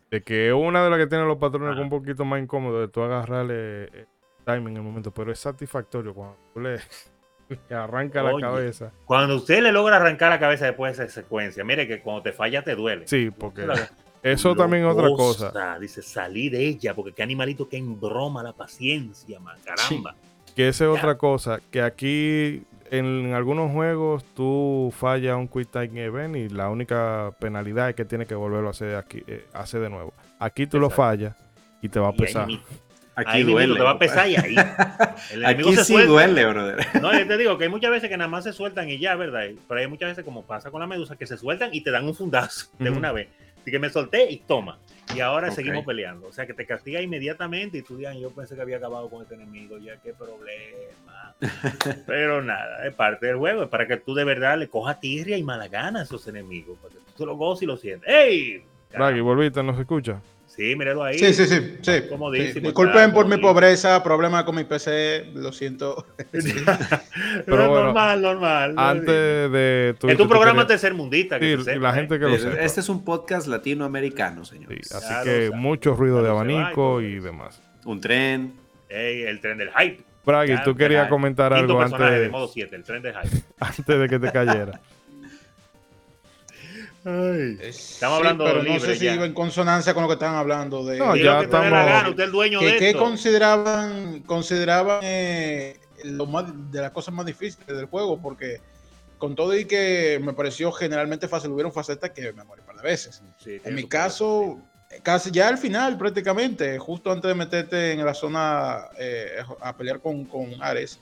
[0.09, 1.81] de que es una de las que tiene los patrones Ajá.
[1.81, 4.05] un poquito más incómodo de tú agarrarle eh,
[4.45, 6.77] timing en el momento, pero es satisfactorio cuando tú le,
[7.69, 8.91] arranca la cabeza.
[9.05, 12.33] Cuando usted le logra arrancar la cabeza después de esa secuencia, mire que cuando te
[12.33, 13.07] falla te duele.
[13.07, 13.67] Sí, porque
[14.23, 15.79] eso también es otra cosa.
[15.79, 20.15] Dice, salí de ella, porque qué animalito que embroma la paciencia, man, caramba.
[20.55, 26.03] Que esa es otra cosa, que aquí en algunos juegos tú fallas un Quick Time
[26.03, 29.81] Event y la única penalidad es que tienes que volverlo a hacer aquí, eh, hacer
[29.81, 30.13] de nuevo.
[30.39, 31.35] Aquí tú lo fallas
[31.81, 32.47] y te va a Y ahí pesar.
[33.17, 33.75] Aquí ahí duele.
[33.75, 34.55] te va a pesar y ahí.
[35.31, 36.11] El enemigo Aquí se sí suelta.
[36.11, 36.85] duele, brother.
[37.01, 39.15] No, yo te digo que hay muchas veces que nada más se sueltan y ya,
[39.15, 39.47] ¿verdad?
[39.67, 42.05] Pero hay muchas veces, como pasa con la medusa, que se sueltan y te dan
[42.05, 43.27] un fundazo de una vez.
[43.59, 44.77] Así que me solté y toma.
[45.15, 46.27] Y ahora seguimos peleando.
[46.27, 49.23] O sea, que te castiga inmediatamente y tú digas, yo pensé que había acabado con
[49.23, 51.33] este enemigo, ya qué problema.
[52.05, 55.37] Pero nada, es parte del juego, es para que tú de verdad le cojas tirria
[55.37, 58.07] y mala gana a esos enemigos, para que tú lo goces y lo sientes.
[58.09, 58.63] ¡Ey!
[58.91, 60.21] Draghi, volviste, ¿no se escucha?
[60.57, 61.19] Sí, míralo ahí.
[61.19, 61.77] Sí, sí, sí.
[61.81, 61.91] sí.
[62.01, 62.59] Sí.
[62.61, 66.07] Disculpen por mi pobreza, problema con mi PC, lo siento.
[67.45, 68.75] Pero bueno, normal, normal.
[68.75, 69.05] no Antes
[69.51, 71.35] de tu, es tu programa querías- tercermundista.
[71.39, 71.93] Sí, Que sepa, la ¿eh?
[71.93, 72.59] gente que lo sepa.
[72.61, 74.91] Este es un podcast latinoamericano, Sí, señores.
[74.93, 77.61] así que mucho ruido de va y abanico y demás.
[77.85, 78.53] Un tren.
[78.89, 80.01] Ey, el tren del hype.
[80.25, 83.43] Braghi, Ya, tú querías comentar algo personaje de antes, modo 7, el tren del hype.
[83.59, 84.79] antes de que te cayera.
[87.11, 90.85] Estamos hablando pero libre no sé si iba en consonancia con lo que estaban hablando
[90.85, 92.99] de No, ya estamos- gana, usted es el dueño de esto.
[92.99, 98.59] consideraban consideraban eh, lo más de las cosas más difíciles del juego porque
[99.17, 102.75] con todo y que me pareció generalmente fácil hubieron facetas que me morí un par
[102.75, 104.59] de veces Sí, en mi caso
[105.01, 110.01] casi ya al final prácticamente justo antes de meterte en la zona eh, a pelear
[110.01, 110.99] con, con Ares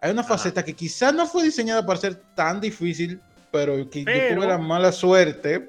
[0.00, 0.30] hay una Ajá.
[0.30, 3.20] faceta que quizás no fue diseñada para ser tan difícil
[3.52, 5.68] pero que yo tuve la mala suerte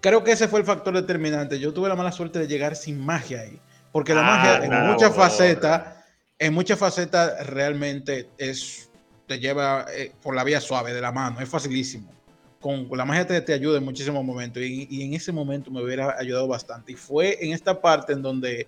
[0.00, 3.04] creo que ese fue el factor determinante yo tuve la mala suerte de llegar sin
[3.04, 3.58] magia ahí
[3.90, 5.96] porque la Ah, magia en muchas facetas
[6.38, 8.90] en muchas facetas realmente es
[9.30, 12.10] te lleva eh, por la vía suave de la mano, es facilísimo.
[12.60, 15.70] Con, con la magia te, te ayuda en muchísimos momentos y, y en ese momento
[15.70, 16.92] me hubiera ayudado bastante.
[16.92, 18.66] Y fue en esta parte en donde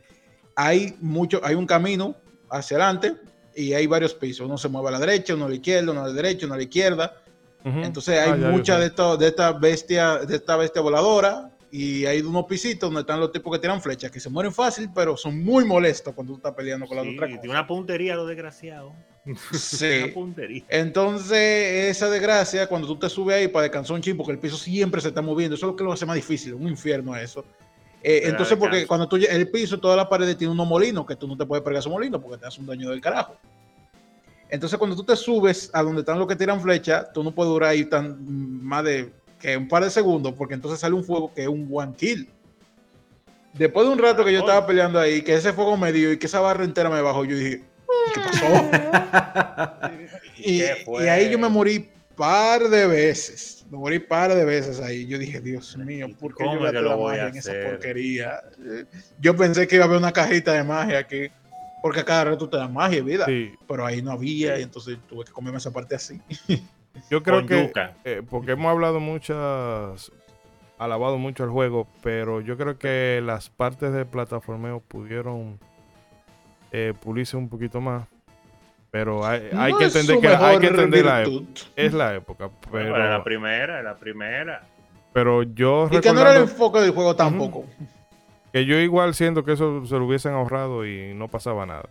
[0.55, 2.15] hay mucho, hay un camino
[2.49, 3.15] hacia adelante
[3.57, 4.47] y hay varios pisos.
[4.47, 6.55] Uno se mueve a la derecha, uno a la izquierda, uno a la derecha, uno
[6.55, 7.22] a la izquierda.
[7.65, 8.81] Entonces hay Ah, ya, yo mucha sé.
[8.81, 13.19] de, esto, de esta bestia, de esta bestia voladora y hay unos pisitos donde están
[13.21, 16.37] los tipos que tiran flechas que se mueren fácil, pero son muy molestos cuando tú
[16.39, 17.51] estás peleando con la Sí, otra tiene cosa.
[17.51, 18.93] una puntería lo desgraciado.
[19.25, 20.11] Una Sí.
[20.13, 20.65] puntería.
[20.69, 24.57] Entonces, esa desgracia, cuando tú te subes ahí para descansar un chin, porque el piso
[24.57, 27.45] siempre se está moviendo, eso es lo que lo hace más difícil, un infierno eso.
[28.03, 31.29] Eh, entonces, porque cuando tú el piso, todas las paredes tienen unos molinos que tú
[31.29, 33.37] no te puedes pegar a esos molinos porque te hace un daño del carajo.
[34.53, 37.51] Entonces, cuando tú te subes a donde están los que tiran flecha, tú no puedes
[37.51, 38.19] durar ahí tan
[38.63, 39.11] más de
[39.41, 42.29] que un par de segundos, porque entonces sale un fuego que es un one kill.
[43.55, 46.19] Después de un rato que yo estaba peleando ahí, que ese fuego me dio y
[46.19, 47.65] que esa barra entera me bajó, yo dije,
[48.13, 49.89] ¿qué pasó?
[50.37, 51.07] y, ¿Qué fue?
[51.07, 53.65] y ahí yo me morí par de veces.
[53.71, 55.07] Me morí par de veces ahí.
[55.07, 58.43] Yo dije, Dios mío, ¿por qué ¿Cómo yo voy a en esa porquería?
[58.63, 58.85] Eh,
[59.19, 61.31] Yo pensé que iba a haber una cajita de magia aquí,
[61.83, 63.27] porque a cada rato te dan magia y vida.
[63.27, 66.21] Sí, Pero ahí no había, y entonces tuve que comerme esa parte así.
[67.11, 67.73] yo creo Con que
[68.05, 70.11] eh, porque hemos hablado muchas,
[70.79, 75.59] alabado mucho el juego, pero yo creo que las partes de plataformeo pudieron
[76.71, 78.07] eh, pulirse un poquito más.
[78.91, 81.45] Pero hay, hay No que entender que hay que entender la, virtud.
[81.77, 84.67] es la época, Bueno, era la pero, primera, era la primera.
[85.15, 87.65] pero yo Y que no era el enfoque del juego tampoco.
[88.53, 91.89] Que yo igual siento que eso se lo hubiesen ahorrado y no pasaba nada.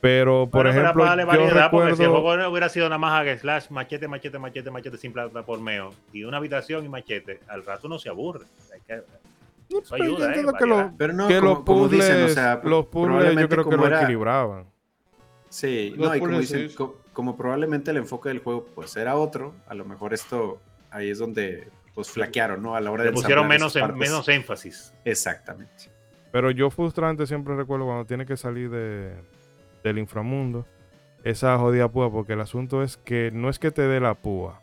[0.00, 2.68] Pero por Bueno, ejemplo, para darle yo variedad, porque si el recuerdo juego no hubiera
[2.68, 6.84] sido nada más hack and slash, machete, machete, machete, machete, sin plataformeo, y una habitación
[6.84, 8.44] y machete, al rato no se aburre.
[8.72, 9.02] Hay que-
[9.76, 10.28] Eso Pero ayuda, ¿eh?
[10.28, 13.18] entiendo que lo- Pero no, que como, los puzzles, dicen, o sea, los puzzles yo
[13.18, 14.64] probablemente creo que como lo era- equilibraban.
[15.50, 16.74] Sí, Los no, y como dicen, sí.
[16.76, 20.58] co- como probablemente el enfoque del juego pues era otro, a lo mejor esto
[20.90, 21.68] ahí es donde
[21.98, 22.76] pues flaquearon, ¿no?
[22.76, 23.98] A la hora de Le pusieron menos, en- partes.
[23.98, 24.94] menos énfasis.
[25.04, 25.90] Exactamente.
[26.30, 29.16] Pero yo frustrante siempre recuerdo cuando tiene que salir de,
[29.82, 30.64] del inframundo
[31.24, 34.62] esa jodida púa, porque el asunto es que no es que te dé la púa,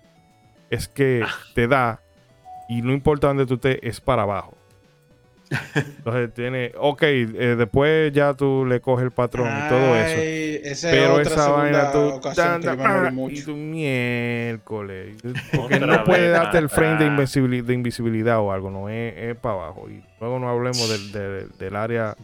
[0.69, 1.33] es que Ah.
[1.53, 1.99] te da
[2.69, 4.57] y no importa dónde tú estés, es para abajo.
[5.76, 10.22] Entonces tiene, ok, eh, después ya tú le coges el patrón y todo eso.
[10.69, 13.45] Esa es Pero otra esa vaina segunda tú me morí ah, y mucho.
[13.45, 15.17] tú miércoles.
[15.55, 17.15] Porque no puede darte el frame de, ah.
[17.15, 19.88] invisibili- de invisibilidad o algo, no es, para abajo.
[19.89, 22.15] Y luego no hablemos del, del- del área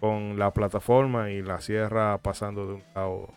[0.00, 3.28] con la plataforma y la sierra pasando de un lado.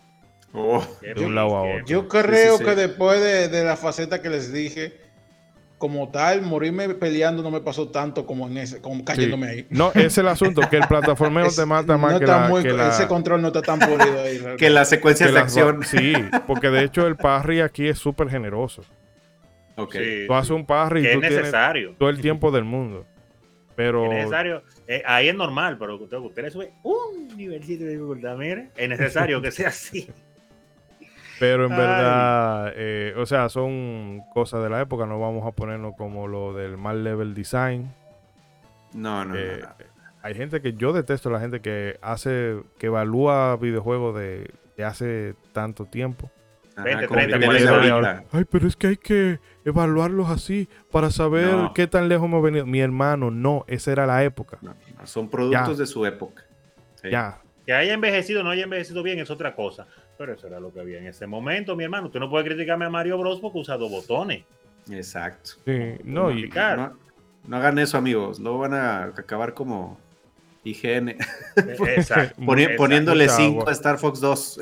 [0.56, 1.84] Oh, De un lado a otro.
[1.86, 2.64] Yo creo sí, sí.
[2.64, 4.92] que después de, de la faceta que les dije,
[5.84, 9.66] como tal, morirme peleando no me pasó tanto como en ese, como cayéndome ahí.
[9.68, 12.40] No, ese es el asunto, que el plataformeo Es- te mata más no que, está
[12.40, 14.40] la, muy- que la- Ese control no está tan pulido ahí.
[14.56, 15.82] que secuencias que de las- acción.
[15.84, 16.14] Sí,
[16.46, 18.82] porque de hecho el parry aquí es súper generoso.
[19.76, 19.92] Ok.
[19.96, 21.94] Sí, Tú haces un parry y tú es tienes necesario.
[21.98, 23.04] todo el tiempo del mundo.
[23.76, 24.62] Pero Es necesario.
[24.88, 28.70] Eh, ahí es normal, pero usted, usted le sube un nivelcito de dificultad, mire.
[28.76, 30.08] Es necesario que sea así.
[31.40, 31.78] Pero en Ay.
[31.78, 35.06] verdad, eh, o sea, son cosas de la época.
[35.06, 37.92] No vamos a ponernos como lo del mal level design.
[38.92, 39.68] No, no, no, Eh, no.
[40.22, 45.34] Hay gente que yo detesto, la gente que hace, que evalúa videojuegos de, de hace
[45.52, 46.30] tanto tiempo.
[46.76, 48.24] Ajá, 20, como 30, niveles de 40 ahorita.
[48.32, 51.74] Ay, pero es que hay que evaluarlos así para saber No.
[51.74, 52.64] qué tan lejos hemos venido.
[52.64, 54.58] Mi hermano, no, esa era la época.
[54.62, 54.74] No,
[55.04, 55.80] son productos Ya.
[55.82, 56.42] de su época.
[57.02, 57.10] Sí.
[57.10, 59.86] Ya, Que haya envejecido o no haya envejecido bien es otra cosa.
[60.16, 62.06] Pero eso era lo que había en ese momento, mi hermano.
[62.06, 64.44] Usted no puede criticarme a Mario Bros porque usa dos botones.
[64.90, 65.52] Exacto.
[65.64, 66.48] sí, no, y.
[66.48, 66.96] No,
[67.46, 68.38] no hagan eso, amigos.
[68.38, 69.98] Luego van a acabar como
[70.64, 71.08] IGN.
[71.56, 72.40] Exacto.
[72.42, 72.76] Poni- exacto.
[72.76, 73.70] poniéndole Mucha 5 agua.
[73.70, 74.60] a Star Fox 2.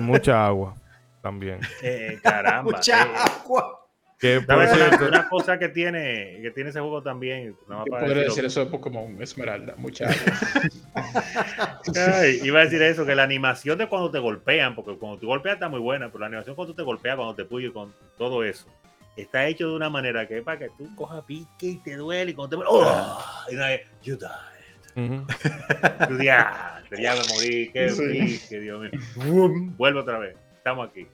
[0.00, 0.74] mucha agua
[1.22, 1.60] también.
[1.82, 2.62] Eh, caramba.
[2.76, 3.83] Mucha eh, agua.
[4.24, 4.38] Que.
[4.38, 7.54] Una, cosa que tiene, que tiene ese juego también.
[7.68, 11.80] para podría decir eso de Pokémon Esmeralda, mucha agua.
[12.14, 15.26] Ay, iba a decir eso, que la animación de cuando te golpean, porque cuando te
[15.26, 18.42] golpeas está muy buena, pero la animación cuando te golpea, cuando te puye con todo
[18.44, 18.66] eso,
[19.14, 22.30] está hecho de una manera que es para que tú cojas pique y te duele
[22.30, 23.18] y cuando te ¡Oh!
[23.50, 25.04] y una vez, you died.
[25.04, 25.26] ujú.
[26.08, 28.58] Tú ya, ya me morí, qué Sí.
[28.58, 28.90] Dios mío.
[29.16, 29.76] ¡Bum!
[29.76, 31.06] Vuelve otra vez, estamos aquí.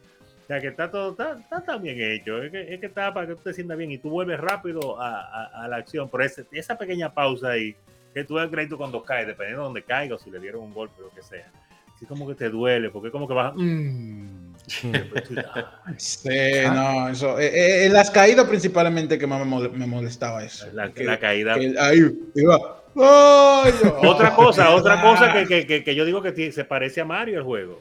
[0.50, 3.14] O sea que está todo, está, está tan bien hecho, es que, es que está
[3.14, 6.08] para que tú te sientas bien y tú vuelves rápido a, a- a la acción,
[6.10, 7.76] pero ese- esa pequeña pausa ahí,
[8.12, 10.74] que tú das crédito cuando caes, dependiendo de donde caiga o si le dieron un
[10.74, 11.46] golpe o lo que sea.
[11.94, 13.52] Así como que te duele, porque es como que vas.
[13.54, 14.54] mm,
[15.96, 16.18] Sí,
[16.74, 17.38] no, eso.
[17.38, 20.66] eh, eh, en las caídas principalmente que más me, mole- me molestaba eso.
[20.72, 21.54] la, Que- la caída.
[21.54, 22.00] que ahí
[22.34, 22.82] iba.
[24.02, 25.02] Otra cosa, otra Ah.
[25.02, 27.80] cosa que, que- que- yo digo que se parece a Mario el juego.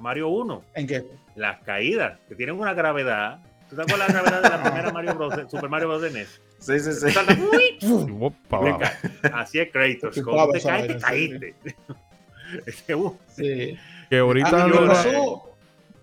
[0.00, 0.64] Mario 1.
[0.74, 1.04] ¿En qué?
[1.36, 3.40] Las caídas, que tienen una gravedad.
[3.68, 5.34] ¿Tú te acuerdas la gravedad de la primera Mario Bros.
[5.50, 6.02] Super Mario Bros.
[6.02, 6.40] de NES?
[6.58, 7.06] Sí, sí, sí.
[9.32, 10.20] Así es Kratos.
[10.24, 11.54] Cuando te caes, te caíste.
[12.94, 13.78] Uh, Sí.
[14.08, 15.46] Que ahorita Ah, lo- no- pasó.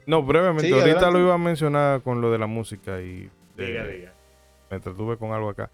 [0.06, 1.20] No, brevemente, Sí, ahorita adelante.
[1.20, 4.14] lo iba a mencionar con lo de la música y diga, eh, diga.
[4.70, 5.70] me entretuve con algo acá.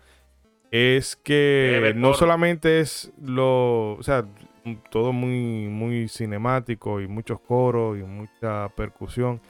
[0.71, 4.25] Es que no solamente es lo, o sea,
[4.89, 9.41] todo muy, muy cinemático y muchos coros y mucha percusión.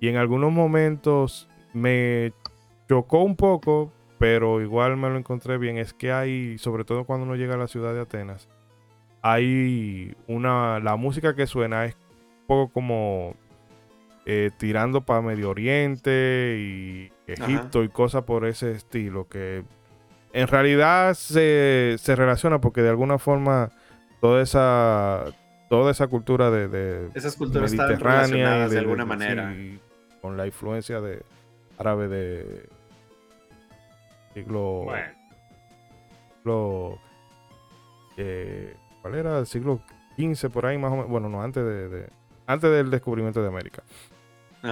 [0.00, 2.32] Y en algunos momentos me
[2.88, 5.78] chocó un poco, pero igual me lo encontré bien.
[5.78, 8.48] Es que hay, sobre todo cuando uno llega a la ciudad de Atenas,
[9.22, 11.94] hay una, la música que suena es
[12.42, 13.34] un poco como
[14.26, 19.64] eh, tirando para Medio Oriente y Egipto y cosas por ese estilo, que
[20.32, 23.70] en realidad se, se relaciona porque de alguna forma
[24.20, 25.24] toda esa,
[25.68, 29.52] toda esa cultura de, de Esas culturas están relacionadas de, alguna manera.
[29.54, 29.78] sí,
[30.20, 31.22] con la influencia de
[31.78, 32.68] árabe de
[34.34, 35.08] siglo, Bueno,
[36.38, 36.98] siglo
[38.16, 39.38] eh, ¿cuál era?
[39.38, 39.80] El siglo
[40.16, 42.10] XV por ahí más o menos, bueno, no, antes de, de-
[42.46, 43.82] antes del descubrimiento de América.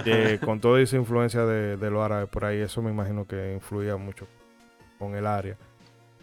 [0.03, 3.53] que con toda esa influencia de, de los árabes por ahí, eso me imagino que
[3.53, 4.27] influía mucho
[4.99, 5.55] con el área.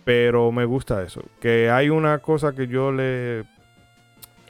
[0.05, 1.23] Pero me gusta eso.
[1.41, 3.45] Que hay una cosa que yo le he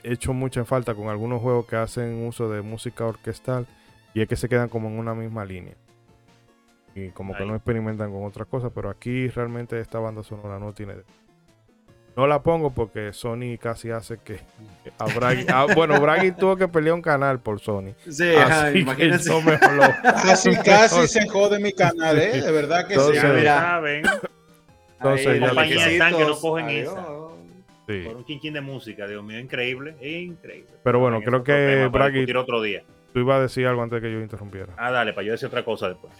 [0.03, 3.65] hecho mucha falta con algunos juegos que hacen uso de música orquestal
[4.13, 5.75] y es que se quedan como en una misma línea.
[6.93, 10.73] Y como que no experimentan con otras cosas, pero aquí realmente esta banda sonora no
[10.73, 10.95] tiene...
[12.15, 14.39] No la pongo porque Sony casi hace que...
[14.99, 17.93] a Bragi- ah, bueno, Bragi tuvo que pelear un canal por Sony.
[18.09, 19.41] Sí, Así que yo
[20.23, 22.41] Casi, casi se jode mi canal, ¿eh?
[22.41, 23.27] De verdad que Entonces, sí.
[23.27, 23.59] ya mira.
[23.59, 24.03] saben.
[24.97, 26.93] Entonces, ya compañía le- requisitos, están que no cogen adiós.
[26.93, 27.05] esa.
[27.87, 28.01] sí.
[28.05, 30.71] Por un chinchín de música, Dios mío, increíble, increíble.
[30.83, 32.83] Pero bueno, En creo que discutir otro día.
[33.13, 34.73] Tú ibas a decir algo antes que yo interrumpiera.
[34.77, 36.13] Ah, dale, para yo decir otra cosa después.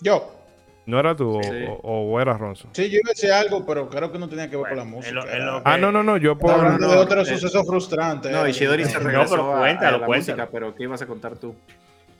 [0.00, 0.40] Yo.
[0.86, 1.50] ¿No era tú o- Sí.
[1.82, 2.68] o, o era Ronzo?
[2.72, 4.76] Sí, yo iba a decir algo, pero creo que no tenía que ver Bueno, con
[4.76, 5.14] la en música.
[5.14, 6.50] lo- en Ah, no, no, no, yo por...
[6.52, 8.30] hablando de no, otro suceso frustrante.
[8.30, 8.50] No, eh.
[8.50, 10.36] Ishidori se No, regresó pero a- cuéntalo, a, la cuéntalo.
[10.36, 11.54] música, pero ¿qué ibas a contar tú?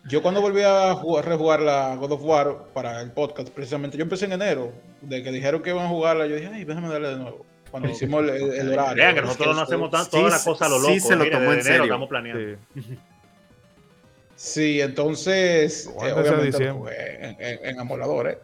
[0.06, 4.02] Yo cuando volví a jugar, rejugar la God of War para el podcast, precisamente, yo
[4.02, 7.08] empecé en enero, de que dijeron que iban a jugarla, yo dije, ay, déjame darle
[7.08, 7.46] de nuevo.
[7.70, 8.94] Cuando hicimos el, el- el horario.
[8.96, 10.94] Vean que Es nosotros no hacemos tan- sí todas las se- cosas a lo sí
[10.96, 11.08] loco.
[11.08, 11.82] se lo tomó en serio.
[11.84, 12.58] Estamos planeando.
[12.74, 12.98] Sí.
[14.36, 18.38] Sí, entonces, eh, obviamente en, en, en emulador, ¿eh?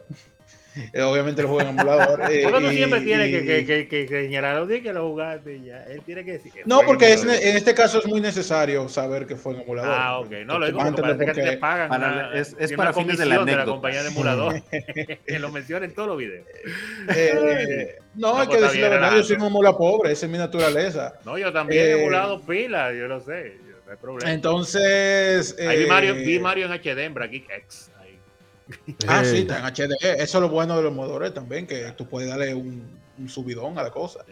[0.92, 2.20] Eh, obviamente lo jugué en emulador.
[2.30, 5.08] eh, Porque y- siempre tiene y- que, que, que, que, que señalar a que lo
[5.08, 5.82] jugaste y ya.
[5.84, 6.52] Él tiene que decir.
[6.52, 9.92] que No, porque es, en este caso es muy necesario saber que fue en emulador.
[9.94, 10.30] Ah, ok.
[10.46, 11.88] No, lo digo porque entender parece que por a ti te pagan.
[11.88, 14.62] Para- una- es- para fines de la de compañía de emulador.
[15.26, 16.46] que lo menciona en todos los videos.
[17.14, 20.12] Eh, no, No, hay pues que está decir la verdad, yo soy una mula pobre,
[20.12, 21.14] esa es mi naturaleza.
[21.24, 23.54] No, yo también he Eh, emulado pila, yo lo sé.
[23.66, 24.32] yo- No hay problema.
[24.32, 25.56] Entonces.
[25.58, 27.90] Ahí vi Mario, vi Mario en HD en Brageek X.
[29.06, 29.40] Ah, sí, Hey.
[29.42, 30.22] está en HD.
[30.22, 33.78] Eso es lo bueno de los emuladores también, que tú puedes darle un, un subidón
[33.78, 34.24] a la cosa.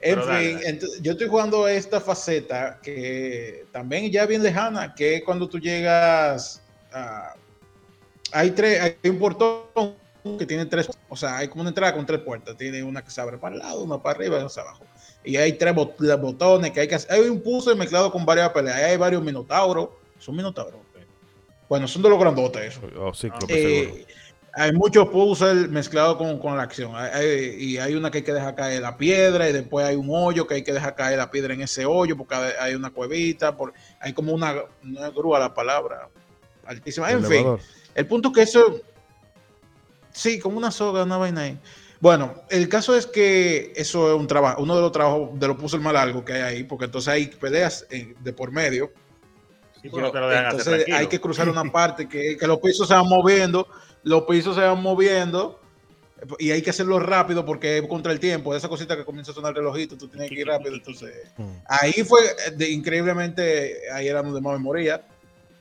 [0.00, 5.48] En fin, yo estoy jugando esta faceta que también ya bien lejana, que es cuando
[5.48, 7.34] tú llegas a...
[8.30, 9.94] Hay, tres, hay un portón
[10.38, 12.56] que tiene tres, o sea, hay como una entrada con tres puertas.
[12.56, 14.84] Tiene una que se abre para el lado, una para arriba y una hacia abajo.
[15.24, 17.10] Y hay tres botones que hay que hacer.
[17.10, 18.76] Hay un puzzle mezclado con varias peleas.
[18.76, 19.88] Hay varios minotauros.
[20.18, 20.80] Son minotauros.
[21.68, 22.84] Bueno, son de los grandotes esos.
[22.96, 24.06] O cíclope, Eh,
[24.54, 26.92] hay muchos puzzles mezclados con, con la acción.
[26.96, 29.94] Hay- hay- y hay una que hay que dejar caer la piedra y después hay
[29.96, 32.90] un hoyo que hay que dejar caer la piedra en ese hoyo porque hay una
[32.90, 33.56] cuevita.
[33.56, 36.08] Por, hay como una, una grúa la palabra
[36.64, 37.10] altísima.
[37.10, 37.60] En fin, Elevador.
[37.94, 38.80] el punto que eso...
[40.10, 41.58] Sí, como una soga, una vaina ahí.
[42.00, 45.56] Bueno, el caso es que eso es un trabajo, uno de los trabajos de los
[45.56, 48.90] puzzles más largos que hay ahí, porque entonces hay peleas de por medio.
[49.82, 52.46] Sí, pero no te lo dejan hacer Entonces hay que cruzar una parte que, que
[52.46, 53.66] los pisos se van moviendo,
[54.02, 55.60] los pisos se van moviendo
[56.40, 58.54] y hay que hacerlo rápido porque es contra el tiempo.
[58.54, 60.74] Esa cosita que comienza a sonar el relojito, tú tienes que ir rápido.
[60.74, 61.50] Entonces Mm.
[61.68, 62.20] ahí fue
[62.56, 65.06] de- increíblemente, ahí era donde más me moría.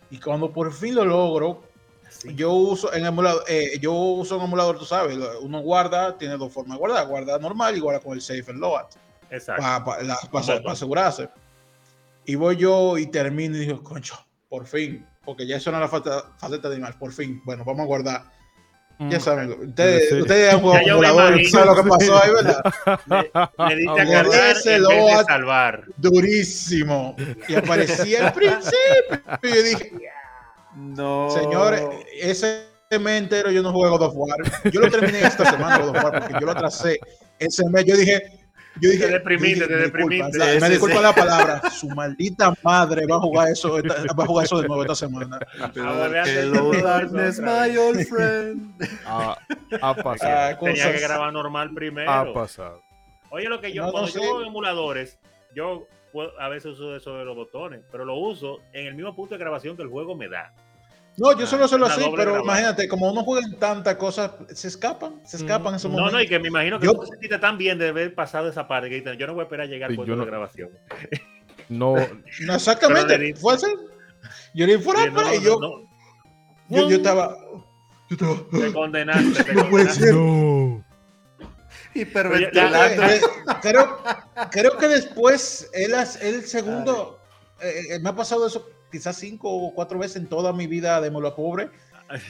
[0.09, 1.63] Y cuando por fin lo logro,
[2.09, 2.29] Sí.
[2.33, 6.51] yo uso en emulador, eh, yo uso un emulador, tú sabes, uno guarda, tiene dos
[6.51, 8.85] formas de guardar, guarda normal y guarda con el safe and load
[9.29, 9.61] Exacto.
[10.31, 11.29] para asegurarse.
[12.27, 14.15] Y voy yo y termino y digo, concho,
[14.49, 17.41] por fin, porque ya eso no era falta, faceta de animal, por fin.
[17.45, 18.23] Bueno, vamos a guardar.
[18.99, 20.21] Ya saben, ustedes, Sí.
[20.21, 21.49] ustedes han jugado imagino.
[21.49, 22.63] ¿saben lo que pasó ahí, verdad?
[23.69, 25.83] Le, le diste a cargar en vez de salvar.
[25.97, 27.15] Durísimo.
[27.47, 29.21] Y aparecía al principio.
[29.43, 29.91] Y yo dije,
[30.75, 31.29] No.
[31.29, 31.83] señores,
[32.19, 32.67] ese
[32.99, 34.37] mes entero yo no jugué God of War.
[34.71, 36.99] Yo lo terminé esta semana, God of War, porque yo lo atrasé
[37.39, 37.85] ese mes.
[37.85, 38.46] Yo dije,
[38.81, 40.53] yo dije, Te deprimiste, yo dije, te me disculpa, deprimiste.
[40.53, 41.03] Sí, me disculpa sí.
[41.03, 41.69] la palabra.
[41.71, 44.95] Su maldita madre va a jugar eso, esta- va a jugar eso de nuevo esta
[44.95, 45.39] semana.
[45.75, 48.81] Hello, video darkness, my old friend.
[49.05, 49.37] Ha,
[49.81, 50.55] ha pasado.
[50.55, 52.09] Ah, Tenía que grabar normal primero.
[52.11, 52.81] Ha pasado.
[53.29, 54.19] Oye, lo que yo, No, no cuando sé.
[54.19, 55.19] yo juego en emuladores,
[55.53, 55.85] yo
[56.39, 59.39] a veces uso eso de los botones, pero lo uso en el mismo punto de
[59.39, 60.53] grabación que el juego me da.
[61.19, 62.43] No, yo solo Una así, pero grabada.
[62.43, 66.13] imagínate, como uno juega en tantas cosas, se escapan, se escapan esos No, momentos.
[66.13, 68.47] no, y que me imagino que Yo- tú te sentiste tan bien de haber pasado
[68.47, 70.29] esa parte que yo no voy a esperar a llegar al Sí, yo no- de
[70.29, 70.69] grabación.
[71.69, 71.95] No,
[72.45, 73.65] No, exactamente, fue así.
[74.53, 75.69] Yo le fuera Sí, no, y yo, no,
[76.69, 77.35] no, yo, yo estaba,
[78.09, 80.03] yo estaba, te condenaste, te No puede condenaste.
[80.05, 80.13] ser.
[80.13, 80.83] no.
[81.93, 83.03] Hiperventilando.
[83.03, 83.21] Eh,
[83.61, 83.97] creo,
[84.51, 87.19] creo que después, el, as- el segundo,
[87.61, 90.99] eh, eh, me ha pasado eso quizás cinco o cuatro veces en toda mi vida
[91.01, 91.69] de Mola Pobre,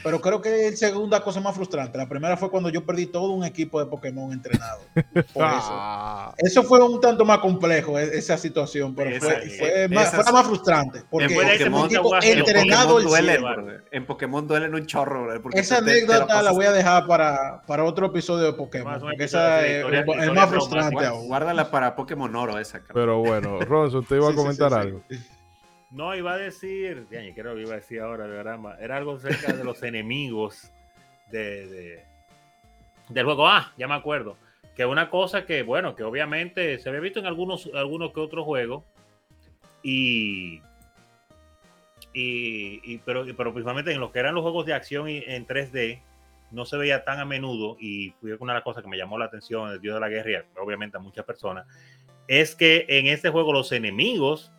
[0.02, 1.96] pero creo que es la segunda cosa más frustrante.
[1.98, 4.80] La primera fue cuando yo perdí todo un equipo de Pokémon entrenado.
[5.14, 5.70] Por eso.
[5.70, 9.88] Ah, Eso fue un tanto más complejo, e- esa situación, pero Esa- fue, fue eh,
[9.88, 11.04] más, fue la más frustrante.
[11.08, 13.84] Porque Pokémon, mundo tipo guaje, en entrenado Pokémon el duelen, brother.
[13.92, 17.06] En Pokémon duelen un chorro, porque esa te- te anécdota la, pasas- voy a dejar
[17.06, 20.48] para, para otro episodio de Pokémon, Más un porque esa es, historia- es historia más
[20.50, 21.08] frustrante.
[21.08, 22.94] Guárdala para Pokémon Oro esa, cara.
[22.94, 24.80] pero bueno, Ronzo, usted iba Sí, a sí, comentar sí, sí.
[24.80, 25.02] algo.
[25.90, 29.14] No, iba a decir, ya, creo que iba a decir ahora, de verdad, era algo
[29.14, 30.70] acerca de los enemigos
[31.30, 32.04] de, de-
[33.08, 33.48] del juego.
[33.48, 34.36] Ah, ya me acuerdo.
[34.76, 38.44] Que una cosa que, bueno, que obviamente se había visto en algunos, algunos que otros
[38.44, 38.84] juegos.
[39.82, 40.60] Y,
[42.12, 45.46] y, y- pero, pero principalmente en los que eran los juegos de acción y- en
[45.46, 46.00] 3D,
[46.50, 47.76] no se veía tan a menudo.
[47.80, 50.08] Y fue una de las cosas que me llamó la atención del Dios de la
[50.08, 51.66] Guerra, obviamente a muchas personas,
[52.26, 54.52] es que en este juego los enemigos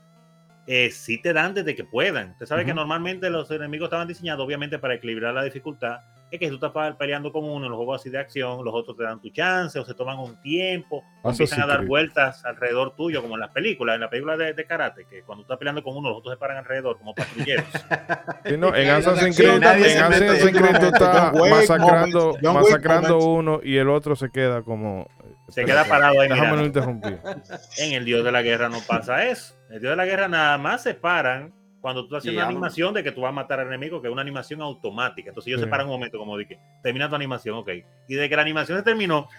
[0.72, 2.30] eh, sí te dan desde que puedan.
[2.34, 6.48] Usted sabe que normalmente los enemigos estaban diseñados obviamente para equilibrar la dificultad, es que
[6.48, 9.02] si tú estás peleando con uno en los juegos así de acción, los otros te
[9.02, 11.88] dan tu chance o se toman un tiempo, o Eso empiezan sí a dar creo.
[11.88, 15.42] vueltas alrededor tuyo, como en las películas, en la película de, de karate, que cuando
[15.42, 17.66] tú estás peleando con uno, los otros se paran alrededor como patrulleros.
[18.46, 24.30] Sí, no, en Assassin's Creed, en tú estás masacrando, masacrando uno y el otro se
[24.30, 25.08] queda como...
[25.52, 27.20] Se queda parado ahí Déjame no interrumpir.
[27.78, 29.56] En el Dios de la Guerra no pasa eso.
[29.70, 32.50] En el Dios de la Guerra nada más se paran cuando tú estás haciendo una
[32.50, 35.30] animación de que tú vas a matar al enemigo, que es una animación automática.
[35.30, 35.66] Entonces ellos Sí.
[35.66, 37.70] se paran un momento como de que termina tu animación, ok.
[38.08, 39.30] Y de que la animación se terminó.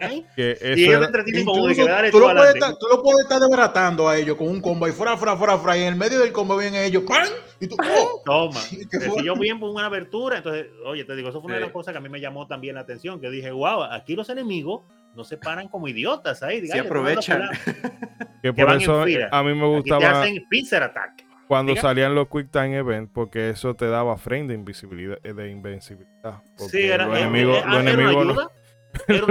[0.00, 0.24] ¿eh?
[0.36, 3.40] Que y ellos era- de que dale tú lo, puedes estar, tú lo puedes estar
[3.40, 6.20] desbaratando a ellos con un combo y fuera, fuera, fuera, fuera, y en el medio
[6.20, 7.26] del combo vienen ellos, ¡pam!
[7.60, 8.22] Y tú, ¡oh!
[8.24, 8.60] Toma.
[8.60, 11.70] Si yo bien por una abertura, entonces, oye, te digo, eso fue una de las
[11.72, 14.82] cosas que a mí me llamó también la atención, que dije, wow, aquí los enemigos
[15.14, 16.60] no se paran como idiotas ahí.
[16.60, 17.40] diga, Sí "Ay, te mando a aprovechan.
[17.64, 18.28] pelar".
[18.42, 19.28] que por eso fila.
[19.32, 21.24] a mí me Aquí te gustaba hacen pincer attack.
[21.48, 21.82] cuando Diga.
[21.82, 26.42] salían los Quick Time Event porque eso te daba frame de invisibilidad, eh, de invencibilidad.
[26.56, 28.30] Porque Sí, era, los enemigos, era- los era enemigos no,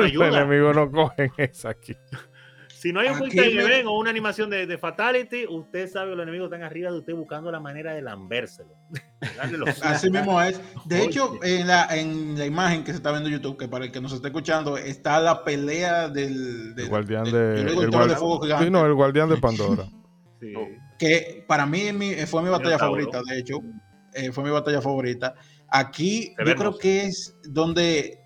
[0.03, 0.27] ayuda.
[0.27, 1.95] Los enemigos no cogen esa aquí.
[2.79, 5.45] Si no hay un Aquí quick time me- event o una animación de, de fatality,
[5.47, 8.69] usted sabe que los enemigos están arriba de usted buscando la manera de lambérselo.
[9.83, 10.59] Así mismo es.
[10.85, 11.05] De Oye.
[11.05, 13.91] hecho, en la, en la imagen que se está viendo en YouTube, que para el
[13.91, 18.07] que nos esté escuchando, está la pelea del, del- El guardián de, el el toro
[18.07, 19.85] de sí, no, el guardián de Pandora.
[20.39, 20.53] Sí.
[20.99, 23.59] que para mí mi- fue mi batalla favorita, de hecho,
[24.13, 25.33] eh, fue mi batalla favorita.
[25.69, 28.19] Aquí yo creo que es donde,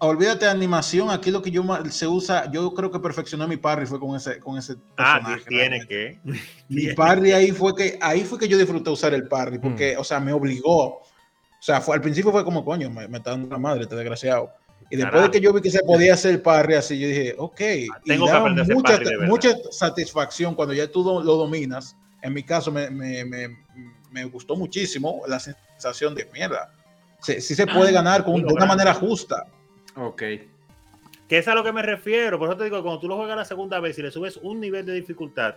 [0.00, 3.86] olvídate de animación, aquí lo que yo se usa, yo creo que perfeccioné mi parry
[3.86, 5.44] fue con ese, con ese Ah, personaje.
[5.48, 5.86] tiene realmente.
[5.88, 6.20] que.
[6.68, 9.96] Mi tiene parry ahí fue que ahí fue que yo disfruté usar el parry porque
[9.96, 10.00] Mm.
[10.00, 11.02] o sea me obligó o
[11.60, 14.50] sea fue al principio fue como coño me, me está dando la madre este desgraciado
[14.90, 15.24] y después Carajo.
[15.24, 18.00] de que yo vi que se podía hacer parry así yo dije ok y Ah,
[18.04, 21.96] tengo que daba aprender a hacer mucha, parry mucha satisfacción cuando ya tú lo dominas
[22.22, 23.48] en mi caso me, me, me,
[24.12, 26.72] me gustó muchísimo la sensación de mierda
[27.20, 29.44] sí, sí se puede Ah, ganar con, de una manera justa
[29.98, 30.22] Ok.
[31.28, 32.38] Que es a lo que me refiero.
[32.38, 34.60] Por eso te digo, cuando tú lo juegas la segunda vez y le subes un
[34.60, 35.56] nivel de dificultad,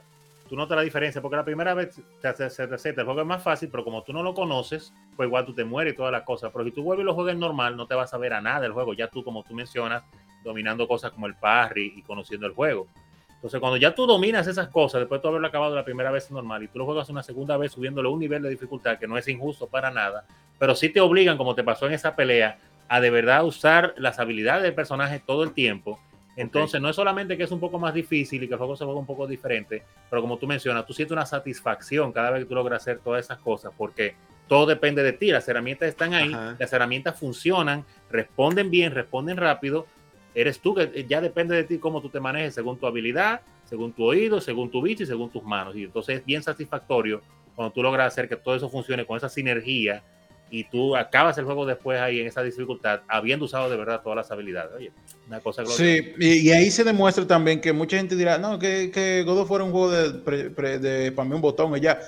[0.49, 1.21] tú notas la diferencia.
[1.21, 4.03] Porque la primera vez te hace- se te el juego es más fácil, pero como
[4.03, 6.51] tú no lo conoces, pues igual tú te mueres y todas las cosas.
[6.51, 8.59] Pero si tú vuelves y lo juegas normal, no te vas a ver a nada
[8.61, 8.93] del juego.
[8.93, 10.03] Ya tú, como tú mencionas,
[10.43, 12.87] dominando cosas como el parry y conociendo el juego.
[13.35, 16.61] Entonces, cuando ya tú dominas esas cosas, después de haberlo acabado la primera vez normal
[16.63, 19.27] y tú lo juegas una segunda vez subiéndole un nivel de dificultad que no es
[19.27, 20.25] injusto para nada,
[20.59, 22.59] pero sí te obligan, como te pasó en esa pelea,
[22.91, 25.97] a de verdad usar las habilidades del personaje todo el tiempo.
[26.35, 28.83] Entonces, no es solamente que es un poco más difícil y que el juego se
[28.83, 32.49] juega un poco diferente, pero como tú mencionas, tú sientes una satisfacción cada vez que
[32.49, 34.15] tú logras hacer todas esas cosas, porque
[34.49, 35.31] todo depende de ti.
[35.31, 36.57] Las herramientas están ahí, Ajá.
[36.59, 39.87] las herramientas funcionan, responden bien, responden rápido.
[40.35, 43.93] Eres tú que ya depende de ti cómo tú te manejes según tu habilidad, según
[43.93, 45.77] tu oído, según tu bicho y según tus manos.
[45.77, 47.21] Y entonces es bien satisfactorio
[47.55, 50.03] cuando tú logras hacer que todo eso funcione con esa sinergia
[50.51, 54.17] y tú acabas el juego después ahí en esa dificultad, habiendo usado de verdad todas
[54.17, 54.71] las habilidades.
[54.75, 54.91] Oye,
[55.27, 55.81] una cosa gloriosa.
[55.83, 59.39] Sí, y, y ahí se demuestra también que mucha gente dirá, no, que, que God
[59.39, 61.99] of War un juego de, pre- pre- de spamear un botón y ya.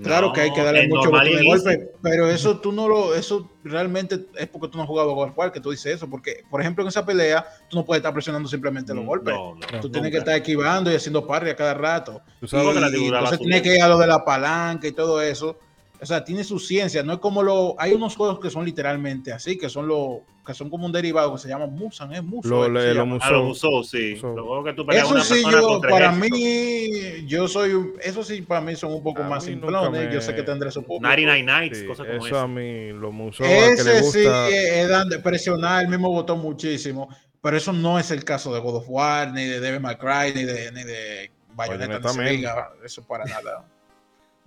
[0.00, 3.16] Claro No, que hay que darle mucho de y golpe, pero eso tú no lo,
[3.16, 6.08] eso realmente es porque tú no has jugado God of War que tú dices eso,
[6.08, 9.56] porque por ejemplo en esa pelea tú no puedes estar presionando simplemente los golpes, No,
[9.56, 12.22] no, tú tienes que estar esquivando y haciendo parry a cada rato.
[12.38, 14.92] Tú Y, sabes- figura va entonces tienes que ir a lo de la palanca y
[14.92, 15.58] todo eso.
[16.00, 17.74] O sea, tiene su ciencia, no es como lo.
[17.78, 21.32] Hay unos juegos que son literalmente así, que son lo, que son como un derivado
[21.34, 22.50] que se llama Musan, es Musan.
[22.52, 23.02] Lo- es le- lo.
[23.20, 24.12] A los Musou, sí.
[24.14, 24.36] Musou.
[24.36, 26.36] Los juegos que tú Eso una sí, yo, para ejército.
[26.36, 29.90] mí, yo soy, un- eso sí, para mí son un poco A más simplones.
[29.90, 31.02] me- Yo sé que tendré su público.
[31.02, 32.46] 99 Nights, Sí, cosas como eso a esa.
[32.46, 32.92] mí,
[33.76, 34.48] que le Ese sí gusta.
[34.50, 37.08] eh, es dan de presionar el mismo botón muchísimo,
[37.42, 40.32] pero eso no es el caso de God of War, ni de Devil May Cry,
[40.34, 42.36] ni de, ni de Bayonetta, Bayonetta ni se menos.
[42.36, 43.64] diga, eso para nada.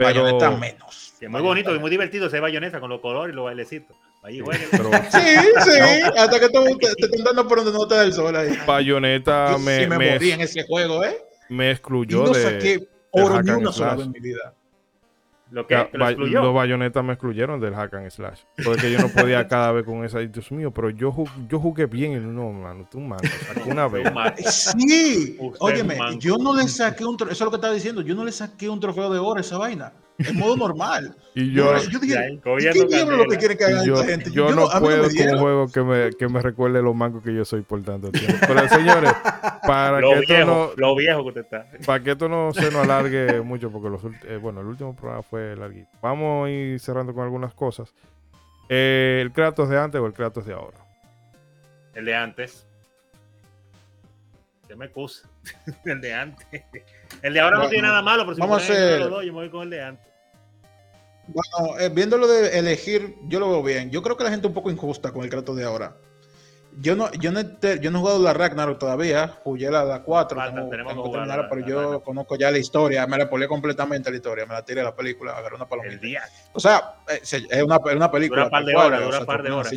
[0.06, 1.14] Pero, Bayonetta menos.
[1.18, 3.95] Sí, es muy bonito y muy divertido ese bayoneta con los colores y los bailecitos.
[4.23, 5.19] Ahí pero Sí,
[5.64, 5.80] sí,
[6.15, 8.56] hasta que tú te, te están dando por donde no te da el sol ahí.
[8.68, 11.18] Bayonetta Yo me, sí me, me, morí en ese juego, ¿eh?
[11.49, 12.44] me Y excluyó no de.
[12.44, 14.53] saqué oro ni una sola vez en mi vida.
[15.52, 16.41] Lo que, Ya, que lo ba- excluyó.
[16.41, 18.41] los bayonetas me excluyeron del hack and slash.
[18.64, 20.19] Porque yo no podía cada vez con esa.
[20.19, 21.14] Dios mío, pero yo,
[21.49, 22.14] yo jugué bien.
[22.14, 23.22] Y No, mano, tú mano.
[23.48, 24.10] saqué una vez.
[24.45, 28.15] Sí, óyeme, yo no le saqué un trofeo, eso es lo que estaba diciendo, yo
[28.15, 31.16] no le saqué un trofeo de oro a esa vaina, en modo normal.
[31.34, 33.40] Y yo, yo dije, Ya, ¿y cogiendo ¿qué diablo lo que candela.
[33.40, 34.32] quieren que hagan y yo, esta gente?
[34.32, 37.46] yo no puedo con un juego que me, que me recuerde los mangos que yo
[37.46, 38.36] soy por tanto tiempo.
[38.48, 39.14] Pero señores,
[39.66, 41.66] para Lo que, esto no, lo viejo que usted está.
[41.86, 45.24] para que esto no se nos alargue mucho, porque los, eh, bueno, el último programa
[45.24, 45.90] fue larguito.
[46.02, 47.94] Vamos a ir cerrando con algunas cosas.
[48.70, 50.78] Eh, ¿El Kratos de antes o el Kratos de ahora?
[51.94, 52.68] El de antes.
[54.76, 55.30] Me excusa.
[55.85, 56.48] El de antes.
[57.22, 59.34] El de ahora no tiene nada malo, pero si vamos a hacer- los dos, yo
[59.34, 60.07] me voy con el de antes.
[61.27, 63.89] Bueno, eh, viéndolo de elegir, yo lo veo bien.
[63.91, 65.95] Yo creo que la gente es un poco injusta con el Kratos de ahora.
[66.80, 70.03] Yo no, yo no, he yo no he jugado la Ragnarok todavía, jugué la, la
[70.03, 72.03] 4, Falta, tengo, tenemos tengo que jugar terminarla, la- pero la yo Ragnarok.
[72.03, 75.34] conozco ya la historia, me la polé completamente la historia, me la tiré la película,
[75.38, 76.02] agarré una El palomita.
[76.02, 76.22] día.
[76.53, 78.43] O sea, eh, es una, es una película.
[78.43, 79.73] Dura par de horas, o dura sea, par de horas.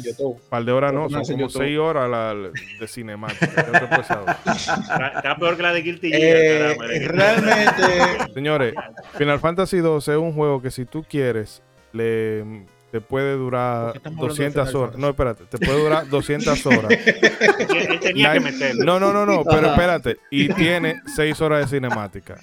[0.48, 1.62] par de horas no, son como YouTube.
[1.62, 2.34] seis horas la,
[2.78, 3.44] de cinemática.
[3.44, 6.76] Está, está peor que la de Guilty Eh, Gear.
[6.78, 8.32] la Guilty realmente.
[8.34, 8.74] Señores,
[9.18, 11.62] Final Fantasy 12 es un juego que si tú quieres,
[11.92, 14.98] le, te puede ¿Por durar qué estamos hablando de 200 Final horas.
[14.98, 16.92] No, espérate, te puede durar 200 horas.
[16.92, 18.84] Él tenía que meterlo.
[18.84, 20.18] No, no, no, no, pero espérate.
[20.30, 22.40] Y tiene 6 horas de cinemática.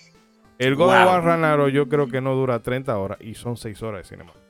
[0.60, 1.06] El God of.
[1.06, 4.42] War Ragnarok yo creo que no dura 30 horas y son 6 horas de cinemática.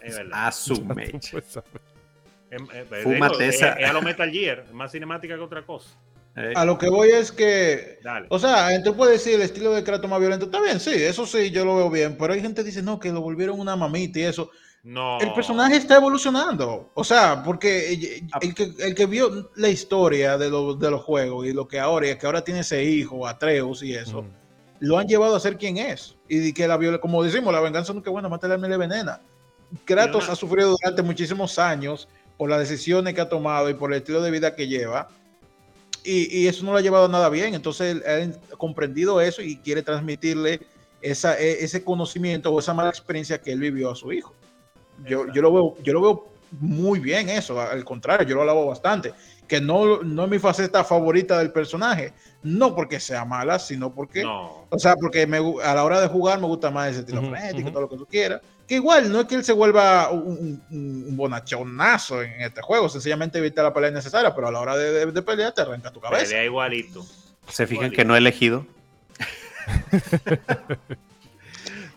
[0.00, 0.46] Es verdad.
[0.46, 1.38] A su mecha.
[2.52, 3.72] eh, Fúmate esa.
[3.72, 5.98] Es, es a lo Metal Gear, más cinemática que otra cosa.
[6.36, 8.28] Eh, a lo que voy es que Dale.
[8.30, 10.44] O sea, tú puedes decir el estilo de Kratos más violento.
[10.44, 12.16] Está bien, sí, eso sí, yo lo veo bien.
[12.16, 14.52] Pero hay gente que dice, no, que lo volvieron una mamita y eso.
[14.84, 15.20] No.
[15.20, 16.90] El personaje está evolucionando.
[16.94, 21.02] O sea, porque el, el que, el que vio la historia de, los de los
[21.02, 24.26] juegos y lo que ahora, y que ahora tiene ese hijo, Atreus y eso, Mm.
[24.80, 26.16] lo han llevado a ser quien es.
[26.28, 29.20] Y que la viola, como decimos, la venganza nunca es buena, mata le venena.
[29.84, 33.92] Kratos una- ha sufrido durante muchísimos años por las decisiones que ha tomado y por
[33.92, 35.08] el estilo de vida que lleva.
[36.02, 37.54] Y, y eso no lo ha llevado nada bien.
[37.54, 40.60] Entonces él, él ha comprendido eso y quiere transmitirle
[41.00, 44.34] esa, e- ese conocimiento o esa mala experiencia que él vivió a su hijo.
[45.06, 46.28] Yo, yo, lo, veo, yo lo veo
[46.60, 49.12] muy bien eso, al contrario, yo lo alabo bastante.
[49.48, 52.12] Que no, no es mi faceta favorita del personaje,
[52.42, 54.66] no porque sea mala, sino porque No.
[54.70, 57.30] o sea, porque me a la hora de jugar me gusta más ese estilo Ujú,
[57.30, 57.70] frenético, ujú.
[57.72, 58.40] todo lo que tú quieras.
[58.66, 62.88] Que igual no es que él se vuelva un, un, un bonachonazo en este juego,
[62.88, 65.90] sencillamente evita la pelea innecesaria, pero a la hora de, de- de pelear te arranca
[65.90, 66.24] tu cabeza.
[66.24, 67.04] Pelea igualito.
[67.48, 68.64] Se fijan que no he elegido.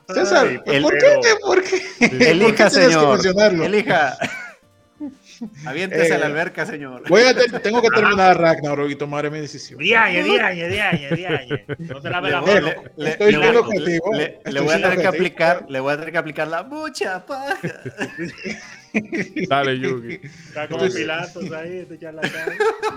[0.07, 1.30] César, Ay, ¿por pero- qué?
[1.41, 2.32] ¿Por qué?
[2.32, 3.19] Elija, ¿Por qué que señor.
[3.65, 4.18] Elija.
[5.65, 7.03] Aviéntese a la Eh, alberca, señor.
[7.10, 9.77] Voy a te- tengo que terminar Ragnarok y tomaré mi decisión.
[9.80, 11.65] Diañe, diañe, diañe, diañe.
[11.80, 12.45] No te la Le- mano.
[12.61, 14.14] le- le- Estoy le- siendo le- objetivo.
[14.14, 16.64] le- le Estoy voy a tener que aplicar, le voy a tener que aplicar la
[16.64, 17.57] mucha paja.
[19.49, 20.19] Dale, Yugi.
[20.23, 22.49] Está como Pilatos ahí, este charlatán.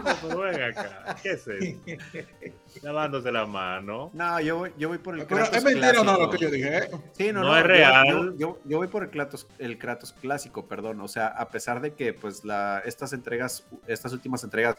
[0.05, 1.17] No, pero ven acá.
[1.23, 1.79] ¿Qué es eso?
[2.83, 4.11] Lavándose la mano.
[4.13, 6.31] No, yo voy, yo voy por el Pero Kratos es mentira o no lo clásico.
[6.39, 6.79] que yo dije.
[6.79, 6.91] ¿eh?
[7.13, 8.07] Sí, no, No no, es yo- real.
[8.09, 11.01] Yo, yo- yo voy por el Kratos, el Kratos clásico, perdón.
[11.01, 14.77] O sea, a pesar de que pues la, estas entregas, estas últimas entregas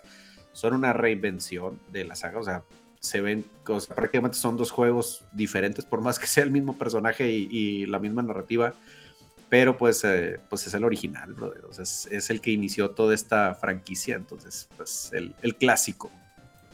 [0.54, 2.64] son una reinvención de la saga, o sea,
[3.00, 6.78] se ven, o sea, prácticamente son dos juegos diferentes, por más que sea el mismo
[6.78, 8.74] personaje y, y la misma narrativa,
[9.50, 11.66] pero pues, eh, pues es el original, brother.
[11.66, 16.12] O sea, es, el que inició toda esta franquicia, entonces, pues el, clásico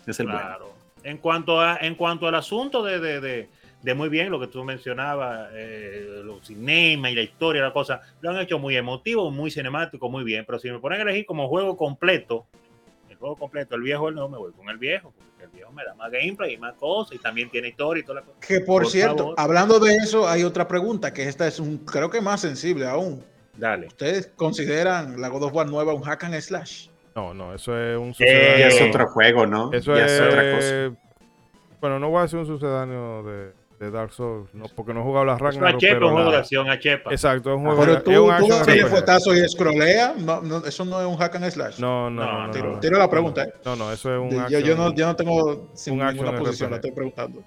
[0.05, 0.41] es el bueno.
[0.41, 0.75] Claro.
[1.03, 3.49] En cuanto, a, en cuanto al asunto de, de, de,
[3.81, 8.01] de muy bien, lo que tú mencionabas, eh, los cinemas y la historia, la cosa,
[8.21, 10.43] lo han hecho muy emotivo, muy cinemático, muy bien.
[10.45, 12.47] Pero si me ponen a elegir como juego completo,
[13.09, 15.13] el juego completo, el viejo, no me voy con el viejo,
[15.55, 18.25] viejo me da más gameplay y más cosas, y también tiene historia y toda la
[18.25, 18.39] cosa.
[18.39, 19.35] Que por, Por cierto, favor.
[19.37, 23.23] hablando de eso, hay otra pregunta, que esta es un, creo que más sensible aún.
[23.57, 23.87] Dale.
[23.87, 26.89] ¿Ustedes consideran la God of War nueva un hack and slash?
[27.15, 28.57] No, no, eso es un Eh, sucedáneo.
[28.57, 29.71] Ya es otro juego, ¿no?
[29.71, 31.01] Eso ya es, es otra cosa.
[31.79, 35.03] Bueno, no voy a decir un sucedáneo de, de Dark Souls, no, porque no he
[35.03, 35.79] jugado las Es Ragnarok.
[35.81, 37.11] chepa, pero un juego de acción a chepa.
[37.11, 38.69] Exacto, es un juego Pero de- tú, es un tú RPG.
[38.79, 41.79] el fuetazo y escrolea, no, no, eso no es un hack and slash.
[41.79, 42.47] No, no, No, no.
[42.47, 42.79] no, tiro, no.
[42.79, 43.43] tiro la pregunta.
[43.43, 43.53] ¿eh?
[43.65, 44.61] No, no, eso es un yo, action.
[44.63, 46.71] yo no, yo no tengo sin un ninguna posición, RPG.
[46.71, 47.43] la estoy preguntando.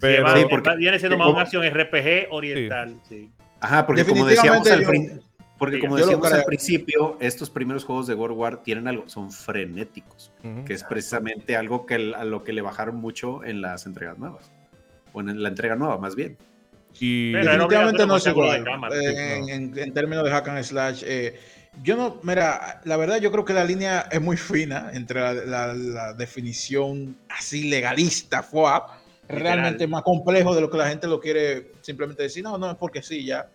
[0.00, 2.96] pero- Sí, porque- viene siendo más una acción RPG oriental.
[3.08, 3.30] Sí.
[3.60, 5.20] Ajá, porque como decíamos al yo- prin-
[5.58, 9.30] porque como decíamos al principio, estos primeros juegos de God of War tienen algo, son
[9.30, 10.64] frenéticos, Ujú.
[10.64, 14.16] que es precisamente algo que el- a lo que le bajaron mucho en las entregas
[14.18, 14.50] nuevas.
[15.12, 16.36] O en la entrega nueva, más bien.
[16.98, 18.64] Y Pero Definitivamente no es igual.
[18.64, 21.38] cámara, eh, en, en- en términos de hack and slash, eh,
[21.84, 25.32] yo no, mira, la verdad yo creo que la línea es muy fina entre la,
[25.34, 28.90] la- la definición así legalista, FOAP,
[29.28, 32.76] realmente más complejo de lo que la gente lo quiere simplemente decir, no, no, es
[32.76, 33.48] porque sí, ya.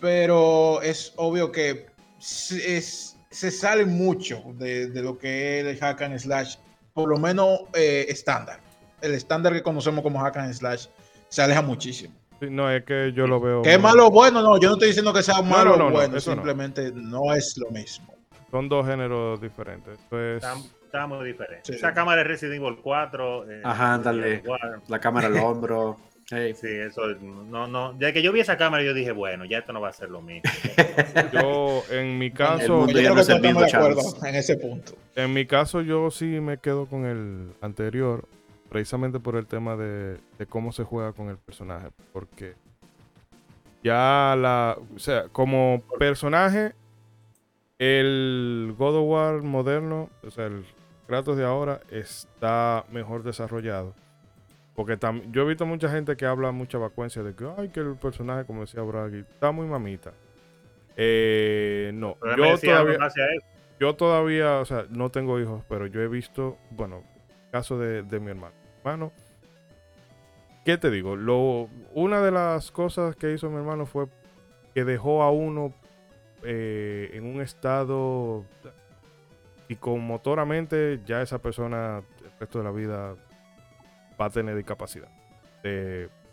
[0.00, 1.86] Pero es obvio que
[2.18, 6.56] se, es- se sale mucho de, de lo que es el hack and slash,
[6.94, 8.60] por lo menos eh, estándar.
[9.00, 10.86] El estándar que conocemos como hack and slash
[11.28, 12.14] se aleja muchísimo.
[12.40, 13.62] Sí, no, es que yo lo veo.
[13.62, 14.40] ¿Qué es malo o bueno?
[14.42, 16.20] No, yo no estoy diciendo que sea malo o no, no, bueno, no.
[16.20, 17.34] simplemente no.
[17.34, 18.14] es lo mismo.
[18.50, 19.98] Son dos géneros diferentes.
[19.98, 20.54] Esto es- Está,
[20.84, 21.62] está muy diferente.
[21.64, 21.74] Sí.
[21.74, 23.50] Esa cámara de Resident Evil 4.
[23.50, 24.00] eh, Ajá,
[24.42, 24.82] igual.
[24.88, 25.96] La cámara al hombro.
[26.30, 26.52] Hey.
[26.54, 27.94] Sí, eso no, no.
[27.94, 30.10] Desde que yo vi esa cámara, yo dije, bueno, ya esto no va a ser
[30.10, 30.42] lo mismo.
[31.32, 34.26] Yo, en mi El caso, mundo Yo ya creo no que es el de acuerdo
[34.26, 34.92] en ese punto.
[35.16, 38.28] en mi caso, yo sí me quedo con el anterior,
[38.68, 41.88] precisamente por el tema de, de cómo se juega con el personaje.
[42.12, 42.54] Porque
[43.82, 44.76] Ya la.
[44.94, 46.74] O sea, como personaje,
[47.78, 50.64] el God of War moderno, o sea, el
[51.06, 53.94] Kratos de ahora, está mejor desarrollado.
[54.74, 57.80] Porque tam- yo he visto mucha gente que habla mucha vacuencia de que, ay, que
[57.80, 60.12] el personaje, como decía Bragi, está muy mamita.
[60.96, 62.42] Eh, no, yo
[62.74, 62.98] todavía,
[63.80, 67.02] yo todavía, o sea, no tengo hijos, pero yo he visto, bueno,
[67.50, 68.54] caso de, de mi hermano.
[68.78, 69.12] Hermano,
[70.64, 71.16] ¿qué te digo?
[71.16, 74.06] Lo, una de las cosas que hizo mi hermano fue
[74.74, 75.72] que dejó a uno
[76.44, 78.44] eh, en un estado
[79.66, 83.14] psicomotoramente, ya esa persona el resto de la vida
[84.20, 85.08] va a tener discapacidad.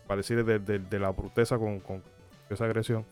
[0.06, 2.02] Para decir de, de- de la bruteza con, con
[2.48, 3.04] esa agresión.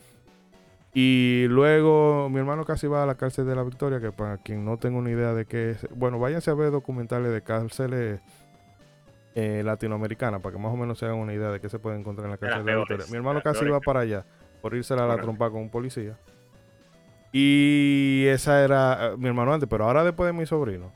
[0.97, 4.65] Y luego mi hermano casi va a la cárcel de la Victoria, que para quien
[4.65, 8.21] no tenga una idea de qué es, bueno, váyanse a ver documentales de cárceles
[9.35, 11.99] eh, latinoamericanas, para que más o menos se hagan una idea de qué se puede
[11.99, 13.07] encontrar en la cárcel de la Victoria.
[13.11, 14.25] Mi hermano casi va para allá,
[14.63, 16.17] por irse a la trompa con un policía.
[17.33, 20.93] Y esa era eh, mi hermano antes, pero ahora después de mi sobrino,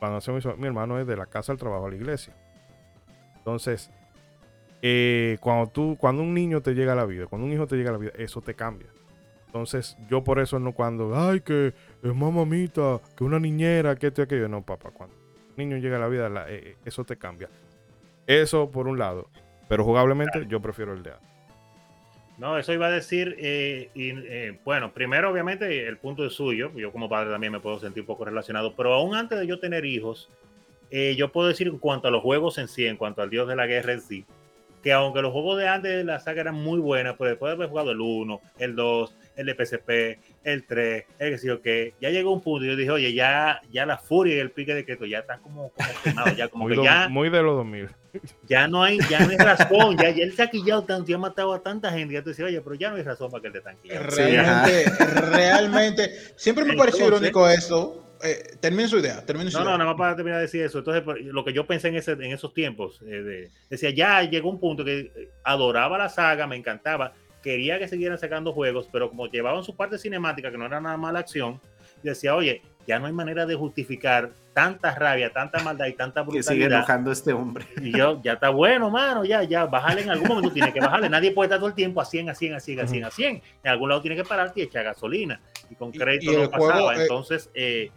[0.00, 2.34] cuando nació mi, so- mi hermano es de la casa al trabajo a la iglesia.
[3.36, 3.88] Entonces,
[4.82, 7.76] eh, cuando tú, cuando un niño te llega a la vida, cuando un hijo te
[7.76, 8.88] llega a la vida, eso te cambia.
[9.52, 14.22] Entonces, yo por eso no cuando, ay, que es mamamita, que una niñera, que esto
[14.22, 14.48] y aquello.
[14.48, 17.50] No, papá, cuando un niño llega a la vida, la- eh, eh, eso te cambia.
[18.26, 19.28] Eso por un lado.
[19.68, 21.28] Pero jugablemente, yo prefiero el de antes.
[22.38, 26.70] No, eso iba a decir, eh, y, eh, bueno, primero obviamente el punto es suyo,
[26.74, 29.60] yo como padre también me puedo sentir un poco relacionado, pero aún antes de yo
[29.60, 30.30] tener hijos,
[30.90, 33.46] eh, yo puedo decir en cuanto a los juegos en sí, en cuanto al Dios
[33.48, 34.24] de la Guerra en sí,
[34.82, 37.54] que aunque los juegos de antes de la saga eran muy buenas, pero después de
[37.54, 41.62] haber jugado el 1, el 2, el de PSP, el 3, el que sé yo
[41.62, 44.50] qué, ya llegó un punto y yo dije, oye, ya, ya la furia y el
[44.50, 47.30] pique de Keto ya están como, como quemados, ya como Muy, que do- ya muy
[47.30, 47.88] de los 2000.
[48.46, 51.16] ya no hay, ya no hay razón, ya, ya él se ha quillado tanto, ya
[51.16, 53.40] ha matado a tanta gente, ya tú dices, oye, pero ya no hay razón para
[53.40, 54.04] que él te tan quillado.
[54.04, 54.84] Realmente,
[55.30, 56.10] realmente.
[56.36, 57.98] Siempre me pareció irónico eso.
[58.24, 59.78] Eh, termine su idea, termine su No, no, idea.
[59.78, 60.78] nada más para terminar de decir eso.
[60.78, 64.22] Entonces, por- lo que yo pensé en, ese, en esos tiempos, eh, de- decía, ya
[64.22, 68.88] llegó un punto que eh, adoraba la saga, me encantaba, quería que siguieran sacando juegos,
[68.90, 71.60] pero como llevaban su parte cinemática, que no era nada más la acción,
[72.02, 76.30] decía, oye, ya no hay manera de justificar tanta rabia, tanta maldad y tanta Que
[76.30, 76.78] sigue brutalidad.
[76.78, 77.64] enojando a este hombre.
[77.80, 81.08] Y yo, ya está bueno, mano, ya, ya, bájale en algún momento, tiene que bajarle.
[81.08, 83.10] Nadie puede estar todo el tiempo a 100, a 100, a 100, a 100, a
[83.10, 83.42] 100.
[83.62, 85.40] En algún lado tiene que pararte y echar gasolina.
[85.70, 86.72] Y con crédito y no pasaba.
[86.72, 87.90] juego, eh, Entonces, eh,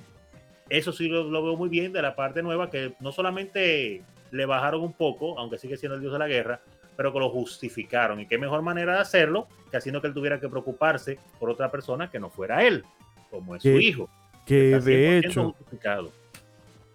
[0.69, 4.45] eso sí lo, lo veo muy bien de la parte nueva, que no solamente le
[4.45, 6.61] bajaron un poco, aunque sigue siendo el dios de la guerra,
[6.95, 8.19] pero que lo justificaron.
[8.19, 11.69] Y qué mejor manera de hacerlo que haciendo que él tuviera que preocuparse por otra
[11.71, 12.83] persona que no fuera él,
[13.29, 14.09] como es su hijo.
[14.45, 16.11] Que de 100% hecho, justificado.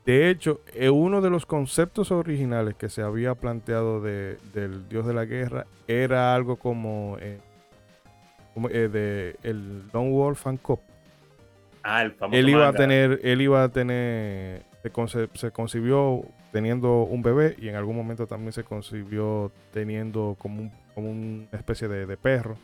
[0.05, 5.07] De hecho, eh, uno de los conceptos originales que se había planteado de, del dios
[5.07, 7.39] de la guerra era algo como, eh,
[8.55, 10.81] como, eh, de el Lone Wolf and Cop.
[11.83, 16.23] Ah, el famoso Él iba a tener, él iba a tener, se, conce- se concibió
[16.53, 21.47] teniendo un bebé y en algún momento también se concibió teniendo como, un- como una
[21.53, 22.57] especie de, de perro.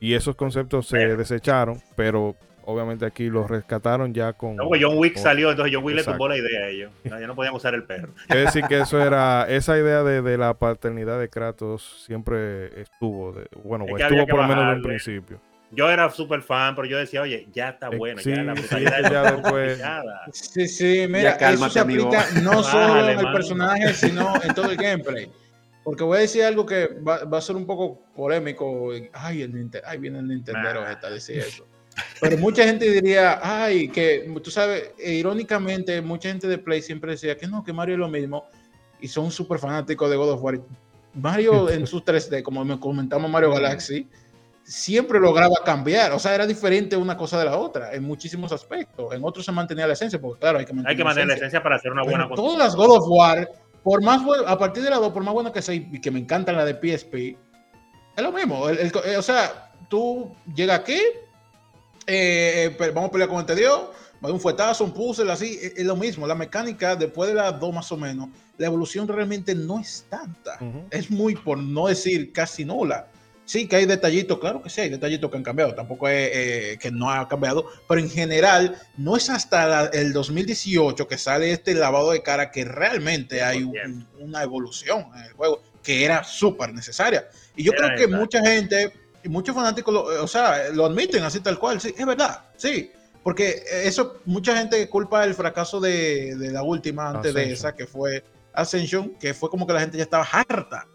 [0.00, 2.34] Y esos conceptos se desecharon, pero
[2.64, 4.56] obviamente aquí los rescataron ya con...
[4.56, 6.92] No, porque John Wick con- salió, entonces John Wick le tumbó la idea a ellos.
[7.04, 8.12] No, ya no podíamos usar el perro.
[8.28, 13.32] Es decir, que eso era, esa idea de, de la paternidad de Kratos siempre estuvo,
[13.32, 15.40] de- bueno, Es estuvo por lo menos de un principio.
[15.74, 18.54] Yo era súper fan, pero yo decía, oye, ya está Eh, bueno, sí, ya la
[18.54, 19.80] sí, brutalidad ya después-.
[20.32, 22.42] Sí, sí, mira, eso cálmate, se aplica amigo.
[22.42, 23.36] no solo Vale, en el mano.
[23.36, 25.30] personaje, sino en todo el gameplay.
[25.82, 28.90] Porque voy a decir algo que va, va a ser un poco polémico.
[29.14, 30.92] Ay, el Nintendo, ay, viene el Nintendero Ah.
[30.92, 31.66] esta a decir eso.
[32.20, 37.12] Pero mucha gente diría, ay, que tú sabes, e irónicamente, mucha gente de Play siempre
[37.12, 38.44] decía que no, que Mario es lo mismo.
[39.00, 40.60] Y son súper fanáticos de God of War.
[41.14, 44.06] Mario en sus 3D, como me comentamos Mario Galaxy,
[44.64, 46.12] siempre lograba cambiar.
[46.12, 49.12] O sea, era diferente una cosa de la otra en muchísimos aspectos.
[49.14, 51.34] En otros se mantenía la esencia, porque claro, hay que mantener, Hay que mantener la
[51.34, 53.50] esencia para hacer una buena todas las God of War,
[53.82, 56.10] por más buen- a partir de la 2, por más buena que sea, y que
[56.10, 57.36] me encantan la de PSP,
[58.16, 58.68] es lo mismo.
[58.68, 61.00] El- el- eh, o sea, tú llegas aquí,
[62.06, 65.74] eh, pe- vamos a pelear con va a dar un fuetazo, un puzzle, así, es,
[65.76, 66.26] es lo mismo.
[66.26, 70.58] La mecánica, después de las 2 más o menos, la evolución realmente no es tanta.
[70.60, 70.84] Ujú.
[70.90, 73.08] Es muy, por no decir casi nula.
[73.44, 76.78] Sí, que hay detallitos, claro que sí, hay detallitos que han cambiado, tampoco es eh,
[76.80, 81.50] que no ha cambiado, pero en general no es hasta la- el 2018 que sale
[81.52, 86.22] este lavado de cara que realmente hay un- una evolución en el juego que era
[86.22, 87.26] súper necesaria.
[87.56, 88.18] Y yo Era creo que necesaria.
[88.18, 88.92] mucha gente
[89.24, 92.90] y muchos fanáticos, lo, o sea, lo admiten así tal cual, sí, es verdad, sí,
[93.24, 97.68] porque eso mucha gente culpa el fracaso de, de la última antes de Ascension.
[97.70, 100.86] esa que fue Ascension, que fue como que la gente ya estaba harta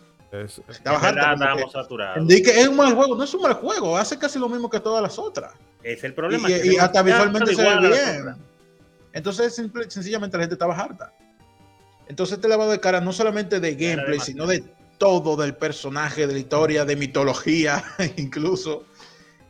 [0.43, 1.33] Es- harta.
[1.33, 2.29] estábamos saturados.
[2.29, 5.01] es un mal juego, no es un mal juego, hace casi lo mismo que todas
[5.01, 5.53] las otras.
[5.83, 6.49] Es el problema.
[6.49, 8.35] Y, que y no- hasta visualmente se ve bien.
[9.13, 11.11] Entonces, simple- sencillamente la gente estaba harta.
[12.07, 14.63] Entonces, este lavado de cara no solamente de gameplay, sino de
[14.97, 17.83] todo del personaje, de la historia, de mitología,
[18.17, 18.85] incluso.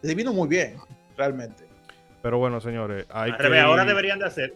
[0.02, 0.78] Le vino muy bien,
[1.18, 1.66] realmente.
[2.22, 4.54] Pero bueno, señores, hay Al que revés, ahora deberían de hacer.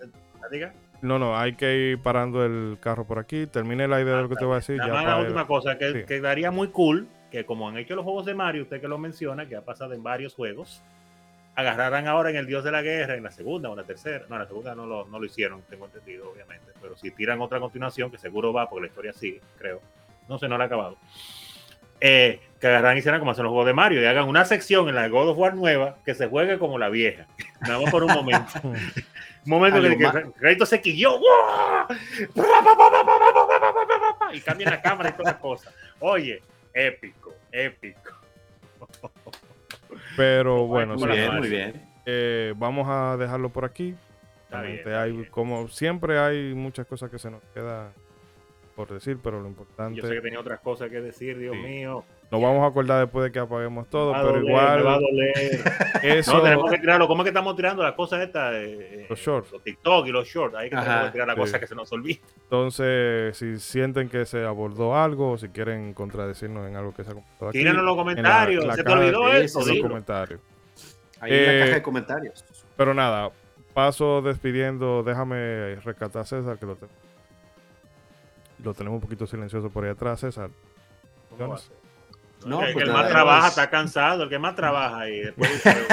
[0.52, 0.74] Diga.
[1.02, 3.48] No, no, hay que ir parando el carro por aquí.
[3.48, 4.78] Termine la idea de lo que te voy a decir.
[4.78, 6.04] Ya la última cosa que Sí.
[6.06, 9.48] quedaría muy cool que como han hecho los juegos de Mario, usted que lo menciona,
[9.48, 10.84] que ha pasado en varios juegos,
[11.56, 14.26] agarraran ahora en el Dios de la Guerra, en la segunda o en la tercera.
[14.30, 16.68] No, en la segunda no lo, no lo hicieron, tengo entendido, obviamente.
[16.82, 19.82] Pero si tiran otra continuación, que seguro va, porque la historia sigue, creo.
[20.28, 20.98] No sé, no la ha acabado.
[22.00, 24.88] Eh, que agarran y hicieran como hacen los juegos de Mario y hagan una sección
[24.88, 27.26] en la God of War nueva que se juegue como la vieja.
[27.62, 28.52] Nada más por un momento.
[28.64, 28.76] un
[29.46, 31.20] momento en el que Algo Kratos se quilló.
[34.34, 35.74] Y cambian la cámara y todas las cosas.
[36.00, 36.42] Oye,
[36.74, 38.12] épico, épico.
[40.16, 41.50] Pero bueno, Muy bien, muy Bueno.
[41.50, 41.86] bien.
[42.06, 43.96] eh, vamos a dejarlo por aquí.
[44.46, 45.26] Está bien, Realmente está hay, bien.
[45.32, 47.92] como siempre, hay muchas cosas que se nos queda
[48.76, 50.00] por decir, pero lo importante.
[50.02, 51.62] Yo sé que tenía otras cosas que decir, Dios Sí.
[51.62, 52.06] mío.
[52.32, 55.02] Nos vamos a acordar después de que apaguemos todo, pero doler, me va a igual
[55.02, 55.34] doler.
[56.04, 56.34] eso.
[56.38, 57.06] No, tenemos que tirarlo.
[57.08, 58.54] ¿Cómo es que estamos tirando las cosas estas?
[58.56, 59.52] eh, Los shorts.
[59.52, 60.56] Los TikTok y los shorts.
[60.56, 61.42] Ahí que Ajá, tenemos que tirar las sí.
[61.42, 62.22] cosas que se nos olvidan.
[62.44, 67.12] Entonces, si sienten que se abordó algo o si quieren contradecirnos en algo que se
[67.12, 68.66] ha comentado aquí, Tírenos en los en la- comentarios.
[68.66, 69.62] la ¿Se te olvidó eso?
[69.62, 70.40] en los comentarios.
[71.20, 72.46] Ahí en Eh, la caja de comentarios.
[72.78, 73.30] Pero nada,
[73.74, 75.04] paso despidiendo.
[75.04, 76.88] Déjame rescatar a César, que lo, te-
[78.64, 80.50] lo tenemos un poquito silencioso por ahí atrás, César.
[81.30, 81.81] ¿Cómo va a ser?
[82.46, 85.20] No, el, que pues el nada, más trabaja está cansado, el que más trabaja y
[85.22, 85.76] después dice,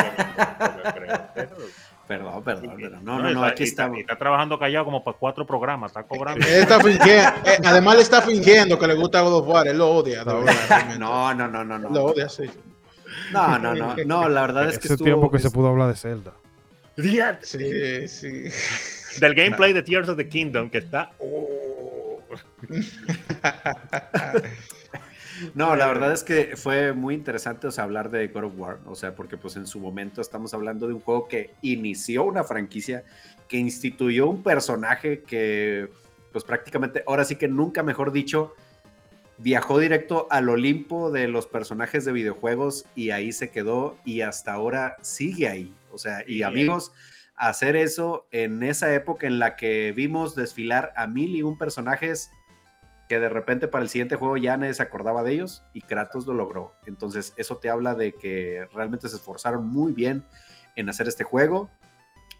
[2.08, 3.98] Perdón, perdón, pero no, No, no, no, está- aquí está, estamos.
[4.00, 6.46] está trabajando callado como para cuatro programas, está cobrando.
[6.46, 9.76] Él está fingiendo, eh, además le está fingiendo que le gusta God of War, él
[9.76, 10.24] lo odia.
[10.24, 10.96] verdad.
[10.98, 11.90] No, no, no, no, no.
[11.90, 12.44] Lo odia, sí.
[13.30, 15.04] No, no, no, no, la verdad es que Ese estuvo...
[15.04, 16.32] tiempo que se pudo hablar de Zelda.
[17.42, 18.44] Sí, sí.
[19.20, 21.10] Del gameplay de Tears of the Kingdom, que está.
[21.18, 22.20] oh,
[25.54, 28.78] No, la verdad es que fue muy interesante, o sea, hablar de God of War,
[28.86, 32.44] o sea, porque pues en su momento estamos hablando de un juego que inició una
[32.44, 33.04] franquicia,
[33.48, 35.88] que instituyó un personaje que,
[36.32, 38.54] pues prácticamente, ahora sí que nunca mejor dicho,
[39.38, 44.52] viajó directo al Olimpo de los personajes de videojuegos y ahí se quedó y hasta
[44.52, 45.72] ahora sigue ahí.
[45.92, 46.92] O sea, y amigos,
[47.34, 52.30] hacer eso en esa época en la que vimos desfilar a mil y un personajes
[53.08, 56.26] que de repente para el siguiente juego ya nadie se acordaba de ellos y Kratos
[56.26, 56.74] lo logró.
[56.86, 60.24] Entonces eso te habla de que realmente se esforzaron muy bien
[60.76, 61.70] en hacer este juego,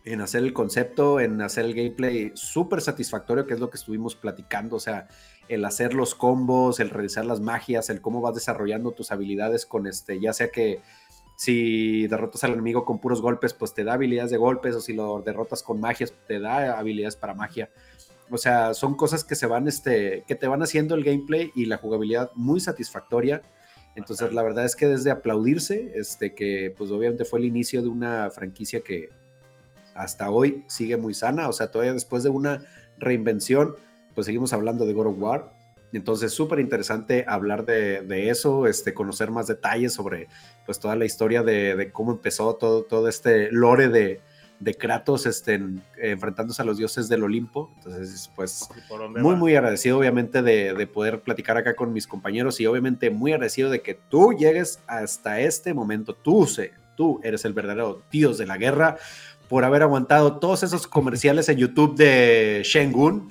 [0.05, 4.15] en hacer el concepto, en hacer el gameplay súper satisfactorio, que es lo que estuvimos
[4.15, 5.09] platicando, o sea,
[5.49, 9.86] el hacer los combos, el realizar las magias, el cómo vas desarrollando tus habilidades con
[9.86, 10.81] este, ya sea que
[11.36, 14.93] si derrotas al enemigo con puros golpes, pues te da habilidades de golpes, o si
[14.93, 17.70] lo derrotas con magias, te da habilidades para magia.
[18.30, 21.66] O sea, son cosas que se van, este, que te van haciendo el gameplay y
[21.66, 23.42] la jugabilidad muy satisfactoria.
[23.96, 27.88] Entonces, la verdad es que desde aplaudirse, este, que pues obviamente fue el inicio de
[27.88, 29.09] una franquicia que
[29.94, 31.48] hasta hoy sigue muy sana.
[31.48, 32.62] O sea, todavía después de una
[32.98, 33.74] reinvención,
[34.14, 35.52] pues seguimos hablando de God of War.
[35.92, 40.28] Entonces, súper interesante hablar de, de eso, este, conocer más detalles sobre
[40.66, 44.20] pues toda la historia de, de cómo empezó todo, todo este lore de,
[44.60, 47.70] de Kratos este, en- enfrentándose a los dioses del Olimpo.
[47.76, 49.39] Entonces, pues ¿por dónde muy, va?
[49.39, 53.70] muy agradecido obviamente de, de poder platicar acá con mis compañeros y obviamente muy agradecido
[53.70, 56.14] de que tú llegues hasta este momento.
[56.14, 58.97] Tú, sé, tú eres el verdadero dios de la guerra
[59.48, 63.28] por haber aguantado todos esos comerciales en YouTube de Shengun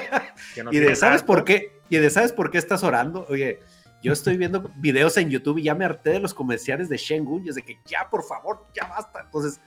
[0.62, 1.80] no y de ¿sabes por qué?
[1.88, 3.24] Y de ¿sabes por qué estás orando?
[3.28, 3.60] Oye,
[4.02, 7.46] yo estoy viendo videos en YouTube y ya me harté de los comerciales de Shengun
[7.46, 9.22] y es de que ya, por favor, ya basta.
[9.24, 9.60] Entonces,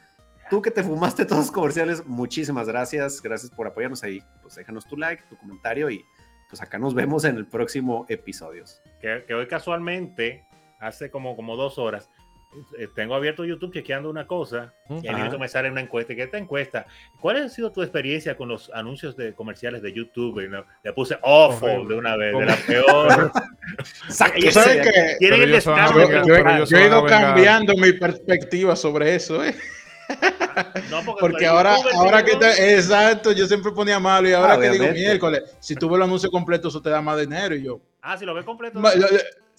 [0.50, 3.22] tú que te fumaste todos los comerciales, muchísimas gracias.
[3.22, 4.22] Gracias por apoyarnos ahí.
[4.42, 6.04] Pues déjanos tu like, tu comentario y
[6.50, 8.64] pues acá nos vemos en el próximo episodio.
[9.02, 10.46] que, que hoy casualmente,
[10.80, 12.10] hace como, como dos horas,
[12.80, 15.18] eh, tengo abierto YouTube chequeando una cosa y Ajá.
[15.18, 16.16] minuto me sale una encuesta.
[16.16, 16.88] ¿Qué esta encuesta?
[17.22, 20.42] ¿Cuál ha sido tu experiencia con los anuncios de comerciales de YouTube?
[20.50, 23.32] No- le puse awful de una vez, de la peor.
[23.78, 24.84] ¿Tú sabes
[25.52, 26.66] descaro.
[26.66, 29.54] Yo, he ido cambiando mi perspectiva sobre eso, ¿eh?
[30.90, 34.88] No, Porque ahora, ahora que te, exacto, yo siempre ponía malo y ahora que digo
[34.92, 37.80] miércoles, si tú ves el anuncio completo, eso te da más dinero y yo.
[38.02, 38.80] Ah, si lo ve completo.
[38.80, 39.08] Ma- lo-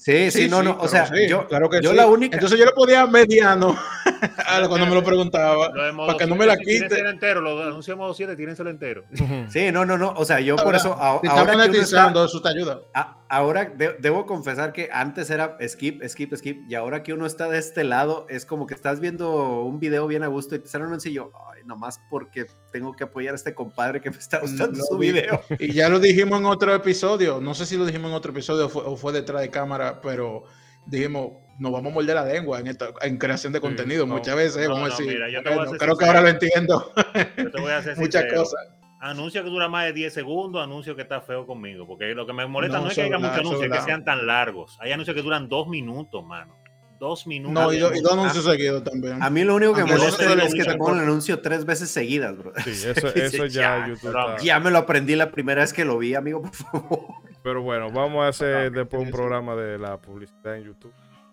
[0.02, 0.78] Sí, sí, no, no.
[0.80, 1.96] O sea, sí, yo, claro que yo sí.
[1.96, 2.36] la única.
[2.36, 3.76] Entonces yo le ponía mediano
[4.68, 5.68] cuando me lo preguntaba.
[5.74, 6.98] Lo Para que no 7, me la quite.
[7.10, 9.04] entero, lo modo 7, tírenselo entero.
[9.50, 10.14] Sí, no, no, no.
[10.16, 10.94] O sea, yo por eso.
[10.98, 12.80] a- Si ahora, monetizando, eso te ayuda.
[12.94, 16.62] a- ahora de- debo confesar que antes era skip, skip, skip.
[16.66, 20.06] Y ahora que uno está de este lado, es como que estás viendo un video
[20.06, 21.30] bien a gusto y te sale un anuncio.
[21.54, 25.12] Ay, nomás porque tengo que apoyar a este compadre que me está gustando su vi.
[25.12, 25.42] video.
[25.58, 27.40] Y ya lo dijimos en otro episodio.
[27.40, 30.00] No sé si lo dijimos en otro episodio o fue, o fue detrás de cámara,
[30.00, 30.44] pero
[30.86, 34.06] dijimos, nos vamos a morder la lengua en, esta, en creación de contenido.
[34.06, 36.04] Muchas veces No, vamos a decir, mira, yo te voy a bueno, ser creo que
[36.06, 36.92] ahora lo entiendo.
[37.36, 38.42] Yo te voy a hacer Muchas sincero.
[38.42, 38.68] cosas.
[39.02, 41.86] Anuncio que dura más de 10 segundos, anuncio que está feo conmigo.
[41.86, 44.04] Porque lo que me molesta no, No, es que haya muchos anuncios es que sean
[44.04, 44.76] tan largos.
[44.80, 46.54] Hay anuncios que duran dos minutos, mano.
[47.00, 47.54] Dos minutos.
[47.54, 49.20] No, y, do- y dos anuncios seguidos también.
[49.22, 51.64] A mí lo único que me molesta es, es que te pongan el anuncio tres
[51.64, 52.52] veces seguidas, bro.
[52.62, 55.84] Sí, eso, eso ya ya, YouTube está- Ya me lo aprendí la primera vez que
[55.86, 57.00] lo vi, amigo, por favor.
[57.42, 60.92] Pero bueno, vamos a hacer después un programa de la publicidad en YouTube.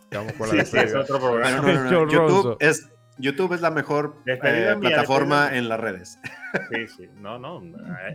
[0.10, 1.57] Vamos con la Sí, sí, es otro programa.
[1.61, 2.11] No, no, no.
[2.11, 2.57] YouTube Ronzo.
[2.61, 2.89] es,
[3.19, 4.38] YouTube es la mejor eh,
[4.80, 6.19] plataforma en las redes.
[6.72, 7.10] Sí, sí.
[7.19, 7.61] No, no.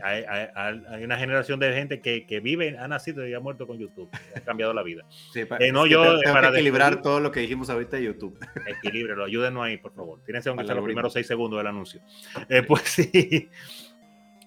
[0.03, 3.41] Hay, hay- hay- hay una generación de gente que, que vive, ha nacido y ha
[3.41, 4.09] muerto con YouTube.
[4.35, 5.05] Ha cambiado la vida.
[5.33, 7.71] Sí, pa- Eh, no, yo, tengo, tengo para que equilibrar despedir- todo lo que dijimos
[7.71, 8.37] ahorita de YouTube.
[8.67, 10.21] Equilíbrelo, ayúdenos ahí, por favor.
[10.25, 12.01] Tírense aunque Para sea los primeros seis segundos del anuncio.
[12.49, 13.49] Eh, pues sí.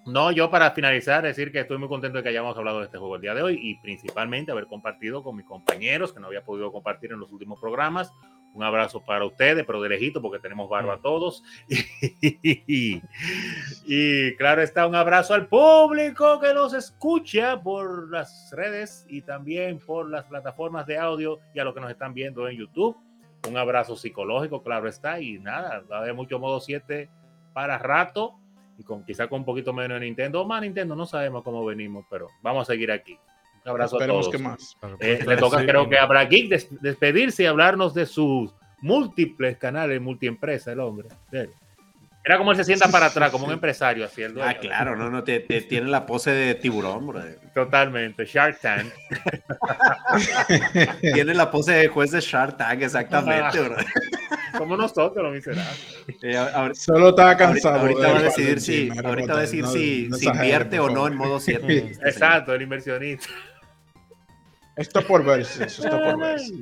[0.04, 2.98] No, yo para finalizar, decir que estoy muy contento de que hayamos hablado de este
[2.98, 6.44] juego el día de hoy y principalmente haber compartido con mis compañeros que no había
[6.44, 8.12] podido compartir en los últimos programas.
[8.56, 11.44] Un abrazo para ustedes, pero de lejito porque tenemos barba todos.
[12.68, 13.02] Y,
[13.84, 19.78] y claro está, un abrazo al público que nos escucha por las redes y también
[19.78, 22.96] por las plataformas de audio y a los que nos están viendo en YouTube.
[23.48, 25.20] Un abrazo psicológico, claro está.
[25.20, 27.10] Y nada, va a haber mucho modo 7
[27.52, 28.38] para rato
[28.78, 31.64] y con quizá con un poquito menos de Nintendo o más Nintendo, no sabemos cómo
[31.64, 33.18] venimos, pero vamos a seguir aquí.
[33.66, 34.76] Un abrazo Esperemos a que todos.
[34.80, 34.96] más.
[35.00, 35.66] Eh, le toca, Sí.
[35.66, 40.78] creo que a Brad Geek des- despedirse y hablarnos de sus múltiples canales multiempresa, el
[40.78, 41.08] hombre.
[42.24, 44.48] Era como él se sienta para atrás, como un empresario, así el dueño.
[44.50, 47.22] Ah, claro, no, no, te, te- tiene la pose de tiburón, bro.
[47.54, 48.24] Totalmente.
[48.24, 48.86] Shark Tank.
[51.00, 53.76] Tiene la pose de juez de Shark Tank, exactamente, bro.
[54.58, 56.04] Como nosotros, miserables.
[56.22, 56.36] Eh,
[56.74, 57.80] Solo estaba cansado.
[57.80, 60.44] ahorita va a decidir de- si, ahorita va a decir no- si, no si exagere,
[60.46, 61.92] invierte o no en modo 7.
[62.04, 63.28] Exacto, el inversionista.
[64.76, 66.52] Está por verse, eso está por verse.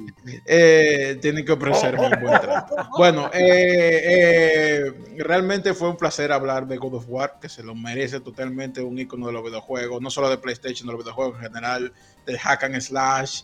[0.47, 2.77] Eh, tienen que ofrecerme un buen trato.
[2.97, 7.75] Bueno, eh, eh, realmente fue un placer hablar de God of War, que se lo
[7.75, 11.43] merece totalmente un icono de los videojuegos, no solo de PlayStation, de los videojuegos en
[11.43, 11.93] general,
[12.25, 13.43] de hack and slash.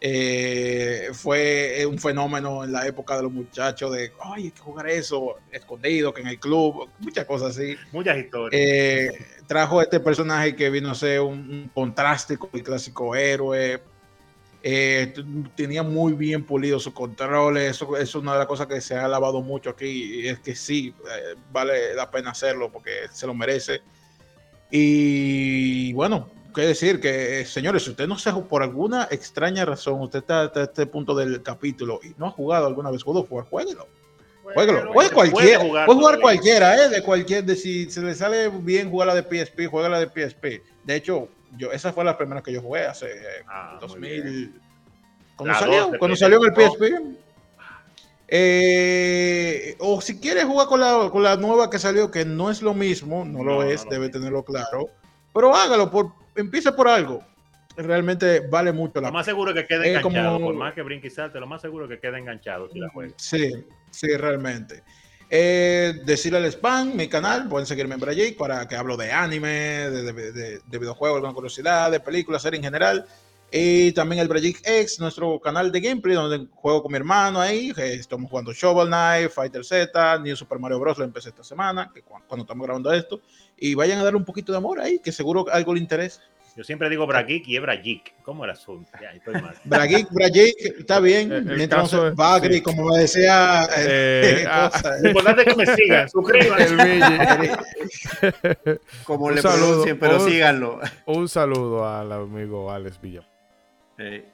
[0.00, 4.88] Eh, fue un fenómeno en la época de los muchachos de, ay, hay que jugar
[4.88, 7.76] eso, escondido, que en el club, muchas cosas así.
[7.92, 9.12] Muchas historias.
[9.46, 13.82] Trajo este personaje que vino a ser un, un contraste con el clásico héroe.
[14.68, 15.14] Eh,
[15.54, 17.70] tenía muy bien pulido sus controles.
[17.70, 20.22] Eso es una de las cosas que se ha alabado mucho aquí.
[20.22, 23.82] Y es que sí, eh, vale la pena hacerlo porque se lo merece.
[24.68, 30.00] Y bueno, qué decir que, eh, señores, si usted no se por alguna extraña razón,
[30.00, 33.30] usted está hasta este punto del capítulo y no ha jugado alguna vez God of
[33.30, 33.86] War, jueguelo.
[34.52, 36.20] Jueguelo, juegue cualquiera, puede jugar, todavía.
[36.20, 36.88] cualquiera, ¿eh?
[36.88, 40.06] De cualquier, de si se le sale bien jugar la de PSP, juega la de
[40.06, 40.62] PSP.
[40.82, 44.60] De hecho, yo, esa fue la primera que yo jugué hace eh, Ah, muy 2000.
[45.36, 45.90] ¿Cuándo salió?
[45.90, 46.16] PSP.
[46.16, 47.16] salió en el PSP.
[48.28, 52.60] Eh, o si quieres jugar con la, con la nueva que salió, que no es
[52.62, 54.86] lo mismo, no, lo es, no debe tenerlo claro.
[55.32, 57.22] Pero hágalo, por, empiece por algo.
[57.76, 60.34] Realmente vale mucho la Lo más seguro que quede Eh, enganchado.
[60.34, 62.88] como- Por más que brinque y salte, lo más seguro que quede enganchado si la
[62.88, 63.12] juega.
[63.18, 63.52] Sí,
[63.90, 64.82] sí, realmente.
[65.28, 69.48] Eh, decirle al spam, mi canal, pueden seguirme en Brayik para que hablo de anime,
[69.48, 73.06] de, de- de- de videojuegos, alguna curiosidad, de películas, series en general.
[73.50, 77.72] Y también el Brayik X, nuestro canal de gameplay, donde juego con mi hermano ahí.
[77.76, 80.98] estamos jugando Shovel Knight, Fighter Z, New Super Mario Bros.
[80.98, 83.20] Lo empecé esta semana, que cu- cuando estamos grabando esto.
[83.56, 86.20] Y vayan a darle un poquito de amor ahí, que seguro algo le interesa.
[86.56, 88.14] Yo siempre digo Brageek y es Brageek.
[88.22, 88.90] ¿Cómo el asunto?
[89.00, 89.54] Ya, estoy mal.
[89.64, 91.30] Brayik, Brayik, está bien.
[91.30, 92.60] El- el Mientras caso no se- es- Bagri, sí.
[92.62, 93.64] como me decía.
[93.76, 96.76] Eh, eh, ah, cosa, Lo importante es que me sigan, suscríbanse.
[99.04, 100.80] Como Un le saludo, pronuncien, pero un- síganlo.
[101.06, 103.22] Un saludo al amigo Alex Villa.
[103.98, 104.24] Eh,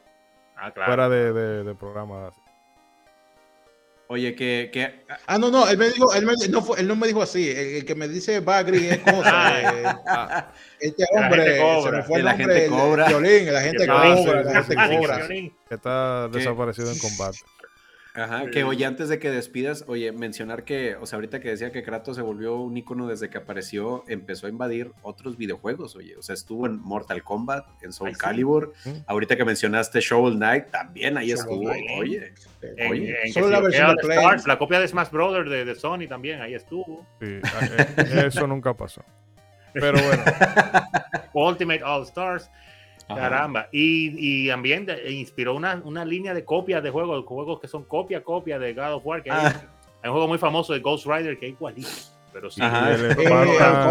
[0.65, 0.91] Ah, claro.
[0.93, 2.31] Fuera de, de, de programa.
[4.13, 6.97] Oye, que, que Ah, no, no, él me dijo, él, me, no, fue- él no
[6.97, 7.49] me dijo así.
[7.51, 9.61] El, el que me dice Bagri es cosa.
[9.61, 11.83] eh, Ah, este hombre, cobra.
[11.91, 12.55] se me fue Que el la nombre.
[12.61, 13.07] gente cobra.
[13.07, 15.29] el violín, la gente Que cobra, la gente cobra.
[15.29, 17.39] que está desaparecido en combate.
[18.15, 21.73] Ajá, que oye, antes de que despidas, oye, mencionar que, o sea, ahorita que decía
[21.73, 26.15] que Kratos se volvió un icono desde que apareció, empezó a invadir otros videojuegos, oye,
[26.19, 28.15] o sea, estuvo en Mortal Kombat, en Soul Ay.
[28.17, 28.91] Calibur, Mm.
[29.07, 31.91] ahorita que mencionaste Shovel Knight, también ahí Shovel estuvo, Knight.
[31.99, 32.35] oye,
[32.77, 34.15] En, Oye, en solo la versión de.
[34.15, 37.07] Stars, la copia de Smash Brothers de, de Sony también, ahí estuvo.
[37.21, 39.03] Sí, eh, eso nunca pasó.
[39.73, 40.23] Pero bueno,
[41.33, 42.51] Ultimate All Stars,
[43.13, 43.21] Ajá.
[43.21, 43.69] caramba.
[43.73, 47.85] Y, y también de- inspiró una, una línea de copias de juegos, juegos que son
[47.85, 49.23] copia, copia de God of War.
[49.23, 49.63] Que hay, Ah.
[50.03, 51.89] hay un juego muy famoso de Ghost Rider que es igualito.
[52.33, 52.91] Pero sí, Ajá.
[52.93, 53.17] el Eh,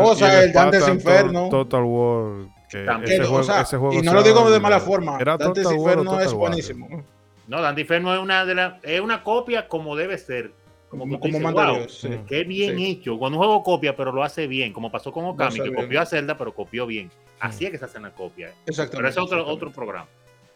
[0.01, 1.49] cosa, el el Dante's Inferno.
[1.49, 2.47] To- Total War.
[2.69, 3.13] que También.
[3.13, 5.17] ese o juego- sea, ese juego y no lo digo de mala forma.
[5.19, 6.37] Era Dante's Total War o Inferno es War.
[6.37, 7.03] buenísimo.
[7.47, 10.53] No, Dante Inferno es una de las, es una copia como debe ser.
[10.91, 12.09] Como, Como, como dices, manda "Wow, Dios, sí.
[12.09, 12.25] Mm.
[12.25, 12.85] Qué bien Sí.
[12.91, 13.17] hecho.
[13.17, 15.75] Cuando un juego copia, pero lo hace bien, como pasó con Okami, que bien.
[15.75, 17.09] copió a Zelda, pero copió bien.
[17.39, 18.51] Así es que se hacen las copias.
[18.67, 18.97] Exactamente.
[18.97, 20.07] Pero ese es otro, otro programa.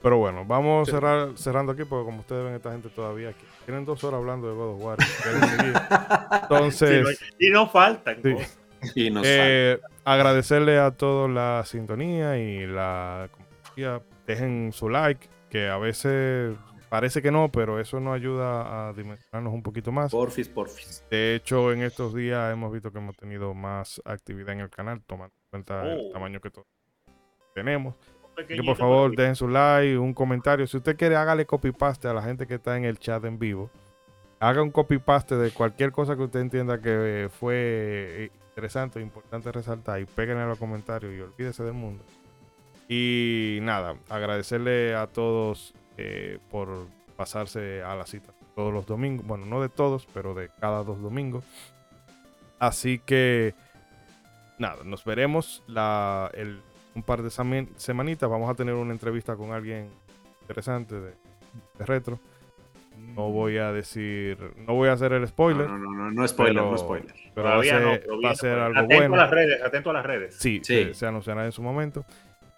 [0.02, 0.92] Pero bueno, vamos Sí.
[0.94, 3.46] cerrar, cerrando aquí porque como ustedes ven, esta gente todavía aquí.
[3.66, 4.98] Tienen dos horas hablando de God of War.
[6.44, 8.58] Entonces, y no faltan cosas.
[8.94, 13.30] y nos eh, agradecerle a todos la sintonía y la.
[14.28, 16.56] Dejen su like, que a veces
[16.96, 20.12] parece que no, pero eso nos ayuda a dimensionarnos un poquito más.
[20.12, 21.04] porfis, porfis.
[21.12, 25.02] De hecho, en estos días hemos visto que hemos tenido más actividad en el canal,
[25.06, 26.12] tomando en cuenta el Oh.
[26.14, 26.68] tamaño que todos
[27.54, 27.96] tenemos.
[28.48, 30.66] Que por favor dejen su like, un comentario.
[30.68, 33.38] Si usted quiere, hágale copy paste a la gente que está en el chat en
[33.38, 33.70] vivo.
[34.40, 39.52] Haga un copy paste de cualquier cosa que usted entienda que fue eh, interesante importante
[39.52, 42.04] resaltar y peguen en los comentarios y olvídese del mundo.
[42.88, 49.26] Y nada, agradecerle a todos eh, por pasarse a la cita todos los domingos.
[49.26, 51.44] Bueno, no de todos, pero de cada dos domingos.
[52.60, 53.54] Así que
[54.60, 56.62] nada, nos veremos la, el,
[56.96, 58.30] un par de semanitas.
[58.30, 59.90] Vamos a tener una entrevista con alguien
[60.42, 61.12] interesante de,
[61.78, 62.20] de retro.
[62.98, 66.28] No voy a decir, no voy a hacer el spoiler, No, no, no, no, no
[66.28, 67.14] spoiler, Pero- no spoiler.
[67.34, 69.14] pero va a Todavía no, ser, pero va a ser algo atento bueno.
[69.16, 70.36] a las redes, atento a las redes.
[70.36, 70.76] Sí, Sí.
[70.86, 72.06] Se, se anunciará en su momento.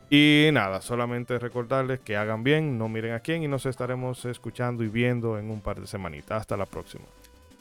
[0.09, 4.83] Y nada, solamente recordarles que hagan bien, no miren a quién y nos estaremos escuchando
[4.83, 6.41] y viendo en un par de semanitas.
[6.41, 7.03] Hasta la próxima.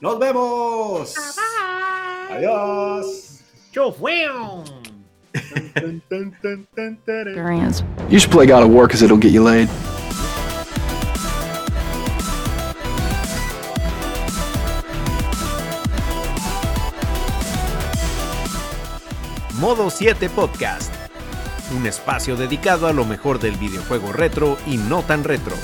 [0.00, 1.14] ¡Nos vemos!
[2.30, 3.40] ¡Adiós!
[3.72, 3.92] ¡Yo
[5.74, 7.28] tan, tan, tarán.
[7.28, 7.84] experience.
[8.08, 9.68] You should play God of War because it'll get you laid.
[19.58, 20.95] Modo 7 Podcast.
[21.72, 25.56] Un espacio dedicado a lo mejor del videojuego retro y no tan retro.